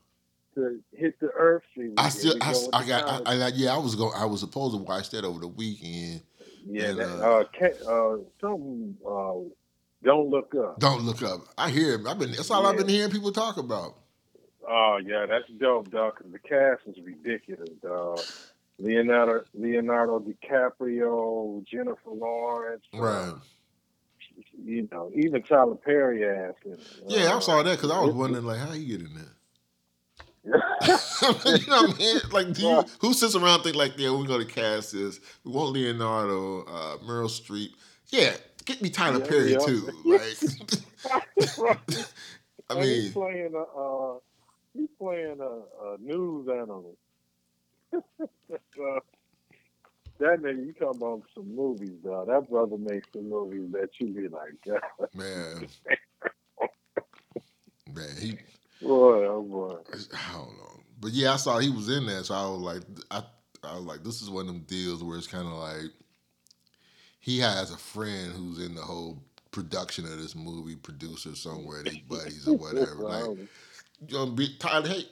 to 0.56 0.80
hit 0.94 1.20
the 1.20 1.30
earth? 1.38 1.64
See, 1.78 1.92
I 1.98 2.10
still, 2.10 2.36
I, 2.42 2.50
with 2.50 2.70
I 2.74 2.88
got. 2.88 3.28
I, 3.28 3.34
I, 3.34 3.48
yeah, 3.50 3.76
I 3.76 3.78
was 3.78 3.96
going, 3.96 4.14
I 4.16 4.26
was 4.26 4.40
supposed 4.40 4.76
to 4.76 4.82
watch 4.82 5.12
that 5.12 5.24
over 5.24 5.40
the 5.40 5.48
weekend. 5.48 6.22
yeah, 6.66 6.90
and, 6.90 7.00
that, 7.00 7.22
uh, 7.22 7.44
uh, 7.62 7.92
uh, 7.92 8.18
something. 8.42 8.98
Uh, 9.06 9.34
don't 10.04 10.30
look 10.30 10.54
up. 10.56 10.80
Don't 10.80 11.04
look 11.04 11.24
up. 11.24 11.42
I 11.58 11.70
hear 11.70 11.96
it. 11.96 12.08
I've 12.08 12.20
been. 12.20 12.32
That's 12.32 12.50
all 12.50 12.66
I've 12.66 12.78
been 12.78 12.88
hearing 12.88 13.12
people 13.12 13.32
talk 13.32 13.58
about. 13.58 13.96
Oh 14.68 15.00
yeah, 15.04 15.26
that's 15.26 15.48
dope, 15.60 15.92
dog. 15.92 16.16
Cause 16.16 16.28
the 16.32 16.40
cast 16.40 16.82
is 16.88 16.96
ridiculous, 17.04 17.70
dog. 17.82 18.20
Leonardo 18.80 19.44
Leonardo 19.54 20.20
DiCaprio, 20.20 21.64
Jennifer 21.66 22.10
Lawrence, 22.12 22.86
uh, 22.94 23.00
Right. 23.02 23.34
you 24.64 24.88
know, 24.92 25.12
even 25.16 25.44
Tyler 25.44 25.76
Perry 25.76 26.26
asked 26.28 26.66
it. 26.66 26.80
Yeah, 27.08 27.34
I 27.34 27.36
Uh, 27.36 27.40
saw 27.40 27.64
that 27.64 27.76
because 27.78 27.92
I 27.92 28.02
was 28.02 28.14
wondering 28.14 28.46
like 28.46 28.60
how 28.60 28.74
you 28.74 28.98
get 28.98 29.08
in 29.08 29.14
there. 29.16 29.32
you 30.46 30.52
know 30.52 31.84
what 31.84 31.96
I 31.96 31.98
mean? 31.98 32.20
Like, 32.32 32.54
do 32.54 32.62
you, 32.62 32.84
who 33.00 33.14
sits 33.14 33.36
around 33.36 33.64
think 33.64 33.76
like, 33.76 33.94
yeah, 33.98 34.12
we're 34.12 34.28
gonna 34.28 34.46
cast 34.46 34.94
this. 34.94 35.20
We 35.44 35.52
want 35.52 35.72
Leonardo, 35.74 36.64
uh, 36.66 36.98
Meryl 36.98 37.30
Streep. 37.30 37.70
Yeah, 38.10 38.36
get 38.66 38.82
me 38.82 38.90
Tyler 38.90 39.20
Yeah, 39.20 39.26
Perry 39.26 39.52
yeah. 39.54 39.58
too. 39.58 39.90
Like, 40.06 40.38
I 42.70 42.76
And 42.76 42.90
he's 42.90 43.06
mean, 43.06 43.14
playing 43.14 43.54
a 43.56 43.80
uh, 43.80 44.16
he's 44.74 44.90
playing 45.00 45.40
a, 45.40 45.86
a 45.88 45.98
news 46.00 46.48
analyst. 46.50 46.98
Uh, 47.96 48.20
that 50.20 50.42
nigga, 50.42 50.66
you 50.66 50.74
talking 50.74 51.02
about 51.02 51.24
some 51.34 51.56
movies, 51.56 51.92
dog. 52.04 52.28
That 52.28 52.50
brother 52.50 52.78
makes 52.78 53.08
some 53.14 53.30
movies 53.30 53.72
that 53.72 53.90
you 54.00 54.08
be 54.08 54.28
like, 54.28 54.54
God, 54.66 54.82
man, 55.14 55.68
man, 57.94 58.18
he. 58.20 58.38
boy, 58.82 59.26
oh 59.26 59.42
boy. 59.44 59.78
I 59.94 60.34
don't 60.34 60.58
know, 60.58 60.80
but 61.00 61.12
yeah, 61.12 61.34
I 61.34 61.38
saw 61.38 61.60
he 61.60 61.70
was 61.70 61.90
in 61.90 62.06
there, 62.06 62.24
so 62.24 62.34
I 62.34 62.48
was 62.50 62.62
like, 62.62 62.84
I, 63.12 63.24
I 63.64 63.76
was 63.76 63.86
like, 63.86 64.04
this 64.04 64.22
is 64.22 64.30
one 64.30 64.48
of 64.48 64.54
them 64.54 64.66
deals 64.68 65.04
where 65.04 65.18
it's 65.18 65.28
kind 65.28 65.48
of 65.48 65.54
like 65.54 65.92
he 67.20 67.40
has 67.40 67.72
a 67.72 67.78
friend 67.78 68.32
who's 68.34 68.64
in 68.64 68.76
the 68.76 68.82
whole 68.82 69.20
production 69.50 70.06
of 70.06 70.22
this 70.22 70.36
movie, 70.36 70.76
producer 70.76 71.36
somewhere, 71.36 71.82
they 71.82 72.04
buddies 72.08 72.48
or 72.48 72.56
whatever. 72.56 72.96
Like, 72.96 73.32
you 74.08 74.14
gonna 74.14 74.32
be 74.32 74.56
Tyler? 74.60 74.88
Hey, 74.88 75.06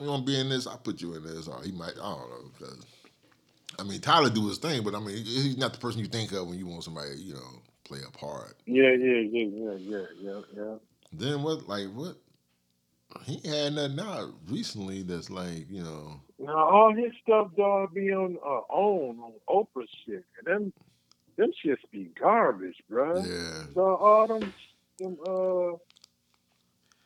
you 0.00 0.06
want 0.06 0.26
to 0.26 0.32
be 0.32 0.38
in 0.38 0.48
this? 0.48 0.66
I'll 0.66 0.78
put 0.78 1.00
you 1.00 1.14
in 1.14 1.24
this. 1.24 1.48
Or 1.48 1.62
he 1.62 1.72
might. 1.72 1.92
I 1.92 2.14
don't 2.14 2.30
know 2.30 2.50
because. 2.58 2.84
I 3.78 3.82
mean, 3.82 4.00
Tyler 4.00 4.30
do 4.30 4.46
his 4.46 4.58
thing, 4.58 4.84
but 4.84 4.94
I 4.94 5.00
mean, 5.00 5.16
he's 5.16 5.56
not 5.58 5.72
the 5.72 5.80
person 5.80 6.00
you 6.00 6.06
think 6.06 6.30
of 6.32 6.46
when 6.46 6.58
you 6.58 6.66
want 6.66 6.84
somebody, 6.84 7.16
you 7.16 7.34
know, 7.34 7.60
play 7.84 7.98
a 8.06 8.10
part. 8.16 8.54
Yeah, 8.66 8.92
yeah, 8.92 9.20
yeah, 9.30 9.46
yeah, 9.46 9.72
yeah, 9.78 10.04
yeah, 10.20 10.40
yeah. 10.56 10.74
Then 11.12 11.42
what? 11.42 11.68
Like 11.68 11.88
what? 11.92 12.16
He 13.24 13.40
had 13.48 13.74
nothing 13.74 14.00
out 14.00 14.34
recently 14.48 15.02
that's 15.02 15.30
like, 15.30 15.70
you 15.70 15.82
know. 15.82 16.20
Now 16.38 16.56
all 16.56 16.94
his 16.94 17.12
stuff, 17.22 17.48
dog, 17.56 17.94
be 17.94 18.12
on 18.12 18.36
uh, 18.44 18.60
OWN 18.72 19.20
on 19.20 19.32
Oprah 19.48 19.86
shit, 20.04 20.24
and 20.38 20.46
them 20.46 20.72
them 21.36 21.50
shits 21.64 21.76
be 21.92 22.10
garbage, 22.20 22.76
bro. 22.88 23.16
Yeah. 23.18 23.62
So 23.74 23.96
all 23.96 24.26
them 24.26 24.52
them 24.98 25.16
uh 25.26 25.76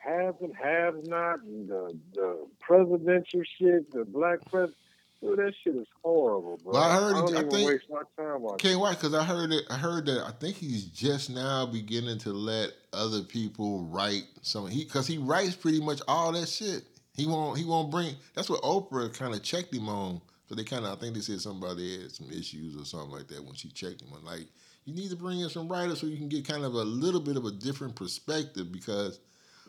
haves 0.08 0.36
and 0.40 0.54
haves 0.54 1.08
not, 1.08 1.42
and 1.42 1.68
the 1.68 1.98
the 2.14 2.46
presidential 2.60 3.42
shit, 3.58 3.90
the 3.92 4.04
black 4.04 4.38
president. 4.50 4.76
Dude, 5.20 5.36
that 5.40 5.52
shit 5.64 5.74
is 5.74 5.86
horrible, 6.04 6.58
bro. 6.62 6.74
Well, 6.74 6.82
I 6.82 6.94
heard 6.94 7.16
I 7.16 7.18
don't 7.18 7.28
he- 7.30 7.34
I 7.34 7.38
even 7.40 7.50
think- 7.50 7.68
waste 7.70 7.90
my 7.90 8.02
time 8.16 8.44
on 8.44 8.54
it. 8.54 8.58
Can't 8.60 8.78
why? 8.78 8.94
Because 8.94 9.14
I 9.14 9.24
heard 9.24 9.52
it. 9.52 9.64
I 9.68 9.76
heard 9.76 10.06
that. 10.06 10.24
I 10.24 10.30
think 10.30 10.56
he's 10.56 10.84
just 10.84 11.28
now 11.28 11.66
beginning 11.66 12.18
to 12.18 12.32
let 12.32 12.70
other 12.92 13.22
people 13.22 13.80
write 13.86 14.24
some. 14.42 14.68
He 14.68 14.84
because 14.84 15.08
he 15.08 15.18
writes 15.18 15.56
pretty 15.56 15.80
much 15.80 16.00
all 16.06 16.30
that 16.32 16.48
shit. 16.48 16.84
He 17.14 17.26
won't. 17.26 17.58
He 17.58 17.64
won't 17.64 17.90
bring. 17.90 18.14
That's 18.34 18.48
what 18.48 18.62
Oprah 18.62 19.12
kind 19.12 19.34
of 19.34 19.42
checked 19.42 19.74
him 19.74 19.88
on. 19.88 20.20
So 20.48 20.54
they 20.54 20.62
kind 20.62 20.84
of. 20.84 20.96
I 20.96 21.00
think 21.00 21.14
they 21.16 21.20
said 21.20 21.40
somebody 21.40 22.00
had 22.00 22.12
some 22.12 22.30
issues 22.30 22.76
or 22.80 22.84
something 22.84 23.10
like 23.10 23.26
that 23.26 23.44
when 23.44 23.54
she 23.54 23.70
checked 23.70 24.00
him 24.00 24.12
on. 24.12 24.24
Like 24.24 24.46
you 24.84 24.94
need 24.94 25.10
to 25.10 25.16
bring 25.16 25.40
in 25.40 25.48
some 25.50 25.66
writers 25.68 26.00
so 26.00 26.06
you 26.06 26.16
can 26.16 26.28
get 26.28 26.46
kind 26.46 26.64
of 26.64 26.74
a 26.74 26.84
little 26.84 27.20
bit 27.20 27.36
of 27.36 27.44
a 27.44 27.50
different 27.50 27.96
perspective 27.96 28.70
because. 28.70 29.18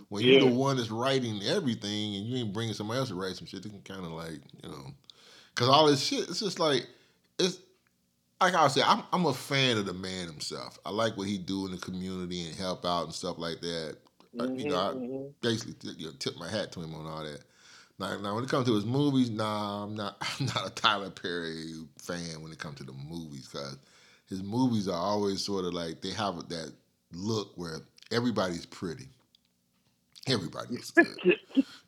When 0.09 0.23
you're 0.25 0.39
the 0.39 0.47
one 0.47 0.77
that's 0.77 0.91
writing 0.91 1.41
everything 1.43 2.15
and 2.15 2.25
you 2.25 2.37
ain't 2.37 2.53
bringing 2.53 2.73
somebody 2.73 2.99
else 2.99 3.09
to 3.09 3.15
write 3.15 3.35
some 3.35 3.47
shit, 3.47 3.63
they 3.63 3.69
can 3.69 3.81
kind 3.81 4.05
of 4.05 4.11
like, 4.11 4.39
you 4.63 4.69
know, 4.69 4.85
because 5.53 5.69
all 5.69 5.87
this 5.87 6.01
shit, 6.03 6.29
it's 6.29 6.39
just 6.39 6.59
like, 6.59 6.87
it's 7.37 7.59
like 8.41 8.55
I 8.55 8.67
said, 8.67 8.83
I'm 8.87 9.03
I'm 9.11 9.25
a 9.25 9.33
fan 9.33 9.77
of 9.77 9.85
the 9.85 9.93
man 9.93 10.27
himself. 10.27 10.79
I 10.85 10.91
like 10.91 11.17
what 11.17 11.27
he 11.27 11.37
do 11.37 11.65
in 11.65 11.71
the 11.71 11.77
community 11.77 12.45
and 12.47 12.55
help 12.55 12.85
out 12.85 13.05
and 13.05 13.13
stuff 13.13 13.37
like 13.37 13.61
that. 13.61 13.97
Uh, 14.39 14.47
you 14.55 14.65
know, 14.65 14.75
I 14.75 14.91
Mhm, 14.91 15.09
mhm. 15.09 15.33
basically 15.41 15.73
t- 15.73 15.95
you 15.97 16.07
know, 16.07 16.13
tip 16.19 16.37
my 16.37 16.49
hat 16.49 16.71
to 16.73 16.81
him 16.81 16.95
on 16.95 17.05
all 17.05 17.23
that. 17.23 17.41
Now, 17.99 18.17
now 18.19 18.35
when 18.35 18.43
it 18.45 18.49
comes 18.49 18.67
to 18.67 18.75
his 18.75 18.85
movies, 18.85 19.29
nah, 19.29 19.83
I'm 19.83 19.95
not 19.95 20.17
I'm 20.39 20.45
not 20.47 20.67
a 20.67 20.69
Tyler 20.69 21.09
Perry 21.09 21.73
fan 21.97 22.41
when 22.41 22.51
it 22.51 22.59
comes 22.59 22.77
to 22.77 22.83
the 22.83 22.93
movies 22.93 23.49
because 23.51 23.77
his 24.27 24.41
movies 24.43 24.87
are 24.87 24.97
always 24.99 25.43
sort 25.43 25.65
of 25.65 25.73
like 25.73 26.01
they 26.01 26.11
have 26.11 26.47
that 26.49 26.73
look 27.13 27.51
where 27.57 27.81
everybody's 28.11 28.65
pretty. 28.65 29.09
Everybody 30.29 30.73
looks 30.73 30.91
good. 30.91 31.37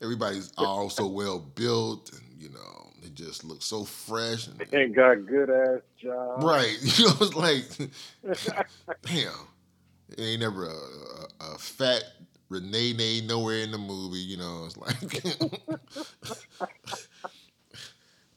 Everybody's 0.01 0.51
all 0.57 0.89
so 0.89 1.07
well 1.07 1.39
built 1.39 2.11
and 2.13 2.21
you 2.37 2.49
know, 2.49 2.89
they 3.01 3.09
just 3.09 3.43
look 3.43 3.61
so 3.61 3.83
fresh 3.83 4.47
and 4.47 4.61
and 4.73 4.95
got 4.95 5.25
good 5.25 5.49
ass 5.49 5.81
job. 6.01 6.43
Right. 6.43 6.77
You 6.97 7.05
know, 7.05 7.13
it's 7.21 7.35
like, 7.35 7.65
damn. 9.03 9.47
It 10.09 10.19
ain't 10.19 10.41
never 10.41 10.65
a, 10.65 10.69
a, 10.69 11.53
a 11.53 11.57
fat 11.57 12.03
Renee 12.49 12.93
Nay 12.93 13.21
nowhere 13.21 13.59
in 13.59 13.71
the 13.71 13.77
movie. 13.77 14.17
You 14.19 14.37
know, 14.37 14.65
it's 14.65 14.75
like, 14.77 15.23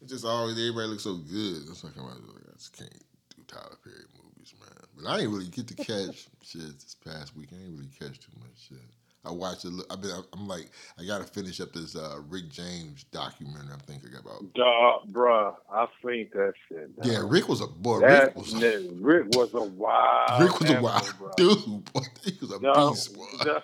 it's 0.00 0.12
just 0.12 0.24
always, 0.24 0.57
everybody 0.59 0.86
looks 0.88 1.02
so 1.02 1.16
good. 1.16 1.62
It's 1.68 1.82
like, 1.82 1.96
I'm 1.96 2.05
like, 2.05 2.14
I 2.48 2.52
just 2.57 2.76
can't 2.76 2.92
do 3.34 3.42
Tyler 3.48 3.76
Perry 3.82 4.05
movies, 4.22 4.55
man. 4.61 4.70
But 4.96 5.11
I 5.11 5.20
ain't 5.20 5.30
really 5.30 5.48
get 5.48 5.66
to 5.68 5.74
catch 5.74 6.28
shit 6.42 6.78
this 6.78 6.96
past 7.05 7.36
week. 7.36 7.48
I 7.52 7.57
ain't 7.57 7.72
really 7.76 7.90
catch 7.98 8.20
too 8.20 8.32
much 8.38 8.68
shit. 8.68 8.78
I 9.27 9.31
watched 9.31 9.64
it. 9.64 9.72
I've 9.91 10.03
been. 10.03 10.11
I'm 10.33 10.47
like, 10.47 10.70
I 10.99 11.05
gotta 11.05 11.25
finish 11.25 11.61
up 11.61 11.72
this 11.72 11.97
uh, 11.97 12.18
Rick 12.29 12.51
James 12.51 13.05
documentary. 13.05 13.72
I'm 13.72 13.79
thinking 13.81 14.11
about. 14.20 14.53
Dog, 14.55 15.11
bruh, 15.11 15.55
I 15.72 15.87
seen 16.05 16.29
that 16.35 16.53
shit. 16.68 16.91
Yeah, 17.03 17.22
Rick 17.25 17.49
was 17.49 17.61
a 17.62 17.66
boy. 17.66 18.01
That 18.01 18.25
Rick 18.25 18.37
was. 18.37 18.55
nigga, 18.55 18.99
Rick 19.01 19.27
was 19.31 19.55
a 19.55 19.62
wild. 19.62 20.43
Rick 20.43 20.61
was 20.61 20.70
a 20.70 20.81
wild 20.81 21.03
bruh. 21.05 21.37
dude. 21.37 21.85
Boy, 21.93 22.01
he 22.25 22.37
was 22.41 22.53
a 22.53 22.59
Dog, 22.61 22.93
beast, 22.93 23.16
dog, 23.45 23.62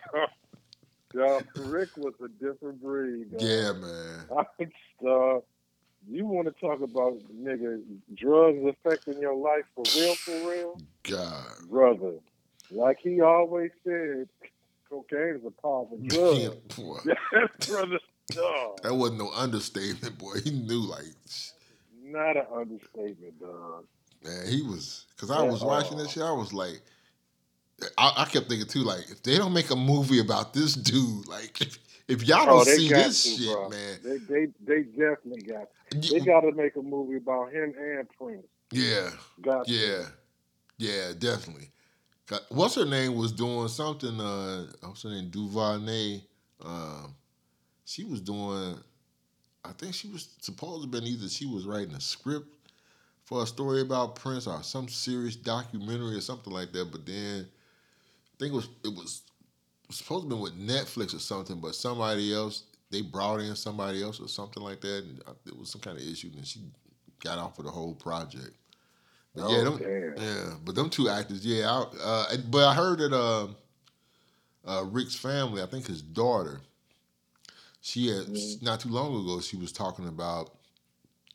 dog, 1.12 1.44
Rick 1.66 1.96
was 1.96 2.14
a 2.24 2.28
different 2.42 2.82
breed. 2.82 3.26
Yeah, 3.38 3.72
man. 3.72 4.26
dog, 5.04 5.42
you 6.08 6.26
want 6.26 6.46
to 6.48 6.54
talk 6.60 6.80
about 6.80 7.18
nigga 7.34 7.82
drugs 8.14 8.64
affecting 8.66 9.20
your 9.20 9.34
life 9.34 9.64
for 9.74 9.84
real, 9.96 10.14
for 10.14 10.50
real, 10.50 10.80
God. 11.02 11.44
brother? 11.68 12.14
Like 12.70 12.98
he 13.02 13.20
always 13.20 13.70
said, 13.84 14.28
cocaine 14.90 15.36
is 15.36 15.44
a 15.46 15.50
powerful 15.62 15.98
drug. 16.06 16.36
Yeah, 16.36 16.48
boy. 16.76 16.98
brother, 17.68 17.98
dog. 18.30 18.80
That 18.82 18.94
wasn't 18.94 19.18
no 19.20 19.30
understatement, 19.32 20.18
boy. 20.18 20.40
He 20.44 20.50
knew, 20.50 20.80
like, 20.80 21.04
Not 22.04 22.36
an 22.36 22.46
understatement, 22.54 23.40
dog. 23.40 23.84
man, 24.24 24.46
he 24.48 24.62
was. 24.62 25.06
Because 25.14 25.30
I 25.30 25.42
Yeah, 25.42 25.50
was 25.50 25.64
watching 25.64 25.96
uh, 25.96 26.02
this 26.02 26.12
shit, 26.12 26.22
I 26.22 26.32
was 26.32 26.52
like, 26.52 26.80
I, 27.98 28.12
I 28.18 28.24
kept 28.26 28.48
thinking, 28.48 28.68
too, 28.68 28.82
like, 28.82 29.10
if 29.10 29.22
they 29.22 29.38
don't 29.38 29.52
make 29.54 29.70
a 29.70 29.76
movie 29.76 30.20
about 30.20 30.52
this 30.52 30.74
dude, 30.74 31.26
like, 31.28 31.60
if, 31.60 31.78
if 32.08 32.24
y'all 32.26 32.46
don't 32.46 32.60
Oh, 32.60 32.64
see 32.64 32.88
this 32.88 33.22
to, 33.22 33.36
shit, 33.36 33.46
bro. 33.46 33.68
man. 33.70 33.98
They 34.04 34.16
they 34.18 34.46
they 34.66 34.82
definitely 34.82 35.42
got. 35.42 35.68
They 35.92 36.20
got 36.20 36.40
to 36.40 36.52
make 36.52 36.76
a 36.76 36.82
movie 36.82 37.16
about 37.16 37.52
him 37.52 37.74
and 37.78 38.08
Prince. 38.18 38.46
yeah, 38.72 39.10
Got 39.40 39.66
to. 39.66 39.72
yeah, 39.72 40.02
yeah, 40.78 41.12
definitely. 41.18 41.70
What's 42.50 42.74
her 42.76 42.84
name 42.84 43.14
was 43.14 43.32
doing 43.32 43.68
something, 43.68 44.20
uh, 44.20 44.66
what's 44.80 45.02
her 45.02 45.10
name, 45.10 45.30
DuVernay. 45.30 46.22
Um, 46.64 47.14
she 47.84 48.04
was 48.04 48.20
doing, 48.20 48.76
I 49.64 49.72
think 49.72 49.94
she 49.94 50.08
was 50.08 50.28
supposed 50.40 50.76
to 50.76 50.80
have 50.82 50.90
been 50.90 51.04
either 51.04 51.28
she 51.28 51.46
was 51.46 51.66
writing 51.66 51.94
a 51.94 52.00
script 52.00 52.48
for 53.24 53.42
a 53.42 53.46
story 53.46 53.80
about 53.80 54.16
Prince 54.16 54.46
or 54.46 54.62
some 54.62 54.88
serious 54.88 55.36
documentary 55.36 56.16
or 56.16 56.20
something 56.20 56.52
like 56.52 56.72
that. 56.72 56.90
But 56.90 57.06
then 57.06 57.46
I 57.46 58.36
think 58.38 58.52
it 58.52 58.56
was 58.56 58.68
it 58.84 58.94
was, 58.94 59.22
it 59.88 59.94
supposed 59.94 60.28
to 60.28 60.36
be 60.36 60.40
with 60.40 60.58
Netflix 60.58 61.14
or 61.14 61.18
something, 61.18 61.60
but 61.60 61.74
somebody 61.74 62.32
else 62.34 62.64
they 62.90 63.02
brought 63.02 63.40
in 63.40 63.54
somebody 63.54 64.02
else 64.02 64.20
or 64.20 64.28
something 64.28 64.62
like 64.62 64.80
that, 64.80 65.04
and 65.04 65.22
uh, 65.26 65.32
there 65.44 65.54
was 65.54 65.70
some 65.70 65.80
kind 65.80 65.96
of 65.96 66.02
issue, 66.02 66.30
and 66.36 66.46
she 66.46 66.60
got 67.22 67.38
off 67.38 67.58
of 67.58 67.64
the 67.64 67.70
whole 67.70 67.94
project. 67.94 68.56
But 69.34 69.46
yeah, 69.46 69.62
Oh, 69.62 69.64
them, 69.64 69.80
damn. 69.80 70.16
yeah, 70.16 70.54
but 70.64 70.74
them 70.76 70.90
two 70.90 71.08
actors, 71.08 71.46
yeah. 71.46 71.70
I, 71.70 71.84
uh, 72.04 72.36
but 72.50 72.66
I 72.68 72.74
heard 72.74 72.98
that 73.00 73.14
uh, 73.14 73.48
uh, 74.66 74.84
Rick's 74.86 75.16
family, 75.16 75.62
I 75.62 75.66
think 75.66 75.86
his 75.86 76.02
daughter, 76.02 76.60
she 77.82 78.08
had 78.08 78.26
Mhm. 78.28 78.60
not 78.62 78.80
too 78.80 78.90
long 78.90 79.14
ago, 79.24 79.40
she 79.40 79.56
was 79.56 79.72
talking 79.72 80.08
about 80.08 80.52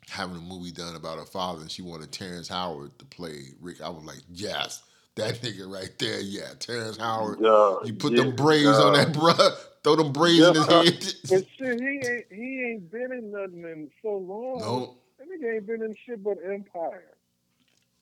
having 0.09 0.37
a 0.37 0.41
movie 0.41 0.71
done 0.71 0.95
about 0.95 1.19
her 1.19 1.25
father, 1.25 1.61
and 1.61 1.71
she 1.71 1.81
wanted 1.83 2.11
Terrence 2.11 2.47
Howard 2.49 2.97
to 2.99 3.05
play 3.05 3.49
Rick. 3.61 3.81
I 3.81 3.89
was 3.89 4.03
like, 4.05 4.21
yes, 4.29 4.83
that 5.15 5.35
nigga 5.41 5.71
right 5.71 5.91
there, 5.99 6.21
yeah, 6.21 6.53
Terrence 6.59 6.97
Howard. 6.97 7.39
Dog, 7.41 7.79
You 7.81 7.93
put 7.93 8.15
yeah, 8.15 8.17
them 8.17 8.35
braids 8.35 8.79
on 8.79 8.93
that 8.93 9.13
bruh, 9.13 9.57
throw 9.83 9.95
them 9.97 10.13
braids 10.13 10.47
in 10.47 10.55
his 10.55 10.67
head. 10.67 11.13
But 11.29 11.43
shit, 11.57 11.79
he 11.81 11.87
ain't 12.07 12.25
he 12.31 12.63
ain't 12.71 12.91
been 12.91 13.11
in 13.13 13.31
nothing 13.31 13.63
in 13.63 13.91
so 14.03 14.17
long. 14.17 14.83
no, 14.83 14.97
That 15.19 15.27
nigga 15.29 15.55
ain't 15.57 15.67
been 15.67 15.83
in 15.83 15.95
shit 16.05 16.23
but 16.23 16.37
Empire. 16.45 17.14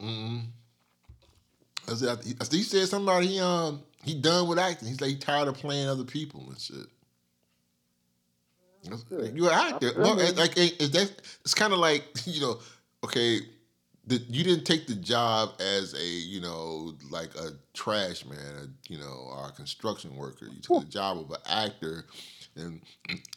Mm-mm. 0.03 0.41
I 1.89 1.93
said, 1.95 2.23
he, 2.23 2.35
he 2.57 2.63
said 2.63 2.87
something 2.87 3.07
about 3.07 3.23
he 3.23 3.39
um 3.39 3.81
he 4.03 4.15
done 4.15 4.47
with 4.47 4.59
acting. 4.59 4.87
He's 4.87 5.01
like 5.01 5.11
he 5.11 5.17
tired 5.17 5.47
of 5.47 5.55
playing 5.55 5.87
other 5.87 6.03
people 6.03 6.45
and 6.49 6.59
shit. 6.59 6.87
You're 9.33 9.51
an 9.51 9.73
actor. 9.73 9.93
I 9.97 10.31
like 10.31 10.57
is 10.57 10.91
that 10.91 11.11
it's 11.41 11.53
kind 11.53 11.73
of 11.73 11.79
like 11.79 12.03
you 12.25 12.41
know, 12.41 12.59
okay, 13.03 13.39
the, 14.05 14.17
you 14.27 14.43
didn't 14.43 14.65
take 14.65 14.87
the 14.87 14.95
job 14.95 15.51
as 15.59 15.93
a 15.93 16.05
you 16.05 16.41
know 16.41 16.93
like 17.09 17.33
a 17.35 17.51
trash 17.73 18.25
man, 18.25 18.39
a, 18.39 18.91
you 18.91 18.99
know, 18.99 19.29
or 19.31 19.47
a 19.47 19.51
construction 19.51 20.15
worker. 20.15 20.45
You 20.45 20.61
took 20.61 20.81
the 20.81 20.89
job 20.89 21.19
of 21.19 21.31
an 21.31 21.37
actor, 21.47 22.05
and 22.55 22.81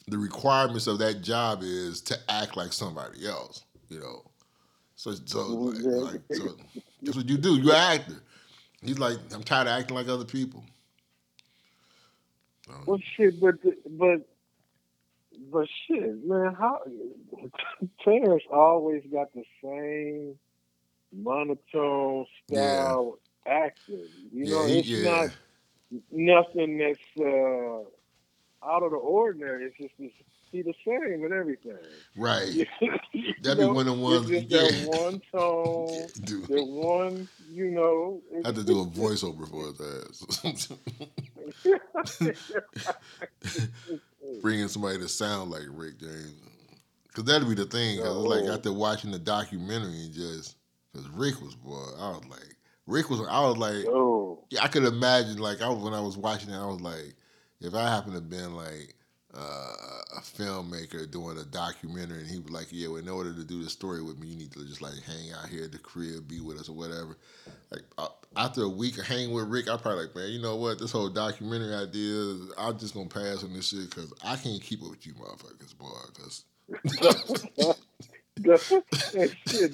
the 0.09 0.19
requirements 0.19 0.87
of 0.89 0.99
that 0.99 1.23
job 1.23 1.61
is 1.63 2.01
to 2.03 2.19
act 2.29 2.57
like 2.57 2.73
somebody 2.73 3.27
else. 3.27 3.63
You 3.89 4.01
know, 4.01 4.23
so 4.97 5.13
so 5.25 5.47
like, 5.47 5.83
like 5.85 6.21
so 6.33 6.57
that's 7.03 7.17
what 7.17 7.29
you 7.29 7.39
do. 7.39 7.57
You're 7.57 7.75
an 7.75 8.01
actor. 8.01 8.17
He's 8.83 8.99
like, 8.99 9.19
I'm 9.33 9.43
tired 9.43 9.69
of 9.69 9.79
acting 9.79 9.97
like 9.97 10.09
other 10.09 10.25
people. 10.25 10.65
Well, 12.87 12.99
shit, 13.17 13.41
but 13.41 13.57
but 13.91 14.29
but 15.53 15.69
shit, 15.87 16.27
man, 16.27 16.55
how 16.55 16.81
Terrence 18.05 18.43
always 18.53 19.03
got 19.13 19.33
the 19.35 19.45
same 19.63 20.39
monotone 21.13 22.27
style 22.47 23.19
acting. 23.47 24.09
You 24.33 24.45
yeah, 24.47 24.51
know, 24.51 24.67
he- 24.67 24.79
it's 24.81 24.89
yeah. 24.89 25.03
not 25.03 25.31
nothing 26.11 26.79
that's 26.79 26.99
uh, 27.19 27.81
out 28.67 28.83
of 28.83 28.91
the 28.91 28.97
ordinary. 28.97 29.67
It's 29.67 29.77
just 29.77 29.95
it's, 29.99 30.15
he 30.57 30.63
the 30.63 30.75
same 30.85 31.25
and 31.25 31.33
everything. 31.33 31.77
right. 32.17 32.67
That'd 33.43 33.59
be 33.59 33.65
one 33.65 33.87
of 33.89 33.97
the 33.97 34.03
ones. 34.03 34.31
It's 34.31 34.51
just 34.51 34.75
yeah. 34.75 34.85
that 34.85 35.03
one 35.03 35.23
tone, 35.31 36.07
Dude, 36.25 36.47
that 36.49 36.65
one, 36.65 37.29
you 37.51 37.71
know. 37.71 38.21
I 38.45 38.49
had 38.49 38.57
to 38.57 38.65
do 38.65 38.81
a 38.81 38.87
voiceover 38.87 39.49
for 39.49 39.67
his 39.67 39.81
ass. 39.81 40.73
bring 44.43 44.67
somebody 44.69 44.99
to 44.99 45.09
sound 45.09 45.51
like 45.51 45.63
Rick 45.71 46.01
James. 46.01 46.35
Cause 47.15 47.25
that'd 47.25 47.49
be 47.49 47.55
the 47.55 47.65
thing. 47.65 48.01
Cause 48.01 48.17
like 48.17 48.45
after 48.45 48.73
watching 48.73 49.11
the 49.11 49.19
documentary 49.19 50.05
and 50.05 50.13
just 50.13 50.57
cause 50.95 51.09
Rick 51.15 51.41
was 51.41 51.55
boy, 51.55 51.87
I 51.99 52.11
was 52.11 52.25
like 52.29 52.57
Rick 52.87 53.09
was 53.09 53.21
I 53.21 53.41
was 53.41 53.57
like 53.57 53.87
Oh, 53.87 54.45
yeah, 54.51 54.63
I 54.63 54.69
could 54.69 54.85
imagine 54.85 55.39
like 55.39 55.63
I 55.63 55.69
was 55.69 55.83
when 55.83 55.95
I 55.95 56.01
was 56.01 56.19
watching 56.19 56.51
it, 56.51 56.57
I 56.57 56.67
was 56.67 56.81
like, 56.83 57.15
if 57.61 57.75
I 57.75 57.89
happened 57.89 58.17
to 58.17 58.21
been 58.21 58.55
like 58.55 58.95
uh, 59.37 60.17
a 60.17 60.21
filmmaker 60.21 61.11
doing 61.11 61.39
a 61.39 61.45
documentary 61.45 62.21
and 62.21 62.29
he 62.29 62.39
was 62.39 62.51
like, 62.51 62.69
Yeah, 62.71 62.89
well, 62.89 62.99
in 62.99 63.09
order 63.09 63.35
to 63.35 63.45
do 63.45 63.63
the 63.63 63.71
story 63.71 64.03
with 64.03 64.19
me, 64.19 64.29
you 64.29 64.37
need 64.37 64.53
to 64.53 64.65
just 64.67 64.83
like 64.83 64.95
hang 65.03 65.33
out 65.33 65.49
here 65.49 65.65
at 65.65 65.73
the 65.73 65.79
crib, 65.79 66.29
be 66.29 66.41
with 66.41 66.59
us 66.59 66.69
or 66.69 66.77
whatever. 66.77 67.17
Like 67.71 67.83
uh, 67.99 68.09
after 68.37 68.63
a 68.63 68.69
week 68.69 68.99
of 68.99 69.07
hanging 69.07 69.33
with 69.33 69.49
Rick, 69.49 69.69
I 69.69 69.77
probably 69.77 70.07
like, 70.07 70.15
man, 70.17 70.31
you 70.31 70.41
know 70.41 70.57
what? 70.57 70.79
This 70.79 70.93
whole 70.93 71.09
documentary 71.09 71.75
idea, 71.75 72.37
I'm 72.59 72.79
just 72.79 72.95
gonna 72.95 73.09
pass 73.09 73.45
on 73.45 73.53
this 73.53 73.69
shit 73.69 73.91
because 73.91 74.13
I 74.25 74.37
can't 74.37 74.63
keep 74.63 74.83
up 74.83 74.91
with 74.91 75.07
you 75.07 75.15
motherfuckers, 75.15 75.77
boy. 75.77 75.89
Because 78.37 78.69
shit, 79.49 79.73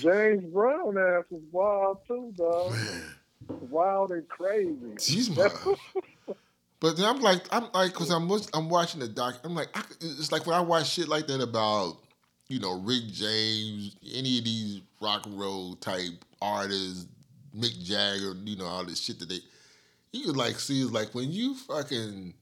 James 0.00 0.44
Brown 0.52 0.98
ass 0.98 1.24
was 1.30 1.42
wild 1.52 1.98
too, 2.06 2.32
dog. 2.36 2.74
Wild 3.48 4.12
and 4.12 4.28
crazy. 4.28 4.76
Jeez, 4.96 5.36
man. 5.36 5.50
But 6.84 6.98
then 6.98 7.06
I'm 7.06 7.22
like, 7.22 7.46
I'm 7.50 7.64
like, 7.72 7.94
cause 7.94 8.10
I'm 8.10 8.30
I'm 8.52 8.68
watching 8.68 9.00
the 9.00 9.08
doc. 9.08 9.38
I'm 9.42 9.54
like, 9.54 9.70
I, 9.74 9.82
it's 10.02 10.30
like 10.30 10.44
when 10.44 10.54
I 10.54 10.60
watch 10.60 10.90
shit 10.90 11.08
like 11.08 11.26
that 11.28 11.40
about, 11.40 11.96
you 12.48 12.60
know, 12.60 12.78
Rick 12.80 13.06
James, 13.06 13.96
any 14.14 14.36
of 14.36 14.44
these 14.44 14.82
rock 15.00 15.24
and 15.24 15.40
roll 15.40 15.76
type 15.76 16.12
artists, 16.42 17.06
Mick 17.56 17.82
Jagger, 17.82 18.34
you 18.44 18.56
know, 18.58 18.66
all 18.66 18.84
this 18.84 19.00
shit 19.00 19.18
that 19.20 19.30
they, 19.30 19.38
you 20.12 20.26
could 20.26 20.36
like 20.36 20.60
see 20.60 20.82
is 20.82 20.92
like 20.92 21.14
when 21.14 21.32
you 21.32 21.54
fucking 21.54 22.34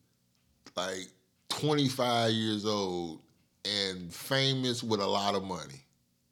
like 0.74 1.07
25 1.51 2.32
years 2.32 2.66
old 2.66 3.20
and 3.64 4.12
famous 4.12 4.82
with 4.82 4.99
a 4.99 5.07
lot 5.07 5.36
of 5.36 5.45
money, 5.45 5.84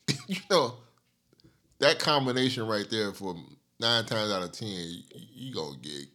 you 0.27 0.41
know, 0.51 0.75
that 1.79 2.01
combination 2.01 2.67
right 2.67 2.91
there 2.91 3.13
for 3.13 3.37
nine 3.79 4.05
times 4.05 4.33
out 4.33 4.43
of 4.43 4.51
ten, 4.51 4.67
you, 4.69 5.03
you 5.33 5.55
gonna 5.55 5.77
get 5.81 6.09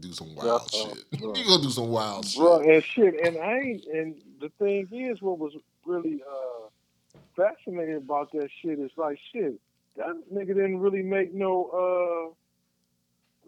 do 0.00 0.12
some 0.12 0.34
wild 0.34 0.62
uh, 0.62 0.68
shit. 0.68 1.10
bro. 1.20 1.34
you 1.34 1.44
gonna 1.44 1.62
do 1.62 1.70
some 1.70 1.88
wild 1.88 2.26
Bro, 2.36 2.62
shit. 2.62 2.70
and 2.74 2.84
shit, 2.84 3.26
and 3.26 3.36
I 3.38 3.58
ain't, 3.58 3.84
and 3.86 4.14
the 4.40 4.50
thing 4.58 4.88
is, 4.92 5.20
what 5.22 5.38
was 5.38 5.52
really 5.86 6.20
uh, 6.22 7.18
fascinating 7.36 7.96
about 7.96 8.30
that 8.32 8.48
shit 8.62 8.78
is 8.78 8.90
like, 8.96 9.18
shit, 9.32 9.54
that 9.96 10.14
nigga 10.32 10.48
didn't 10.48 10.80
really 10.80 11.02
make 11.02 11.32
no 11.34 12.34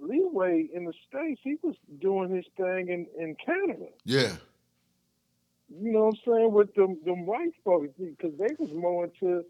uh, 0.01 0.05
leeway 0.07 0.69
in 0.73 0.85
the 0.85 0.93
States. 1.09 1.41
He 1.45 1.57
was 1.63 1.77
doing 2.01 2.35
his 2.35 2.47
thing 2.57 2.89
in, 2.89 3.07
in 3.19 3.37
Canada. 3.45 3.87
Yeah, 4.05 4.37
You 5.69 5.93
know 5.93 6.07
what 6.07 6.15
I'm 6.27 6.33
saying? 6.35 6.53
With 6.53 6.75
them, 6.75 6.99
them 7.05 7.27
white 7.27 7.53
folks, 7.65 7.89
because 7.99 8.37
they 8.39 8.55
was 8.59 8.73
more 8.73 9.05
into 9.05 9.45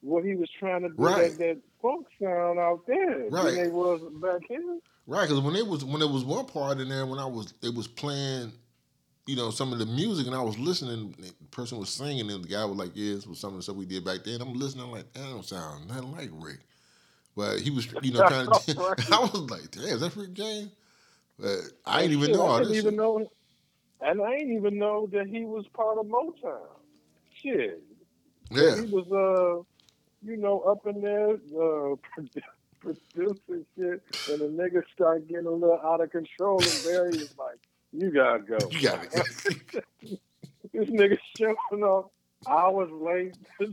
what 0.00 0.24
he 0.24 0.36
was 0.36 0.48
trying 0.50 0.82
to 0.82 0.88
do, 0.90 0.94
Right. 0.96 1.30
that, 1.32 1.38
that 1.38 1.58
funk 1.82 2.06
sound 2.22 2.58
out 2.60 2.86
there 2.86 3.28
Right. 3.30 3.54
than 3.54 3.64
they 3.64 3.68
was 3.68 4.00
back 4.22 4.40
here. 4.48 4.78
Right. 5.08 5.28
Because 5.28 5.42
when 5.42 5.56
it 5.56 5.66
was 5.66 5.84
when 5.84 6.00
there 6.00 6.08
was 6.08 6.24
one 6.24 6.46
part 6.46 6.78
in 6.80 6.88
there 6.90 7.06
when 7.06 7.18
I 7.18 7.26
was 7.26 7.54
it 7.62 7.74
was 7.74 7.88
playing, 7.88 8.52
you 9.26 9.36
know, 9.36 9.50
some 9.50 9.72
of 9.72 9.80
the 9.80 9.86
music 9.86 10.26
and 10.26 10.36
I 10.36 10.42
was 10.42 10.58
listening. 10.58 11.16
The 11.18 11.32
person 11.50 11.78
was 11.78 11.90
singing 11.90 12.30
and 12.30 12.44
the 12.44 12.48
guy 12.48 12.64
was 12.64 12.78
like, 12.78 12.92
"Yeah, 12.94 13.16
this 13.16 13.26
was 13.26 13.40
some 13.40 13.50
of 13.52 13.56
the 13.56 13.64
stuff 13.64 13.76
we 13.76 13.86
did 13.86 14.04
back 14.04 14.24
then." 14.24 14.40
I'm 14.40 14.54
listening. 14.54 14.84
I'm 14.84 14.92
like, 14.92 15.12
"That 15.14 15.22
don't 15.30 15.44
sound 15.44 15.88
nothing 15.88 16.12
like 16.12 16.30
Rick." 16.34 16.60
But 17.36 17.60
he 17.60 17.70
was, 17.70 17.88
you 18.02 18.12
know, 18.12 18.24
trying 18.24 18.52
to. 18.52 18.82
I 19.12 19.20
was 19.20 19.50
like, 19.50 19.70
"Damn, 19.72 19.84
is 19.84 20.00
that 20.02 20.16
Rick 20.16 20.34
James?" 20.34 20.70
But 21.38 21.58
I 21.86 22.02
didn't 22.02 22.18
even 22.18 22.32
know 22.32 22.42
all 22.42 22.60
I 22.60 22.64
didn't 22.64 22.76
even 22.76 22.96
shit. 22.96 22.96
know, 22.96 23.30
and 24.00 24.22
I 24.22 24.38
didn't 24.38 24.56
even 24.56 24.78
know 24.78 25.08
that 25.12 25.26
he 25.28 25.44
was 25.44 25.66
part 25.68 25.98
of 25.98 26.06
Motown. 26.06 26.66
Shit, 27.34 27.82
Yeah, 28.50 28.76
he 28.76 28.86
was, 28.86 29.06
uh, 29.12 29.62
you 30.28 30.36
know, 30.36 30.60
up 30.60 30.86
in 30.86 31.00
there 31.00 31.30
uh, 31.32 31.96
producing 33.14 33.64
shit, 33.76 34.02
and 34.28 34.40
the 34.40 34.46
nigga 34.46 34.82
start 34.94 35.26
getting 35.28 35.46
a 35.46 35.50
little 35.50 35.80
out 35.84 36.00
of 36.00 36.10
control, 36.10 36.68
and 36.68 36.82
Barry 36.82 37.18
was 37.18 37.28
like, 37.38 37.58
"You 37.92 38.10
gotta 38.10 38.40
go." 38.40 38.68
you 38.70 38.82
got 38.82 39.04
it. 39.04 39.82
this 40.72 40.88
nigga 40.90 41.18
showing 41.36 41.84
up 41.84 42.10
hours 42.46 42.90
late 42.92 43.34
to, 43.60 43.66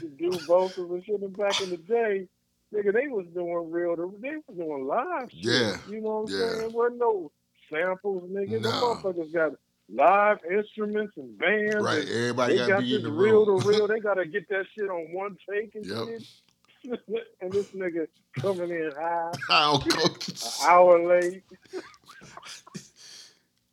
to, 0.00 0.08
do 0.18 0.42
vocals 0.46 0.90
and 0.92 1.04
shit. 1.04 1.20
And 1.20 1.36
back 1.36 1.60
in 1.60 1.70
the 1.70 1.76
day, 1.76 2.26
nigga, 2.74 2.92
they 2.92 3.08
was 3.08 3.26
doing 3.34 3.70
real. 3.70 3.96
They 3.96 4.36
was 4.48 4.56
doing 4.56 4.86
live 4.86 5.30
shit. 5.30 5.44
Yeah, 5.44 5.76
You 5.88 6.00
know 6.00 6.20
what 6.22 6.32
I'm 6.32 6.40
yeah. 6.40 6.58
saying? 6.58 6.72
Wasn't 6.72 6.98
no 6.98 7.30
samples, 7.70 8.30
nigga. 8.30 8.60
Nah. 8.60 8.70
The 8.70 8.86
motherfuckers 9.12 9.32
got 9.32 9.52
live 9.92 10.38
instruments 10.50 11.12
and 11.16 11.36
bands. 11.38 11.84
right. 11.84 12.00
And 12.00 12.08
Everybody 12.10 12.52
they 12.54 12.58
got 12.60 12.68
got 12.68 12.80
to 12.80 12.82
be 12.86 12.96
in 12.96 13.02
the 13.02 13.10
real 13.10 13.44
room. 13.46 13.62
to 13.62 13.68
real. 13.68 13.88
They 13.92 14.00
got 14.00 14.14
to 14.14 14.26
get 14.26 14.48
that 14.48 14.64
shit 14.76 14.88
on 14.88 15.12
one 15.12 15.36
take 15.48 15.74
and 15.74 15.84
Yep. 15.86 16.06
shit. 16.08 16.22
And 16.84 17.52
this 17.52 17.68
nigga 17.68 18.06
coming 18.38 18.70
in 18.70 18.92
high, 18.96 19.30
an 19.50 20.10
hour 20.66 21.20
late. 21.20 21.42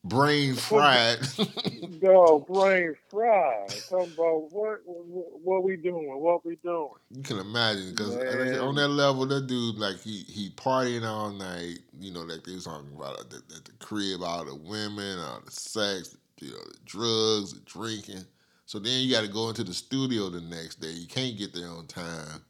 brain 0.03 0.55
fried. 0.55 1.19
Dog, 2.01 2.47
brain 2.47 2.95
fried. 3.09 3.69
Talking 3.89 4.13
about 4.13 4.51
what, 4.51 4.81
what, 4.85 5.41
what 5.43 5.63
we 5.63 5.75
doing? 5.77 6.07
What 6.19 6.45
we 6.45 6.57
doing? 6.57 6.89
you 7.11 7.23
can 7.23 7.39
imagine 7.39 7.91
because 7.91 8.15
on 8.59 8.75
that 8.75 8.89
level, 8.89 9.25
that 9.27 9.47
dude 9.47 9.77
like 9.77 9.99
he 9.99 10.23
he 10.27 10.51
partying 10.51 11.05
all 11.05 11.31
night. 11.31 11.79
You 11.99 12.11
know, 12.11 12.21
like 12.21 12.43
they 12.43 12.53
was 12.53 12.65
talking 12.65 12.91
about 12.95 13.19
at 13.19 13.29
the, 13.29 13.37
at 13.55 13.65
the 13.65 13.73
crib, 13.79 14.21
all 14.23 14.45
the 14.45 14.55
women, 14.55 15.19
all 15.19 15.41
the 15.43 15.51
sex, 15.51 16.17
you 16.39 16.51
know, 16.51 16.57
the 16.57 16.77
drugs, 16.85 17.53
the 17.53 17.61
drinking. 17.61 18.25
So 18.65 18.77
then 18.77 19.01
you 19.01 19.11
got 19.11 19.21
to 19.21 19.27
go 19.27 19.49
into 19.49 19.63
the 19.63 19.73
studio 19.73 20.29
the 20.29 20.41
next 20.41 20.79
day. 20.79 20.91
You 20.91 21.07
can't 21.07 21.35
get 21.37 21.55
there 21.55 21.69
on 21.69 21.87
time. 21.87 22.43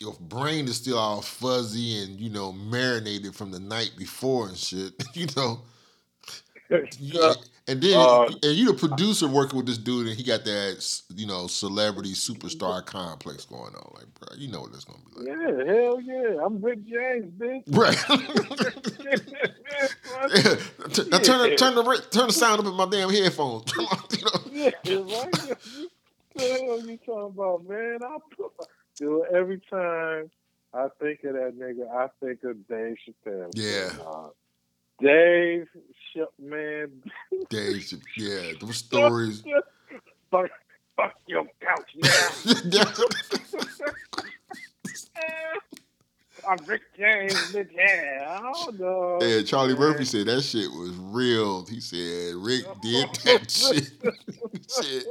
Your 0.00 0.14
brain 0.18 0.66
is 0.66 0.76
still 0.76 0.96
all 0.98 1.20
fuzzy 1.20 2.02
and 2.02 2.18
you 2.18 2.30
know 2.30 2.52
marinated 2.52 3.34
from 3.34 3.50
the 3.50 3.60
night 3.60 3.92
before 3.98 4.48
and 4.48 4.56
shit. 4.56 4.94
you 5.14 5.26
know. 5.36 5.60
You- 6.98 7.34
and 7.68 7.80
then 7.82 7.98
Uh, 7.98 8.24
and 8.42 8.56
you 8.56 8.72
the 8.72 8.74
producer 8.74 9.28
working 9.28 9.56
with 9.58 9.66
this 9.66 9.76
dude 9.76 10.06
and 10.08 10.16
he 10.16 10.22
got 10.24 10.44
that 10.44 11.02
you 11.14 11.26
know 11.26 11.46
celebrity 11.46 12.14
superstar 12.14 12.84
complex 12.84 13.44
going 13.44 13.74
on 13.74 13.92
like 13.94 14.06
bro 14.14 14.28
you 14.36 14.48
know 14.50 14.62
what 14.62 14.72
that's 14.72 14.84
gonna 14.86 14.98
be 15.14 15.20
like 15.20 15.28
Yeah, 15.28 15.72
hell 15.74 16.00
yeah. 16.00 16.44
I'm 16.44 16.60
Rick 16.62 16.84
James, 16.86 17.30
bitch. 17.38 17.62
right 17.68 17.96
yeah. 19.04 20.54
Now 21.10 21.18
turn 21.18 21.50
the, 21.50 21.56
turn 21.56 21.74
the 21.74 22.06
turn 22.10 22.26
the 22.28 22.32
sound 22.32 22.60
up 22.60 22.66
in 22.66 22.74
my 22.74 22.86
damn 22.88 23.10
headphones 23.10 23.70
you 23.76 23.82
know? 23.82 24.40
yeah, 24.50 24.70
right. 24.94 25.04
What 25.04 25.32
the 26.34 26.42
hell 26.42 26.80
you 26.86 26.96
talking 27.04 27.34
about, 27.34 27.68
man? 27.68 27.98
I 28.02 28.16
do 28.36 28.50
it 29.00 29.34
every 29.34 29.60
time 29.70 30.30
I 30.72 30.88
think 31.00 31.24
of 31.24 31.34
that 31.34 31.58
nigga. 31.58 31.90
I 31.90 32.08
think 32.22 32.44
of 32.44 32.66
Dave 32.68 32.96
Chappelle. 33.06 33.50
Yeah. 33.54 33.90
Uh, 34.06 34.28
Dave, 35.00 35.66
man, 36.38 36.90
Dave, 37.48 37.90
yeah 38.16 38.52
those 38.60 38.76
stories 38.84 39.42
fuck, 40.30 40.50
fuck 40.96 41.14
your 41.26 41.44
couch 41.60 41.96
now. 41.96 42.28
I'm 46.48 46.56
Rick 46.64 46.82
James, 46.96 47.34
bitch. 47.52 47.68
Yeah, 47.74 48.40
oh 48.42 48.72
no. 48.78 49.18
yeah 49.20 49.42
Charlie 49.42 49.74
man. 49.74 49.90
Murphy 49.90 50.04
said 50.04 50.26
that 50.26 50.42
shit 50.42 50.70
was 50.70 50.92
real 50.96 51.66
he 51.66 51.80
said 51.80 52.34
Rick 52.36 52.64
did 52.82 53.08
that 53.24 53.50
shit 53.50 53.90
shit 54.82 55.06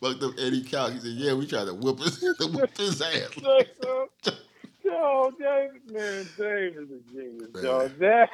fucked 0.00 0.22
up 0.22 0.32
Eddie 0.38 0.62
Cal 0.62 0.90
he 0.90 1.00
said 1.00 1.12
yeah 1.12 1.34
we 1.34 1.46
tried 1.46 1.66
to 1.66 1.74
whip 1.74 1.98
his 1.98 2.22
whip 2.40 2.76
his 2.76 3.02
ass 3.02 3.36
Yo, 4.84 5.32
Dave, 5.38 5.70
man, 5.92 6.26
Dave 6.38 6.76
is 6.78 6.90
a 6.90 7.00
genius, 7.12 7.52
Man. 7.52 7.92
That 7.98 8.30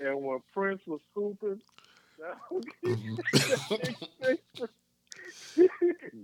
and 0.00 0.22
when 0.22 0.40
Prince 0.52 0.82
was 0.86 1.00
hooping, 1.14 1.60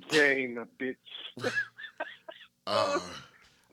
game 0.08 0.58
a 0.58 0.66
bitch. 0.82 0.96
Uh, 2.66 2.98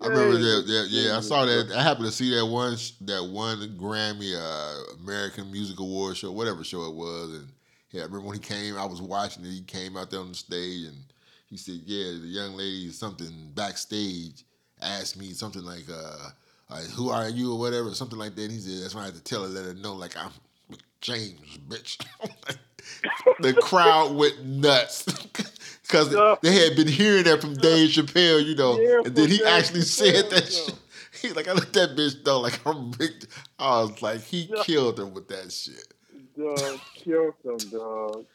I 0.02 0.08
remember 0.08 0.38
that, 0.38 0.66
that. 0.68 0.88
Yeah, 0.90 1.18
I 1.18 1.22
saw 1.22 1.46
that. 1.46 1.72
I 1.76 1.82
happened 1.82 2.08
to 2.08 2.12
see 2.12 2.36
that 2.36 2.46
one, 2.46 2.76
that 3.02 3.24
one 3.24 3.58
Grammy 3.78 4.36
uh, 4.36 4.94
American 5.02 5.50
Music 5.52 5.80
Award 5.80 6.18
show, 6.18 6.32
whatever 6.32 6.64
show 6.64 6.86
it 6.86 6.94
was, 6.94 7.34
and 7.34 7.48
yeah, 7.92 8.02
I 8.02 8.06
remember 8.06 8.28
when 8.28 8.36
he 8.36 8.42
came. 8.42 8.78
I 8.78 8.86
was 8.86 9.02
watching 9.02 9.46
it. 9.46 9.52
He 9.52 9.62
came 9.62 9.98
out 9.98 10.10
there 10.12 10.20
on 10.20 10.30
the 10.30 10.36
stage, 10.36 10.86
and 10.86 10.98
he 11.50 11.58
said, 11.58 11.82
"Yeah, 11.86 12.20
the 12.20 12.28
young 12.28 12.56
lady 12.56 12.90
something 12.92 13.52
backstage 13.54 14.44
asked 14.82 15.18
me 15.18 15.34
something 15.34 15.64
like, 15.64 15.86
uh, 15.92 16.30
uh, 16.70 16.82
who 16.96 17.10
are 17.10 17.30
you 17.30 17.54
or 17.54 17.60
whatever, 17.60 17.94
something 17.94 18.20
like 18.20 18.36
that." 18.36 18.44
And 18.44 18.52
he 18.52 18.60
said, 18.60 18.84
"That's 18.84 18.96
why 18.96 19.02
I 19.04 19.06
had 19.06 19.16
to 19.16 19.24
tell 19.24 19.44
her, 19.44 19.50
let 19.50 19.66
her 19.66 19.74
know, 19.74 19.94
like 19.94 20.16
I'm 20.18 20.32
James, 21.02 21.60
bitch." 21.68 22.04
the 23.40 23.54
crowd 23.54 24.16
went 24.16 24.46
nuts. 24.46 25.06
Because 25.82 26.40
they 26.42 26.54
had 26.54 26.78
been 26.78 26.88
hearing 26.88 27.26
that 27.26 27.42
from 27.42 27.54
Dave 27.56 27.90
Chappelle, 27.90 28.46
you 28.46 28.56
know, 28.56 28.80
Yeah, 28.80 29.02
and 29.04 29.14
then 29.14 29.28
he 29.28 29.40
Dave 29.40 29.48
actually 29.48 29.82
said 29.82 30.30
that 30.30 30.50
shit. 30.50 30.74
He's 31.22 31.36
like, 31.36 31.50
I 31.50 31.52
let 31.52 31.74
that 31.74 31.98
bitch 31.98 32.26
know, 32.26 32.40
like 32.40 32.66
I'm 32.66 32.92
Rick. 32.92 33.26
I 33.60 33.82
was 33.82 34.02
like, 34.02 34.22
he 34.22 34.50
killed 34.64 35.00
her 35.00 35.06
with 35.06 35.28
that 35.28 35.52
shit. 35.52 35.91
Killed 37.04 37.34
them, 37.44 37.58
dog, 37.70 38.26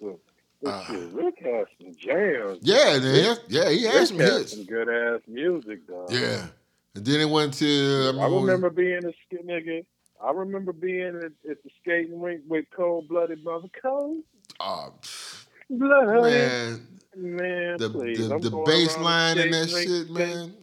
them. 0.00 0.16
Uh, 0.64 0.84
shit, 0.86 1.12
Rick 1.12 1.34
has 1.42 1.66
some 1.78 1.94
jams. 1.96 2.58
Yeah, 2.62 2.98
man. 2.98 3.36
Yeah, 3.48 3.68
he 3.70 3.84
had 3.84 3.94
Rick 3.96 4.06
some 4.06 4.18
has 4.18 4.38
hits. 4.38 4.54
some 4.54 4.64
good 4.64 4.88
ass 4.88 5.20
music, 5.28 5.86
dog. 5.86 6.10
Yeah. 6.10 6.46
And 6.94 7.04
then 7.04 7.20
it 7.20 7.28
went 7.28 7.54
to 7.54 8.12
I, 8.18 8.24
I 8.24 8.28
mean, 8.28 8.40
remember 8.40 8.70
being 8.70 9.04
a 9.04 9.36
nigga. 9.44 9.84
I 10.22 10.30
remember 10.30 10.72
being 10.72 11.16
at, 11.16 11.50
at 11.50 11.62
the 11.62 11.70
skating 11.82 12.20
rink 12.20 12.42
with 12.48 12.64
cold 12.74 13.08
blooded 13.08 13.44
mother 13.44 13.68
cold 13.82 14.22
uh, 14.60 14.88
blood. 15.68 16.06
man, 16.22 16.86
Man, 17.16 17.78
the 17.78 17.90
please. 17.90 18.28
the, 18.28 18.34
I'm 18.34 18.40
the 18.40 18.50
bass 18.64 18.96
line 18.98 19.38
in 19.38 19.50
that 19.50 19.68
skating 19.68 20.06
shit, 20.06 20.06
rink, 20.10 20.18
man. 20.18 20.54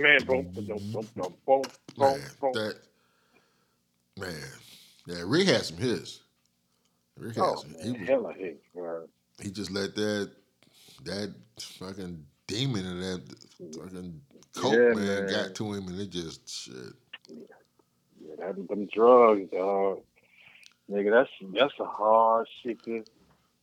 Man, 0.00 0.24
boom, 0.26 0.48
boom, 0.52 0.66
boom, 0.66 0.92
boom, 0.92 1.08
boom, 1.16 1.34
boom, 1.46 1.62
Man, 1.98 2.20
boom. 2.40 2.52
that 2.54 2.76
man. 4.18 4.34
Yeah, 5.06 5.22
Rick 5.26 5.48
had 5.48 5.62
some 5.64 5.78
hits. 5.78 6.21
Rick 7.18 7.38
Oh. 7.38 7.62
He 7.82 7.92
was 7.92 8.00
hella 8.08 8.32
hits, 8.32 8.64
bro. 8.74 9.06
he 9.40 9.50
just 9.50 9.70
let 9.70 9.94
that 9.96 10.30
that 11.04 11.34
fucking 11.60 12.24
demon 12.46 12.86
and 12.86 13.02
that 13.02 13.22
fucking 13.74 14.20
coke 14.54 14.72
Yeah, 14.72 14.94
man, 14.94 14.96
man. 14.96 15.30
got 15.30 15.54
to 15.56 15.72
him 15.72 15.88
and 15.88 16.00
it 16.00 16.10
just 16.10 16.48
shit. 16.48 16.74
Yeah, 17.28 18.36
that, 18.38 18.68
them 18.68 18.88
drugs, 18.92 19.50
dog. 19.50 20.00
Nigga, 20.90 21.10
that's 21.10 21.30
that's 21.58 21.74
a 21.80 21.84
hard 21.84 22.46
shit 22.62 22.82
to. 22.84 23.04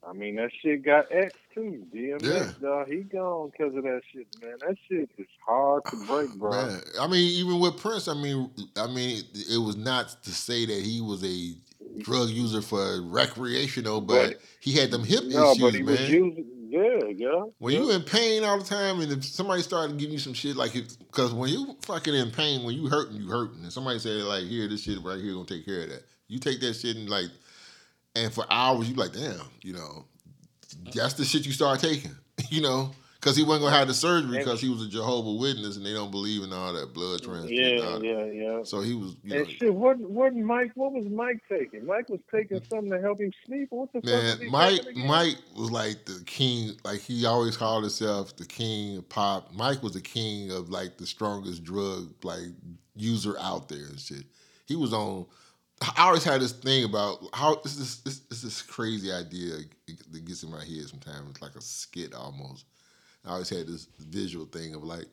I 0.08 0.14
mean, 0.14 0.38
that 0.38 0.52
shit 0.62 0.84
got 0.84 1.06
X 1.12 1.34
too. 1.54 1.86
DMX, 1.93 2.24
Yeah. 2.24 2.52
dog, 2.62 2.88
he 2.88 2.97
gone 3.02 3.52
because 3.52 3.76
of 3.76 3.84
that 3.84 4.02
shit, 4.12 4.28
man. 4.41 4.56
That 4.66 4.78
shit 4.88 5.10
is 5.18 5.28
hard 5.45 5.84
to 5.86 5.97
break, 6.08 6.34
bro. 6.36 6.52
Man, 6.52 6.82
I 7.00 7.08
mean, 7.08 7.30
even 7.34 7.60
with 7.60 7.78
Prince, 7.78 8.08
I 8.08 8.14
mean, 8.14 8.50
I 8.78 8.88
mean, 8.88 9.24
it 9.34 9.58
was 9.58 9.76
not 9.76 10.24
to 10.24 10.32
say 10.32 10.66
that 10.66 10.82
he 10.84 11.02
was 11.02 11.24
a 11.24 11.54
drug 11.99 12.29
user 12.29 12.61
for 12.61 13.01
recreational, 13.01 14.01
but, 14.01 14.29
But- 14.31 14.41
he 14.59 14.73
had 14.73 14.91
them 14.91 15.03
hip 15.03 15.23
No, 15.25 15.51
issues, 15.51 15.61
but 15.61 15.73
he 15.73 15.81
man. 15.83 15.91
was 15.91 16.09
using, 16.09 16.45
yeah, 16.69 16.99
yeah. 17.15 17.43
when 17.57 17.73
yeah. 17.73 17.79
you 17.79 17.91
in 17.91 18.03
pain 18.03 18.43
all 18.43 18.57
the 18.59 18.63
time, 18.65 18.99
and 19.01 19.11
if 19.11 19.25
somebody 19.25 19.61
started 19.61 19.97
giving 19.97 20.13
you 20.13 20.19
some 20.19 20.33
shit 20.33 20.55
like, 20.55 20.73
because 20.73 21.33
when 21.33 21.49
you 21.49 21.75
fucking 21.81 22.13
in 22.13 22.29
pain, 22.31 22.63
when 22.63 22.75
you 22.75 22.87
hurting, 22.87 23.15
you 23.15 23.29
hurting, 23.29 23.63
and 23.63 23.73
somebody 23.73 23.99
say 23.99 24.09
like, 24.21 24.43
here, 24.43 24.67
this 24.67 24.83
shit 24.83 25.01
right 25.03 25.19
here 25.19 25.33
gonna 25.33 25.45
take 25.45 25.65
care 25.65 25.83
of 25.83 25.89
that. 25.89 26.03
You 26.27 26.37
take 26.39 26.59
that 26.61 26.73
shit 26.75 26.95
and 26.95 27.09
like, 27.09 27.27
and 28.15 28.31
for 28.33 28.45
hours 28.51 28.89
you 28.89 28.95
like, 28.95 29.13
damn, 29.13 29.39
you 29.61 29.73
know, 29.73 30.05
that's 30.93 31.13
the 31.13 31.25
shit 31.25 31.45
you 31.45 31.51
start 31.51 31.79
taking, 31.79 32.11
you 32.49 32.61
know, 32.61 32.91
because 33.20 33.36
he 33.36 33.43
wasn't 33.43 33.65
gonna 33.65 33.76
have 33.76 33.88
the 33.88 33.93
surgery 33.93 34.38
because 34.38 34.61
he 34.61 34.70
was 34.70 34.82
a 34.82 34.88
Jehovah 34.88 35.34
Witness 35.34 35.76
and 35.76 35.86
they 35.86 35.93
don't 35.93 36.11
believe 36.11 36.41
in 36.41 36.53
all 36.53 36.72
that 36.74 36.93
blood 36.93 37.22
transfusion. 37.22 38.03
yeah, 38.03 38.26
yeah, 38.26 38.26
yeah. 38.26 38.63
So 38.63 38.80
he 38.80 38.93
was, 38.93 39.15
you 39.24 39.34
know, 39.34 39.39
And 39.41 39.49
shit, 39.49 39.74
what 39.74 39.97
what 39.99 40.36
Mike? 40.36 40.72
What 40.76 40.93
was 40.93 41.05
Mike 41.05 41.41
taking? 41.49 41.86
Mike 41.86 42.07
was 42.07 42.22
taking 42.34 42.61
something 42.70 42.91
to 42.91 43.01
help 43.01 43.20
him 43.20 43.32
sleep. 43.45 43.67
What 43.72 43.91
the 43.91 44.01
fuck? 44.01 44.09
man, 44.09 44.39
was 44.39 44.51
Mike. 44.51 44.95
Mike 44.95 45.38
was 45.57 45.72
like 45.72 46.05
the 46.05 46.24
king. 46.26 46.78
Like 46.86 47.01
he 47.01 47.26
always 47.26 47.57
called 47.57 47.84
himself 47.84 48.36
the 48.38 48.45
king 48.45 48.97
of 48.97 49.09
pop. 49.09 49.53
Mike 49.53 49.84
was 49.84 49.93
the 49.93 50.01
king 50.01 50.51
of 50.51 50.70
like 50.70 50.97
the 50.97 51.05
strongest 51.05 51.63
drug 51.63 52.13
like 52.24 52.53
user 52.95 53.36
out 53.39 53.67
there 53.67 53.86
and 53.86 53.99
shit. 53.99 54.24
He 54.65 54.76
was 54.76 54.93
on. 54.93 55.26
I 55.82 56.07
always 56.07 56.26
had 56.26 56.41
this 56.41 56.51
thing 56.51 56.84
about 56.84 57.20
how 57.34 57.55
this 57.55 57.78
is 57.78 58.01
this, 58.01 58.20
this, 58.20 58.41
this 58.41 58.61
crazy 58.61 59.11
idea 59.11 59.55
that 60.11 60.26
gets 60.26 60.43
in 60.43 60.51
my 60.51 60.59
head 60.59 60.88
sometimes. 60.88 61.30
It's 61.32 61.41
like 61.41 61.55
a 61.55 61.61
skit 61.61 62.13
almost. 62.13 62.65
I 63.26 63.32
always 63.32 63.49
had 63.49 63.67
this 63.67 63.88
visual 63.99 64.45
thing 64.45 64.74
of 64.76 64.84
like 64.84 65.05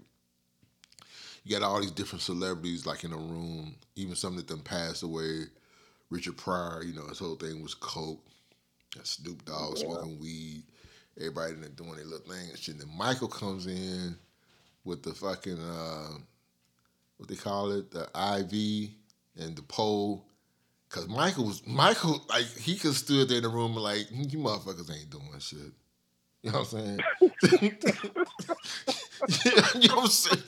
you 1.45 1.53
got 1.59 1.63
all 1.67 1.81
these 1.81 1.91
different 1.93 2.23
celebrities 2.23 2.87
like 2.87 3.05
in 3.05 3.13
a 3.13 3.17
room, 3.17 3.77
even 3.95 4.17
some 4.17 4.37
that 4.37 4.49
them 4.49 4.61
passed 4.61 5.03
away. 5.03 5.45
Richard 6.11 6.37
Pryor, 6.37 6.83
you 6.85 6.95
know, 6.95 7.07
his 7.07 7.19
whole 7.19 7.37
thing 7.37 7.63
was 7.63 7.75
coke. 7.75 8.25
Snoop 9.03 9.45
Dogg 9.45 9.77
Yeah. 9.79 9.85
smoking 9.85 10.19
weed. 10.21 10.63
Everybody 11.19 11.55
in 11.55 11.61
there 11.61 11.71
doing 11.71 11.97
their 11.97 12.05
little 12.05 12.27
thing 12.27 12.49
and 12.51 12.59
shit. 12.59 12.75
And 12.77 12.83
then 12.83 12.97
Michael 12.97 13.29
comes 13.29 13.67
in 13.67 14.17
with 14.85 15.03
the 15.03 15.15
fucking 15.15 15.59
uh, 15.59 16.19
what 17.17 17.29
they 17.29 17.37
call 17.37 17.73
it, 17.73 17.91
the 17.91 18.03
IV 18.15 18.91
and 19.37 19.57
the 19.57 19.63
pole. 19.63 20.27
Cause 20.89 21.09
Michael 21.09 21.45
was 21.45 21.67
Michael 21.67 22.25
like 22.29 22.47
he 22.47 22.77
could 22.77 22.95
stood 22.95 23.29
there 23.29 23.39
in 23.39 23.43
the 23.43 23.49
room 23.49 23.73
and 23.73 23.83
like 23.83 24.07
you 24.11 24.39
motherfuckers 24.39 24.91
ain't 24.91 25.11
doing 25.11 25.29
shit. 25.41 25.73
You 26.43 26.53
know 26.53 26.61
what 26.61 26.73
I'm 26.73 26.79
saying? 26.79 27.01
you 29.83 29.89
know 29.89 29.97
what 29.97 30.05
I'm 30.05 30.09
saying? 30.09 30.43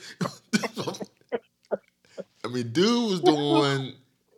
I 2.45 2.47
mean, 2.47 2.71
dude 2.71 3.11
was 3.11 3.21
doing 3.21 3.93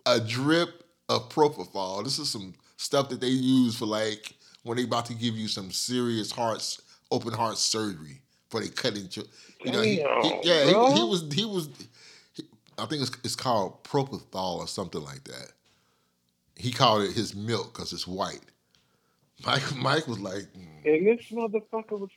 a 0.06 0.20
drip 0.20 0.84
of 1.08 1.30
propofol. 1.30 2.04
This 2.04 2.20
is 2.20 2.30
some 2.32 2.54
stuff 2.78 3.10
that 3.10 3.22
they 3.22 3.28
use 3.28 3.78
for 3.78 3.86
like 3.86 4.34
when 4.64 4.78
they 4.78 4.84
about 4.84 5.06
to 5.08 5.14
give 5.14 5.36
you 5.36 5.48
some 5.48 5.72
serious 5.72 6.32
hearts, 6.32 6.82
open 7.12 7.34
heart 7.34 7.58
surgery 7.58 8.22
for 8.50 8.60
they 8.60 8.70
cutting. 8.70 9.08
You 9.64 9.72
know, 9.72 9.82
he, 9.82 9.96
he, 9.98 10.40
yeah, 10.44 10.66
he, 10.66 10.94
he 10.96 11.04
was 11.04 11.32
he 11.34 11.46
was. 11.46 11.70
I 12.78 12.86
think 12.86 13.02
it's 13.02 13.12
it's 13.24 13.36
called 13.36 13.84
propofol 13.84 14.60
or 14.60 14.68
something 14.68 15.02
like 15.04 15.24
that. 15.26 15.52
He 16.56 16.72
called 16.72 17.04
it 17.04 17.14
his 17.14 17.36
milk 17.36 17.74
because 17.74 17.94
it's 17.94 18.08
white. 18.08 18.42
Mike 19.46 19.76
Mike 19.76 20.08
was 20.08 20.20
like. 20.20 20.48
And 20.84 21.06
this 21.06 21.30
motherfucker 21.32 22.00
was 22.00 22.10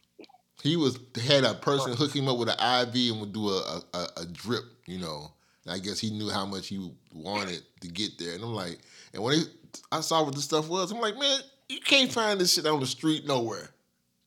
He 0.63 0.77
was 0.77 0.99
had 1.23 1.45
a 1.45 1.55
person 1.55 1.95
hook 1.95 2.15
him 2.15 2.29
up 2.29 2.39
with 2.39 2.49
an 2.49 2.89
IV 2.89 3.13
and 3.13 3.21
would 3.21 3.33
do 3.33 3.49
a 3.49 3.83
a, 3.93 4.07
a, 4.19 4.27
drip, 4.27 4.65
you 4.87 4.99
know. 4.99 5.33
And 5.65 5.75
I 5.75 5.79
guess 5.79 5.99
he 5.99 6.11
knew 6.11 6.31
how 6.31 6.47
much 6.47 6.69
he 6.69 6.93
wanted 7.13 7.63
to 7.81 7.89
get 7.89 8.19
there. 8.19 8.35
And 8.35 8.45
I'm 8.45 8.55
like, 8.55 8.79
and 9.13 9.23
when 9.23 9.39
they, 9.39 9.45
I 9.93 10.01
saw 10.01 10.23
what 10.25 10.35
this 10.35 10.45
stuff 10.45 10.69
was, 10.69 10.93
I'm 10.93 11.01
like, 11.01 11.19
man, 11.19 11.41
you 11.69 11.81
can't 11.81 12.13
find 12.13 12.41
this 12.41 12.55
shit 12.55 12.67
on 12.67 12.81
the 12.81 12.87
street 12.87 13.27
nowhere. 13.27 13.71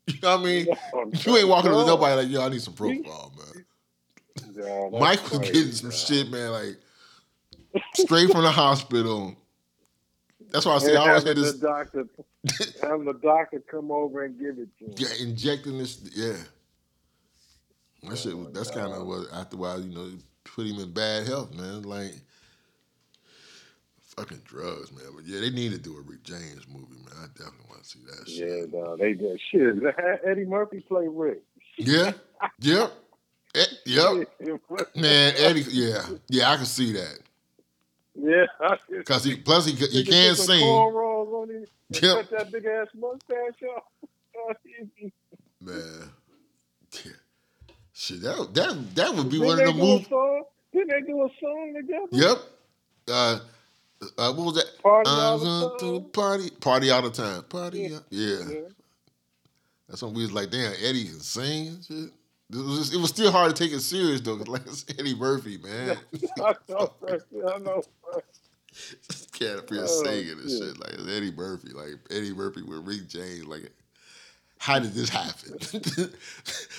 You 0.07 0.13
know 0.23 0.37
what 0.37 0.41
I 0.41 0.45
mean? 0.45 0.67
Oh, 0.93 1.11
you 1.11 1.37
ain't 1.37 1.49
walking 1.49 1.69
up 1.69 1.81
to 1.81 1.85
nobody 1.85 2.15
like, 2.15 2.31
yo, 2.31 2.41
I 2.41 2.47
need 2.47 2.61
some 2.61 2.73
propofol, 2.73 3.33
man. 3.35 3.65
Mike 5.01 5.29
was 5.29 5.39
getting 5.39 5.73
some 5.73 5.91
shit, 5.91 6.31
man, 6.31 6.51
like 6.51 6.77
straight 7.93 8.31
from 8.31 8.43
the 8.43 8.51
hospital. 8.51 9.35
That's 10.51 10.65
why 10.65 10.75
I 10.75 10.77
say 10.79 10.89
And 10.89 10.97
I 10.99 11.09
always 11.09 11.23
had 11.23 11.37
this 11.37 11.53
doctor, 11.55 12.05
having 12.81 13.05
the 13.05 13.13
doctor 13.21 13.59
come 13.69 13.91
over 13.91 14.23
and 14.23 14.39
give 14.39 14.57
it 14.59 14.69
to 14.79 14.85
him. 14.85 14.93
Yeah, 14.97 15.25
injecting 15.27 15.77
this. 15.77 15.99
Yeah, 16.15 16.37
that 18.09 18.17
shit. 18.17 18.33
Oh, 18.33 18.47
that's 18.53 18.71
kind 18.71 18.93
of 18.93 19.05
what 19.05 19.27
after 19.33 19.55
a 19.55 19.59
while, 19.59 19.81
you 19.81 19.93
know, 19.93 20.09
put 20.43 20.65
him 20.67 20.79
in 20.79 20.91
bad 20.93 21.27
health, 21.27 21.53
man. 21.53 21.83
Like 21.83 22.13
fucking 24.15 24.41
drugs, 24.45 24.91
man. 24.91 25.05
But 25.15 25.25
yeah, 25.25 25.39
they 25.41 25.49
need 25.49 25.71
to 25.73 25.77
do 25.77 25.97
a 25.97 26.01
Rick 26.01 26.23
James 26.23 26.67
movie, 26.67 26.95
man. 26.95 27.13
I 27.23 27.27
definitely 27.37 27.65
want 27.69 27.83
to 27.83 27.89
see 27.89 27.99
that 28.05 28.27
Yeah, 28.27 28.45
shit. 28.61 28.71
dog. 28.71 28.99
They 28.99 29.13
did 29.13 29.39
shit. 29.51 29.75
Eddie 30.25 30.45
Murphy 30.45 30.79
play 30.87 31.07
Rick. 31.07 31.43
Yeah, 31.77 32.13
yep, 32.59 32.91
Eh, 33.53 33.65
yep. 33.85 34.27
Man, 34.95 35.33
Eddie. 35.37 35.65
Yeah, 35.69 36.01
yeah, 36.29 36.51
I 36.51 36.55
can 36.55 36.65
see 36.65 36.93
that 36.93 37.19
Yeah. 38.19 38.45
because 38.89 39.23
he 39.25 39.35
plus 39.37 39.65
he 39.67 39.73
he 39.73 40.03
Nigga 40.03 40.09
can 40.09 40.35
put 40.35 40.37
sing, 40.45 40.63
on 40.63 41.49
him. 41.49 41.65
Yep. 41.91 42.01
Cut 42.01 42.29
that 42.31 42.51
big 42.51 42.65
ass 42.65 42.87
mustache 42.95 43.63
off. 43.75 43.83
man. 45.61 46.09
Yeah. 47.05 47.11
Shit, 47.93 48.21
that 48.21 48.53
that 48.53 48.95
that 48.95 49.13
would 49.15 49.29
be 49.29 49.39
Didn't 49.39 49.47
one 49.47 49.59
of 49.59 49.65
the 49.67 49.73
do 49.73 49.79
a 49.79 49.83
movies. 49.85 50.07
song? 50.09 50.43
Didn't 50.73 50.87
they 50.89 51.01
do 51.11 51.23
a 51.23 51.29
song 51.39 51.73
together? 51.75 52.07
Yep. 52.11 52.37
Uh, 53.09 53.39
uh, 54.17 54.33
what 54.33 54.45
was 54.45 54.55
that? 54.55 54.81
Party 54.83 55.09
all 55.09 55.37
the 55.39 55.77
time. 55.79 56.09
party, 56.11 56.49
party 56.61 56.89
all 56.91 57.01
the 57.01 57.09
time, 57.09 57.43
party. 57.43 57.79
Yeah. 57.79 57.99
Yeah, 58.09 58.37
Yeah. 58.49 58.59
that's 59.89 60.03
when 60.03 60.13
we 60.13 60.21
was 60.23 60.31
like, 60.33 60.51
damn, 60.51 60.73
Eddie 60.83 61.05
can 61.05 61.19
sing. 61.19 61.67
and 61.69 61.83
Shit. 61.83 62.09
It 62.49 62.55
was, 62.57 62.77
just, 62.79 62.93
it 62.93 62.97
was 62.97 63.09
still 63.09 63.31
hard 63.31 63.53
to 63.55 63.63
take 63.63 63.73
it 63.73 63.81
serious 63.81 64.21
though, 64.21 64.37
'cause, 64.37 64.47
like 64.47 64.65
it's 64.65 64.85
Eddie 64.97 65.15
Murphy, 65.15 65.57
man. 65.57 65.97
I 66.43 66.55
know, 66.69 66.93
I 67.07 67.57
know. 67.59 67.83
Can't 69.33 69.59
appear 69.59 69.83
Oh, 69.83 70.03
singing 70.03 70.31
and 70.39 70.49
shit. 70.49 70.59
shit 70.61 70.79
like 70.79 70.93
it's 70.93 71.09
Eddie 71.11 71.31
Murphy, 71.31 71.69
like 71.69 71.95
Eddie 72.09 72.33
Murphy 72.33 72.61
with 72.61 72.85
Rick 72.87 73.07
James. 73.09 73.45
Like, 73.45 73.71
how 74.59 74.79
did 74.79 74.93
this 74.93 75.09
happen? 75.09 75.57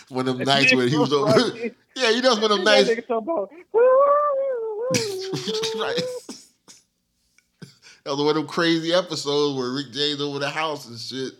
one 0.09 0.27
of 0.29 0.39
them 0.39 0.47
nights 0.47 0.75
when 0.75 0.89
he 0.89 0.97
was 0.97 1.13
over. 1.13 1.27
Right. 1.33 1.75
yeah, 1.97 2.11
you 2.11 2.23
know, 2.23 2.35
one 2.35 2.45
of 2.45 2.51
them 2.51 2.65
nights. 2.65 2.89
nigga 2.89 3.07
talking 3.07 3.29
about. 3.29 3.51
right. 5.79 6.03
That 8.05 8.13
was 8.17 8.19
one 8.21 8.29
of 8.29 8.35
them 8.37 8.47
crazy 8.47 8.95
episodes 8.95 9.59
where 9.59 9.71
Rick 9.73 9.93
James 9.93 10.21
over 10.23 10.39
the 10.39 10.49
house 10.49 10.89
and 10.89 10.99
shit. 10.99 11.35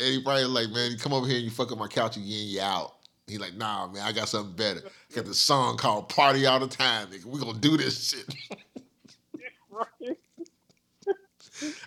Eddie 0.00 0.22
probably 0.22 0.44
like, 0.46 0.70
man, 0.70 0.90
you 0.90 0.96
come 0.98 1.12
over 1.12 1.26
here 1.26 1.36
and 1.36 1.44
you 1.44 1.50
fuck 1.50 1.70
up 1.70 1.78
my 1.78 1.86
couch 1.86 2.16
again, 2.16 2.28
you 2.48 2.60
out. 2.60 2.93
He 3.26 3.38
like, 3.38 3.54
nah, 3.54 3.86
man, 3.88 4.02
I 4.02 4.12
got 4.12 4.28
something 4.28 4.54
better. 4.54 4.82
I 5.10 5.14
got 5.14 5.24
this 5.24 5.40
song 5.40 5.76
called 5.78 6.08
Party 6.10 6.44
All 6.46 6.60
the 6.60 6.66
Time, 6.66 7.08
nigga. 7.08 7.24
We 7.24 7.40
gonna 7.40 7.58
do 7.58 7.76
this 7.76 8.10
shit. 8.10 8.34
Right. 9.70 10.16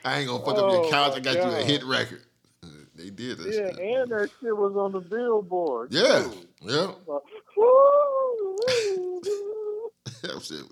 I 0.04 0.20
ain't 0.20 0.28
gonna 0.28 0.44
fuck 0.44 0.58
up 0.58 0.70
your 0.72 0.86
Oh, 0.86 0.90
couch. 0.92 1.14
I 1.16 1.22
got 1.22 1.36
you 1.36 1.42
a 1.58 1.64
hit 1.64 1.86
record. 1.86 2.22
They 2.96 3.10
did 3.12 3.38
this 3.38 3.56
Yeah, 3.56 3.70
shit. 3.70 3.80
and 3.80 4.12
that 4.12 4.30
shit 4.42 4.58
was 4.58 4.76
on 4.76 4.92
the 4.92 5.00
billboard. 5.00 5.94
Yeah, 5.94 6.24
too. 6.24 6.48
yeah. 6.64 6.92
Woo! 7.58 8.58
That 10.22 10.42
shit. 10.44 10.66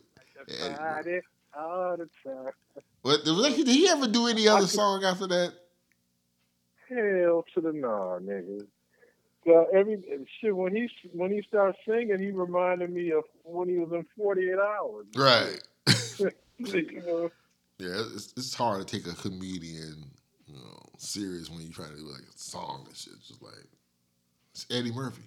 Yeah. 0.50 1.20
All 1.58 1.96
the 1.96 2.10
time. 2.22 2.52
What 3.02 3.24
did 3.24 3.68
he 3.68 3.88
ever 3.88 4.08
do 4.08 4.28
any 4.28 4.50
other 4.50 4.68
song 4.68 5.06
after 5.06 5.28
that? 5.28 5.54
Hell 6.90 7.46
to 7.54 7.62
the 7.62 7.72
nah, 7.72 8.20
nigga. 8.20 8.66
So 9.46 9.68
every 9.72 10.02
shit 10.42 10.56
when 10.56 10.76
he 10.76 10.90
when 11.14 11.32
he 11.32 11.44
started 11.48 11.76
singing, 11.88 12.20
he 12.20 12.32
reminded 12.32 12.92
me 12.92 13.12
of 13.12 13.24
when 13.44 13.70
he 13.70 13.78
was 13.78 13.92
in 13.92 14.06
Forty 14.18 14.50
Eight 14.50 14.58
Hours. 14.58 15.06
Right. 15.16 15.62
you 16.58 17.02
know? 17.06 17.32
Yeah, 17.78 18.02
it's, 18.16 18.34
it's 18.38 18.56
hard 18.56 18.88
to 18.88 18.98
take 18.98 19.06
a 19.06 19.16
comedian, 19.16 20.06
you 20.48 20.56
know, 20.56 20.80
serious 20.98 21.50
when 21.50 21.62
you're 21.62 21.74
trying 21.74 21.92
to 21.92 21.98
do 21.98 22.08
like 22.08 22.22
a 22.22 22.38
song 22.38 22.86
and 22.88 22.98
shit. 22.98 23.14
Just 23.28 23.42
like 23.44 23.54
it's 24.54 24.66
Eddie 24.72 24.92
Murphy. 24.92 25.24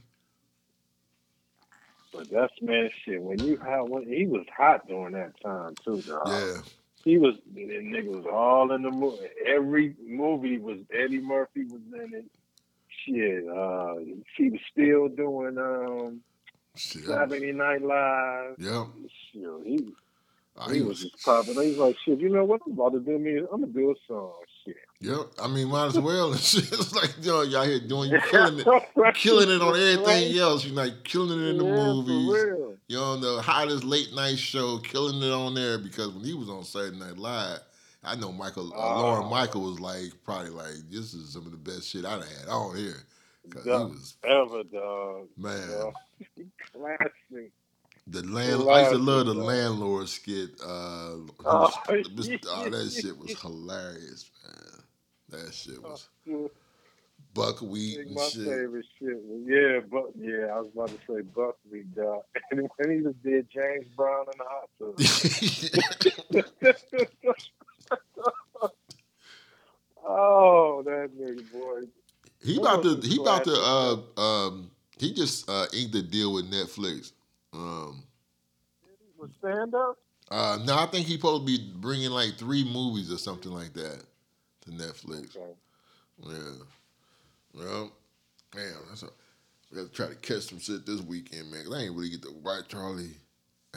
But 2.12 2.30
that's 2.30 2.54
man 2.60 2.90
shit. 3.04 3.22
When 3.22 3.38
you 3.38 3.56
hot, 3.58 3.88
when 3.88 4.06
he 4.06 4.26
was 4.26 4.46
hot 4.56 4.88
during 4.88 5.12
that 5.12 5.40
time 5.40 5.76
too, 5.84 6.02
dog. 6.02 6.26
Yeah. 6.26 6.60
He 7.04 7.18
was 7.18 7.36
nigga 7.54 8.06
was 8.06 8.26
all 8.26 8.72
in 8.72 8.82
the 8.82 8.90
movie. 8.90 9.28
Every 9.46 9.94
movie 10.04 10.58
was 10.58 10.78
Eddie 10.92 11.20
Murphy 11.20 11.64
was 11.64 11.82
in 11.94 12.14
it. 12.14 12.24
Shit, 13.08 13.44
uh, 13.48 13.94
he 14.36 14.50
was 14.50 14.60
still 14.70 15.08
doing 15.08 15.56
um 15.58 16.20
Shit. 16.76 17.04
Saturday 17.06 17.52
Night 17.52 17.82
Live. 17.82 18.54
Yep. 18.58 18.86
Shit, 19.32 19.42
he 19.64 19.88
Uh, 20.56 20.68
he 20.70 20.82
was 20.82 21.00
just 21.00 21.24
popping. 21.24 21.54
He's 21.62 21.76
like, 21.78 21.96
shit, 22.04 22.20
you 22.20 22.28
know 22.28 22.44
what? 22.44 22.60
I'm 22.66 22.72
about 22.72 22.92
to 22.92 23.00
do 23.00 23.18
me. 23.18 23.38
I'm 23.38 23.60
gonna 23.60 23.66
do 23.68 23.90
a 23.90 23.94
song. 24.06 24.32
Shit. 24.64 24.76
Yep. 25.00 25.18
I 25.42 25.48
mean, 25.48 25.68
might 25.68 25.86
as 25.86 25.98
well. 25.98 26.32
And 26.32 26.40
shit. 26.52 26.64
It's 26.64 26.92
like, 26.94 27.14
yo, 27.24 27.42
y'all 27.42 27.64
here 27.64 27.80
doing, 27.80 28.10
you 28.10 28.20
killing 28.30 28.58
it. 28.60 28.66
Killing 29.14 29.48
it 29.50 29.62
on 29.62 29.74
everything 29.78 30.36
else. 30.38 30.64
You're 30.64 30.74
like 30.74 31.02
killing 31.04 31.40
it 31.40 31.50
in 31.50 31.58
the 31.58 31.64
Yeah, 31.64 31.72
movies. 31.74 32.76
You're 32.88 33.02
on 33.04 33.20
the 33.20 33.40
hottest 33.42 33.84
late 33.84 34.12
night 34.14 34.38
show, 34.38 34.78
killing 34.78 35.22
it 35.22 35.32
on 35.32 35.54
there 35.54 35.78
because 35.78 36.08
when 36.10 36.24
he 36.24 36.34
was 36.34 36.48
on 36.48 36.64
Saturday 36.64 36.98
Night 36.98 37.18
Live, 37.18 37.60
I 38.04 38.14
know 38.16 38.32
Michael, 38.32 38.72
uh, 38.74 38.76
Oh. 38.76 39.00
Lorne 39.00 39.30
Michael 39.30 39.62
was 39.62 39.80
like, 39.80 40.12
probably 40.24 40.50
like, 40.50 40.74
this 40.90 41.14
is 41.14 41.32
some 41.32 41.46
of 41.46 41.52
the 41.52 41.56
best 41.58 41.88
shit 41.88 42.04
I've 42.04 42.24
had 42.26 42.48
on 42.48 42.76
here. 42.76 43.04
Because 43.48 43.64
he 43.64 43.70
was, 43.70 44.16
Ever, 44.24 44.62
dog. 44.64 45.28
man. 45.36 45.92
Classic. 46.72 47.52
the 48.06 48.22
land, 48.22 48.68
I 48.70 48.80
used 48.80 48.92
to 48.92 48.98
love 48.98 49.26
the 49.26 49.34
landlord 49.34 50.08
skit. 50.08 50.50
Uh, 50.64 51.16
Oh, 51.44 51.70
was- 52.16 52.30
oh, 52.48 52.68
that 52.70 52.90
shit 52.92 53.18
was 53.18 53.38
hilarious, 53.40 54.30
man. 54.46 54.82
That 55.30 55.52
shit 55.54 55.82
was 55.82 56.08
buckwheat 57.34 57.98
and 57.98 58.14
my 58.14 58.26
shit. 58.28 58.46
favorite 58.46 58.86
shit 58.98 59.18
was 59.22 59.42
yeah, 59.46 59.80
but 59.90 60.10
yeah, 60.18 60.46
I 60.54 60.60
was 60.60 60.70
about 60.74 60.88
to 60.88 60.98
say 61.06 61.20
Buckwheat 61.22 61.94
dog. 61.94 62.22
And 62.50 62.68
when 62.76 62.90
he 62.98 63.02
just 63.04 63.22
did 63.22 63.48
James 63.50 63.86
Brown 63.96 64.24
in 64.32 64.38
the 64.38 64.44
hot 64.48 64.70
tub. 64.78 64.96
Oh, 70.04 70.82
that 70.84 71.10
nigga 71.18 71.50
boy. 71.52 71.80
He 72.42 72.54
That 72.54 72.60
about 72.60 72.82
to 72.82 73.00
he 73.06 73.16
about 73.16 73.44
to. 73.44 73.54
Uh, 73.56 74.20
um, 74.20 74.70
he 74.98 75.12
just 75.12 75.48
uh 75.48 75.66
inked 75.72 75.94
a 75.94 76.02
deal 76.02 76.32
with 76.32 76.50
Netflix. 76.50 77.12
Um 77.52 78.02
Was 79.18 79.30
stand 79.38 79.74
up? 79.74 79.96
uh 80.30 80.58
no, 80.64 80.76
I 80.76 80.86
think 80.86 81.06
he 81.06 81.14
supposed 81.14 81.46
to 81.46 81.58
be 81.58 81.72
bringing 81.76 82.10
like 82.10 82.36
three 82.36 82.64
movies 82.64 83.12
or 83.12 83.18
something 83.18 83.52
like 83.52 83.72
that 83.74 84.02
to 84.62 84.70
Netflix. 84.70 85.36
Okay. 85.36 85.52
Yeah. 86.26 86.52
Well, 87.54 87.92
man, 88.54 88.74
that's 88.88 89.02
a, 89.02 89.08
we 89.70 89.76
got 89.78 89.86
to 89.86 89.92
try 89.92 90.08
to 90.08 90.14
catch 90.16 90.44
some 90.48 90.58
shit 90.60 90.84
this 90.86 91.00
weekend, 91.00 91.50
man. 91.50 91.64
'cause 91.64 91.74
I 91.74 91.80
ain't 91.82 91.94
really 91.96 92.10
get 92.10 92.22
to 92.22 92.32
watch 92.42 92.68
Charlie. 92.68 93.16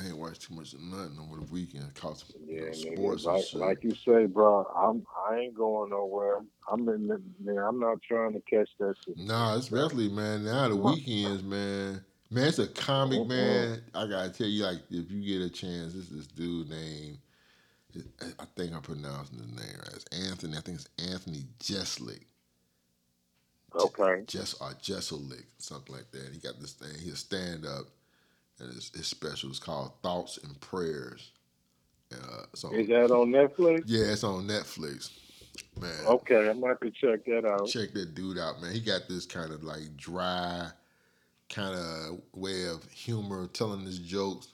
I 0.02 0.08
ain't 0.08 0.18
watched 0.18 0.44
too 0.44 0.56
much 0.56 0.74
of 0.74 0.82
nothing 0.82 1.20
over 1.20 1.38
the 1.42 1.52
weekend. 1.54 1.94
Caught 1.96 2.20
some 2.20 2.30
you 2.50 2.56
Yeah, 2.56 2.62
know, 2.62 2.72
nigga, 2.72 2.98
sports 2.98 3.28
and 3.28 3.34
like, 3.34 3.46
shit. 3.46 3.62
like 3.62 3.84
you 3.84 3.96
say, 4.06 4.26
bro, 4.26 4.66
I'm 4.76 5.06
I 5.30 5.38
ain't 5.38 5.56
going 5.56 5.92
nowhere. 5.92 6.40
I'm 6.72 6.88
in 6.90 7.08
the 7.08 7.22
man, 7.44 7.58
I'm 7.58 7.80
not 7.80 8.02
trying 8.02 8.34
to 8.34 8.42
catch 8.42 8.70
that 8.80 8.96
shit. 9.06 9.18
Nah, 9.18 9.56
especially 9.56 10.10
man. 10.10 10.46
Now 10.46 10.70
the 10.70 10.76
weekends, 10.76 11.44
man. 11.44 12.04
Man, 12.30 12.48
it's 12.48 12.60
a 12.60 12.68
comic, 12.68 13.26
man. 13.26 13.82
I 13.94 14.08
gotta 14.08 14.30
tell 14.30 14.48
you, 14.48 14.64
like, 14.64 14.80
if 14.90 15.12
you 15.12 15.22
get 15.22 15.46
a 15.46 15.50
chance, 15.50 15.94
this 15.94 16.08
this 16.08 16.28
dude 16.28 16.70
named, 16.70 17.18
I 18.40 18.46
think 18.56 18.74
I'm 18.74 18.82
pronouncing 18.82 19.40
his 19.40 19.48
name 19.48 19.80
right. 19.80 19.94
It's 19.94 20.06
Anthony. 20.30 20.58
I 20.58 20.62
think 20.62 20.80
it's 20.80 21.12
Anthony 21.12 21.46
Jeslick. 21.60 22.22
Okay. 23.76 24.24
Jess 24.28 24.54
or 24.62 24.70
Jeslick, 24.82 25.44
something 25.58 25.96
like 25.96 26.10
that. 26.12 26.30
He 26.34 26.40
got 26.40 26.60
this 26.60 26.74
thing. 26.74 26.98
He'll 27.04 27.16
stand 27.16 27.66
up, 27.66 27.86
and 28.62 28.74
his, 28.74 28.92
his 28.96 29.08
special 29.08 29.50
It's 29.50 29.60
called 29.60 29.92
Thoughts 30.04 30.38
and 30.38 30.60
Prayers. 30.62 31.32
Uh, 32.14 32.44
so 32.56 32.72
Is 32.74 32.88
that 32.90 33.12
on 33.12 33.30
Netflix? 33.30 33.84
yeah, 33.86 34.06
it's 34.12 34.24
on 34.24 34.48
Netflix. 34.48 35.10
Man, 35.80 35.92
Okay, 36.06 36.50
I 36.50 36.54
might 36.54 36.70
have 36.70 36.80
to 36.82 36.92
check 36.92 37.26
that 37.26 37.46
out. 37.46 37.68
check 37.68 37.94
that 37.94 38.16
dude 38.16 38.38
out, 38.38 38.62
man. 38.62 38.74
He 38.74 38.80
got 38.80 39.08
this 39.10 39.26
kind 39.26 39.52
of 39.54 39.64
like 39.64 39.96
dry, 39.98 40.70
kind 41.50 41.76
of 41.76 42.22
way 42.34 42.68
of 42.68 42.84
humor, 42.92 43.48
telling 43.48 43.82
his 43.82 44.00
jokes. 44.00 44.48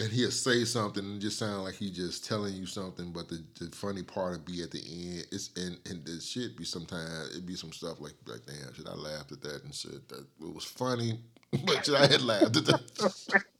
And 0.00 0.10
he'll 0.10 0.32
say 0.32 0.64
something 0.64 1.04
and 1.04 1.20
just 1.20 1.38
sound 1.38 1.62
like 1.62 1.74
he 1.76 1.90
just 1.92 2.24
telling 2.26 2.52
you 2.54 2.66
something, 2.66 3.12
but 3.12 3.28
the, 3.28 3.44
the 3.60 3.74
funny 3.76 4.02
part 4.02 4.32
would 4.32 4.44
be 4.44 4.60
at 4.62 4.72
the 4.72 4.80
end. 4.80 5.26
It's 5.30 5.50
and, 5.56 5.78
and 5.88 6.04
the 6.04 6.20
shit 6.20 6.56
be 6.56 6.64
sometimes 6.64 7.36
it 7.36 7.46
be 7.46 7.54
some 7.54 7.70
stuff 7.72 8.00
like 8.00 8.14
like 8.26 8.40
damn 8.44 8.74
should 8.74 8.88
I 8.88 8.94
laughed 8.94 9.30
at 9.30 9.40
that 9.42 9.62
and 9.62 9.72
shit. 9.72 10.08
That 10.08 10.26
it 10.40 10.54
was 10.54 10.64
funny, 10.64 11.20
but 11.64 11.88
I 11.88 12.06
had 12.06 12.22
laughed 12.22 12.56
at 12.56 12.66
that. 12.66 13.44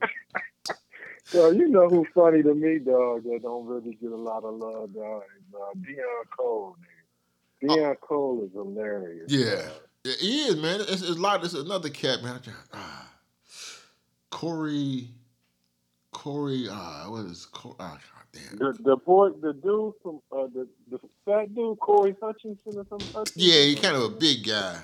So 1.30 1.50
you 1.50 1.68
know 1.68 1.90
who's 1.90 2.06
funny 2.14 2.42
to 2.42 2.54
me, 2.54 2.78
dog, 2.78 3.24
that 3.24 3.40
don't 3.42 3.66
really 3.66 3.94
get 4.00 4.10
a 4.10 4.16
lot 4.16 4.44
of 4.44 4.54
love, 4.54 4.94
dog, 4.94 5.22
is 5.38 5.54
uh, 5.54 5.74
Deon 5.76 6.24
Cole, 6.34 6.76
nigga. 7.62 7.76
Deon 7.76 8.00
Cole 8.00 8.44
is 8.46 8.52
hilarious. 8.54 9.30
Yeah. 9.30 9.56
dog. 9.56 10.14
He 10.20 10.46
is, 10.46 10.56
man. 10.56 10.80
It's, 10.80 11.02
it's 11.02 11.10
a 11.10 11.14
lot. 11.14 11.44
It's 11.44 11.52
another 11.52 11.90
cat, 11.90 12.22
man. 12.22 12.40
Ah, 12.72 13.10
Corey, 14.30 15.08
Corey. 16.12 16.66
Ah, 16.70 17.06
what 17.08 17.26
is 17.26 17.44
Corey? 17.44 17.76
Ah, 17.78 17.98
God 18.14 18.24
damn. 18.32 18.58
The 18.58 18.82
the 18.82 18.96
boy, 18.96 19.28
the 19.42 19.52
dude 19.52 19.94
from 20.02 20.20
uh, 20.32 20.46
the 20.54 20.66
the 20.90 20.98
fat 21.26 21.54
dude, 21.54 21.78
Corey 21.78 22.16
Hutchinson 22.22 22.78
or 22.78 22.86
something. 22.88 23.08
Hutchinson? 23.12 23.34
Yeah, 23.36 23.60
he 23.64 23.74
kind 23.74 23.96
of 23.96 24.02
a 24.04 24.08
big 24.08 24.46
guy. 24.46 24.80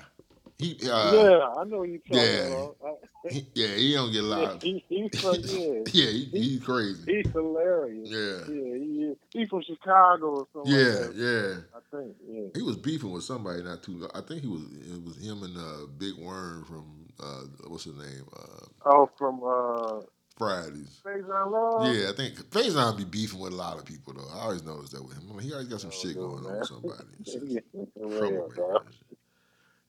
He, 0.57 0.79
uh, 0.89 1.11
yeah, 1.13 1.47
I 1.57 1.63
know 1.65 1.83
you 1.83 1.99
talking 2.07 2.23
yeah. 2.23 2.47
about. 2.47 2.77
I, 2.85 3.29
he- 3.29 3.47
yeah, 3.55 3.75
he 3.75 3.93
don't 3.93 4.11
get 4.13 4.23
loud. 4.23 4.63
yeah, 4.63 4.71
he, 4.71 4.85
he's 4.89 5.11
from, 5.21 5.35
yeah, 5.43 5.79
Yeah, 5.91 6.11
he, 6.11 6.25
he's 6.31 6.63
crazy. 6.63 7.01
he's 7.11 7.25
hilarious. 7.33 8.09
Yeah, 8.09 8.19
Yeah, 8.47 8.75
he 8.77 9.03
is. 9.11 9.17
He's 9.33 9.49
from 9.49 9.63
Chicago 9.63 10.27
or 10.27 10.47
something. 10.53 10.71
yeah, 10.71 11.05
like 11.07 11.15
yeah. 11.15 11.53
I 11.75 11.79
think. 11.97 12.15
Yeah. 12.27 12.47
He 12.55 12.61
was 12.61 12.77
beefing 12.77 13.11
with 13.11 13.23
somebody 13.25 13.63
not 13.63 13.83
too. 13.83 13.97
long. 13.97 14.11
I 14.15 14.21
think 14.21 14.41
he 14.43 14.47
was. 14.47 14.61
It 14.63 15.03
was 15.03 15.17
him 15.17 15.43
and 15.43 15.57
uh, 15.57 15.87
Big 15.97 16.15
Worm 16.15 16.63
from 16.65 16.85
uh, 17.21 17.41
what's 17.67 17.83
his 17.83 17.95
name? 17.95 18.25
Uh, 18.33 18.65
Oh, 18.85 19.09
from 19.17 19.41
uh, 19.43 20.01
Fridays. 20.37 21.01
Faizon 21.05 21.51
Love. 21.51 21.95
Yeah, 21.95 22.09
I 22.09 22.13
think 22.15 22.35
Faizon 22.51 22.97
be 22.97 23.03
beefing 23.03 23.39
with 23.39 23.51
a 23.51 23.55
lot 23.55 23.77
of 23.77 23.85
people 23.85 24.13
though. 24.13 24.27
I 24.33 24.43
always 24.43 24.63
noticed 24.63 24.93
that 24.93 25.03
with 25.03 25.17
him. 25.17 25.23
I 25.29 25.33
mean, 25.33 25.41
he 25.41 25.51
always 25.53 25.67
got 25.67 25.81
some 25.81 25.91
Oh, 25.93 25.99
shit 26.01 26.15
going 26.15 26.45
on 26.45 26.57
with 26.59 26.67
somebody. 26.67 27.03
shit. 27.25 27.43
Yeah, 27.45 27.59
real, 27.97 28.17
Troublemaker 28.19 28.55
dog. 28.55 28.81
and 28.85 28.93
shit. 28.93 29.17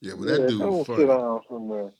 Yeah, 0.00 0.14
but 0.18 0.26
yeah, 0.26 0.38
that 0.38 0.46
dude 0.46 0.60
come 0.60 0.70
was 0.70 0.82
sit 0.96 1.06
funny. 1.06 1.08
down 1.08 1.40
somewhere. 1.48 1.92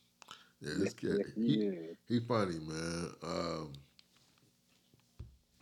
Yeah, 0.61 0.75
this 0.79 0.95
Yeah, 1.09 1.19
cat, 1.19 1.21
he, 1.47 1.61
yeah. 1.71 1.93
he 2.09 2.21
funny, 2.21 2.59
man. 2.61 3.11
Um, 3.23 3.73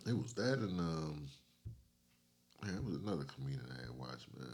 it 0.07 0.17
was 0.17 0.33
that 0.35 0.59
and 0.59 0.79
um, 0.79 1.27
man, 2.63 2.75
it 2.75 2.85
was 2.85 2.95
another 2.97 3.25
comedian 3.25 3.65
I 3.77 3.81
had 3.81 3.97
watched, 3.97 4.27
man. 4.37 4.47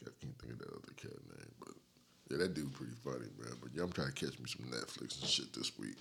I 0.00 0.10
can't 0.20 0.38
think 0.38 0.52
of 0.54 0.58
that 0.60 0.68
other 0.68 0.94
cat 0.96 1.12
name, 1.12 1.52
but 1.60 1.74
yeah, 2.30 2.38
that 2.38 2.54
dude 2.54 2.74
pretty 2.74 2.94
funny, 3.04 3.30
man. 3.38 3.56
But 3.62 3.70
yeah, 3.74 3.82
I'm 3.82 3.92
trying 3.92 4.12
to 4.12 4.14
catch 4.14 4.38
me 4.38 4.46
some 4.46 4.66
Netflix 4.66 5.20
and 5.20 5.28
shit 5.30 5.52
this 5.52 5.78
week. 5.78 5.96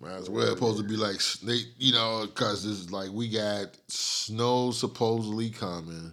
Might 0.00 0.12
as 0.12 0.30
well. 0.30 0.46
Supposed 0.54 0.78
to 0.78 0.88
be 0.88 0.96
like 0.96 1.20
snake, 1.20 1.66
you 1.78 1.92
know, 1.92 2.26
because 2.26 2.64
this 2.64 2.78
is 2.78 2.90
like 2.92 3.10
we 3.12 3.28
got 3.28 3.68
snow 3.88 4.70
supposedly 4.72 5.50
coming. 5.50 6.12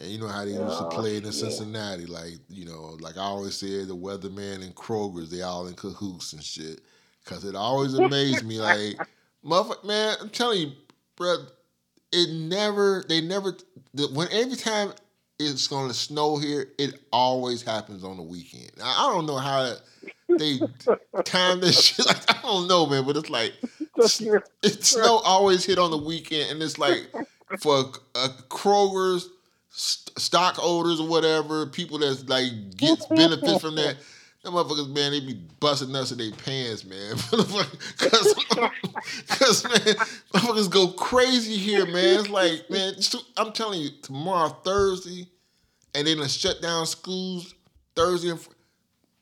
And 0.00 0.10
you 0.10 0.18
know 0.18 0.28
how 0.28 0.44
they 0.44 0.52
used 0.52 0.78
to 0.78 0.88
play 0.88 1.16
it 1.16 1.24
in. 1.24 1.32
Cincinnati, 1.32 2.06
like 2.06 2.38
you 2.48 2.64
know, 2.64 2.96
like 3.00 3.16
I 3.16 3.22
always 3.22 3.54
said, 3.56 3.88
the 3.88 3.96
weatherman 3.96 4.62
and 4.62 4.74
Kroger's, 4.74 5.30
they 5.30 5.42
all 5.42 5.66
in 5.66 5.74
cahoots 5.74 6.32
and 6.32 6.42
shit. 6.42 6.80
Cause 7.24 7.44
it 7.44 7.54
always 7.54 7.94
amazed 7.94 8.44
me, 8.44 8.58
like, 8.58 8.96
motherfucker, 9.44 9.84
man, 9.84 10.16
I'm 10.20 10.28
telling 10.28 10.60
you, 10.60 10.72
bro, 11.14 11.36
it 12.10 12.30
never, 12.30 13.04
they 13.08 13.20
never, 13.20 13.56
the, 13.94 14.08
when 14.08 14.26
every 14.32 14.56
time 14.56 14.92
it's 15.38 15.68
gonna 15.68 15.94
snow 15.94 16.36
here, 16.38 16.66
it 16.78 17.00
always 17.12 17.62
happens 17.62 18.02
on 18.02 18.16
the 18.16 18.22
weekend. 18.22 18.70
I, 18.82 19.06
I 19.06 19.12
don't 19.12 19.26
know 19.26 19.36
how 19.36 19.74
they 20.28 20.58
time 21.24 21.60
this 21.60 21.80
shit. 21.84 22.06
Like, 22.06 22.30
I 22.38 22.42
don't 22.42 22.66
know, 22.68 22.86
man, 22.86 23.04
but 23.04 23.16
it's 23.16 23.30
like 23.30 23.52
it 24.62 24.84
snow 24.84 25.18
always 25.24 25.64
hit 25.64 25.78
on 25.78 25.90
the 25.90 25.98
weekend, 25.98 26.50
and 26.50 26.62
it's 26.62 26.78
like 26.78 27.10
for 27.60 27.92
uh, 28.14 28.28
Kroger's 28.48 29.28
st- 29.72 30.18
stockholders 30.18 31.00
or 31.00 31.08
whatever, 31.08 31.66
people 31.66 31.98
that's 31.98 32.28
like 32.28 32.76
gets 32.76 33.06
benefits 33.10 33.60
from 33.60 33.76
that. 33.76 33.96
Them 34.44 34.54
motherfuckers, 34.54 34.92
man, 34.92 35.12
they 35.12 35.20
be 35.20 35.34
busting 35.60 35.92
nuts 35.92 36.10
in 36.10 36.18
their 36.18 36.32
pants, 36.32 36.84
man. 36.84 37.14
Cause, 37.98 38.34
Cause 39.28 39.64
man, 39.64 39.96
motherfuckers 40.34 40.70
go 40.70 40.88
crazy 40.88 41.56
here, 41.56 41.86
man. 41.86 42.20
It's 42.20 42.28
like, 42.28 42.68
man, 42.68 42.94
I'm 43.36 43.52
telling 43.52 43.80
you, 43.80 43.90
tomorrow 44.02 44.48
Thursday, 44.64 45.28
and 45.94 46.06
then 46.06 46.16
to 46.16 46.28
shut 46.28 46.60
down 46.60 46.86
schools 46.86 47.54
Thursday 47.94 48.30
and 48.30 48.40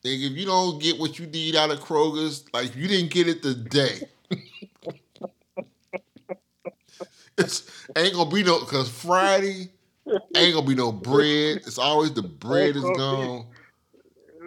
Nigga, 0.03 0.31
if 0.31 0.37
you 0.37 0.45
don't 0.47 0.81
get 0.81 0.99
what 0.99 1.19
you 1.19 1.27
need 1.27 1.55
out 1.55 1.69
of 1.69 1.79
Kroger's, 1.79 2.45
like 2.53 2.75
you 2.75 2.87
didn't 2.87 3.11
get 3.11 3.27
it 3.27 3.43
today. 3.43 4.07
it's 7.37 7.69
ain't 7.95 8.15
gonna 8.15 8.31
be 8.31 8.43
no 8.43 8.61
because 8.61 8.89
Friday 8.89 9.69
ain't 10.35 10.55
gonna 10.55 10.67
be 10.67 10.75
no 10.75 10.91
bread. 10.91 11.57
It's 11.57 11.77
always 11.77 12.13
the 12.13 12.23
bread 12.23 12.75
is 12.75 12.83
gone. 12.83 13.47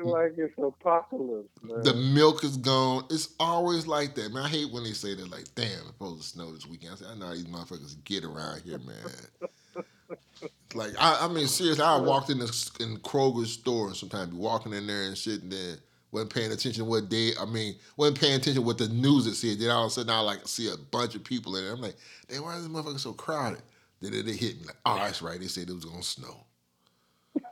Like 0.02 0.34
it's 0.36 0.52
apocalypse, 0.58 1.48
man. 1.62 1.82
The 1.82 1.94
milk 1.94 2.44
is 2.44 2.56
gone. 2.56 3.04
It's 3.10 3.34
always 3.40 3.86
like 3.86 4.14
that, 4.16 4.32
man. 4.32 4.44
I 4.44 4.48
hate 4.48 4.72
when 4.72 4.84
they 4.84 4.92
say 4.92 5.14
that, 5.14 5.30
like, 5.30 5.46
damn, 5.54 5.66
it's 5.66 5.86
supposed 5.86 6.22
to 6.22 6.28
snow 6.28 6.52
this 6.52 6.66
weekend. 6.66 6.94
I 6.94 6.96
say, 6.96 7.06
I 7.06 7.14
know 7.14 7.26
how 7.26 7.32
these 7.32 7.46
motherfuckers 7.46 7.96
get 8.04 8.24
around 8.24 8.62
here, 8.62 8.78
man. 8.78 9.84
like, 10.74 10.90
I, 10.98 11.24
I, 11.24 11.28
mean, 11.28 11.46
seriously, 11.46 11.84
I 11.84 11.96
walked 11.96 12.28
in 12.28 12.38
the 12.38 12.70
in 12.80 12.98
Kroger's 12.98 13.52
store 13.52 13.86
and 13.86 13.96
sometimes 13.96 14.30
be 14.30 14.36
walking 14.36 14.74
in 14.74 14.86
there 14.86 15.04
and 15.04 15.16
shit, 15.16 15.42
and 15.42 15.52
then 15.52 15.78
wasn't 16.10 16.34
paying 16.34 16.52
attention 16.52 16.86
what 16.86 17.08
day. 17.08 17.32
I 17.40 17.44
mean, 17.44 17.74
wasn't 17.96 18.20
paying 18.20 18.34
attention 18.34 18.64
what 18.64 18.78
the 18.78 18.88
news 18.88 19.26
it 19.26 19.34
said. 19.34 19.58
Then 19.58 19.70
all 19.70 19.84
of 19.84 19.88
a 19.88 19.94
sudden, 19.94 20.10
I 20.10 20.20
like 20.20 20.46
see 20.46 20.70
a 20.70 20.76
bunch 20.76 21.14
of 21.14 21.24
people 21.24 21.56
in 21.56 21.64
there. 21.64 21.72
I'm 21.72 21.80
like, 21.80 21.96
damn, 22.28 22.42
why 22.42 22.56
is 22.56 22.68
this 22.68 22.72
motherfucker 22.72 23.00
so 23.00 23.12
crowded? 23.12 23.62
Then 24.00 24.12
they 24.12 24.32
hit 24.32 24.60
me 24.60 24.66
like, 24.66 24.76
oh, 24.84 24.96
that's 24.96 25.22
right. 25.22 25.40
They 25.40 25.46
said 25.46 25.68
it 25.68 25.74
was 25.74 25.84
gonna 25.84 26.02
snow. 26.02 26.46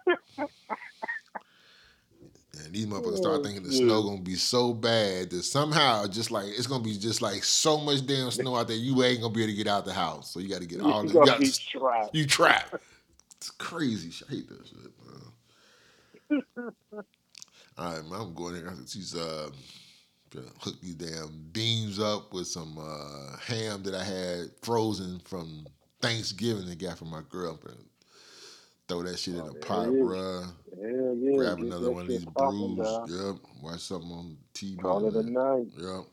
And 2.64 2.72
these 2.72 2.86
motherfuckers 2.86 3.16
start 3.16 3.40
oh, 3.40 3.42
thinking 3.42 3.62
the 3.62 3.70
yeah. 3.70 3.86
snow 3.86 4.02
gonna 4.02 4.20
be 4.20 4.34
so 4.34 4.74
bad 4.74 5.30
that 5.30 5.42
somehow 5.42 6.06
just 6.06 6.30
like 6.30 6.46
it's 6.46 6.66
gonna 6.66 6.84
be 6.84 6.98
just 6.98 7.22
like 7.22 7.42
so 7.44 7.78
much 7.78 8.06
damn 8.06 8.30
snow 8.30 8.56
out 8.56 8.68
there, 8.68 8.76
you 8.76 9.02
ain't 9.02 9.22
gonna 9.22 9.32
be 9.32 9.42
able 9.42 9.52
to 9.52 9.56
get 9.56 9.66
out 9.66 9.84
the 9.84 9.92
house. 9.92 10.30
So 10.30 10.40
you 10.40 10.48
got 10.48 10.60
to 10.60 10.66
get 10.66 10.82
all 10.82 11.02
this. 11.02 11.14
You 11.72 11.80
trapped. 11.80 12.14
You 12.14 12.26
trapped. 12.26 12.74
It's 13.38 13.50
crazy. 13.50 14.12
I 14.28 14.34
hate 14.34 14.48
that 14.48 14.66
shit, 14.66 14.78
man. 16.30 16.42
all 17.78 17.94
right, 17.94 18.04
man. 18.04 18.20
I'm 18.20 18.34
going 18.34 18.56
here. 18.56 18.72
She's 18.86 19.16
uh 19.16 19.48
hook 20.60 20.80
these 20.80 20.94
damn 20.94 21.46
beans 21.52 21.98
up 21.98 22.32
with 22.32 22.46
some 22.46 22.78
uh, 22.78 23.36
ham 23.38 23.82
that 23.82 23.94
I 23.94 24.02
had 24.04 24.50
frozen 24.62 25.20
from 25.24 25.66
Thanksgiving 26.02 26.68
and 26.68 26.78
got 26.78 26.98
for 26.98 27.04
my 27.04 27.22
girl, 27.30 27.54
girlfriend. 27.54 27.78
Throw 28.88 29.04
that 29.04 29.18
shit 29.18 29.34
in 29.34 29.40
oh, 29.40 29.46
a 29.46 29.54
pot, 29.54 29.86
bruh. 29.86 30.44
Hell 30.74 31.16
yeah. 31.16 31.36
Grab 31.36 31.58
another 31.60 31.92
one 31.92 32.02
of 32.02 32.08
these 32.08 32.24
brews. 32.24 32.78
Yep. 33.08 33.36
Watch 33.62 33.80
something 33.80 34.10
on 34.10 34.36
TV. 34.52 34.82
Call 34.82 35.06
it 35.06 35.14
a 35.14 35.22
night. 35.22 35.68
Yep. 35.78 36.04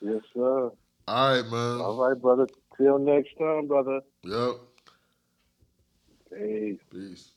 Yes, 0.00 0.22
sir. 0.34 0.70
All 1.06 1.36
right, 1.36 1.44
man. 1.44 1.80
All 1.80 2.08
right, 2.08 2.20
brother. 2.20 2.48
Till 2.76 2.98
next 2.98 3.38
time, 3.38 3.68
brother. 3.68 4.00
Yep. 4.24 4.56
Peace. 6.32 6.80
Peace. 6.90 7.33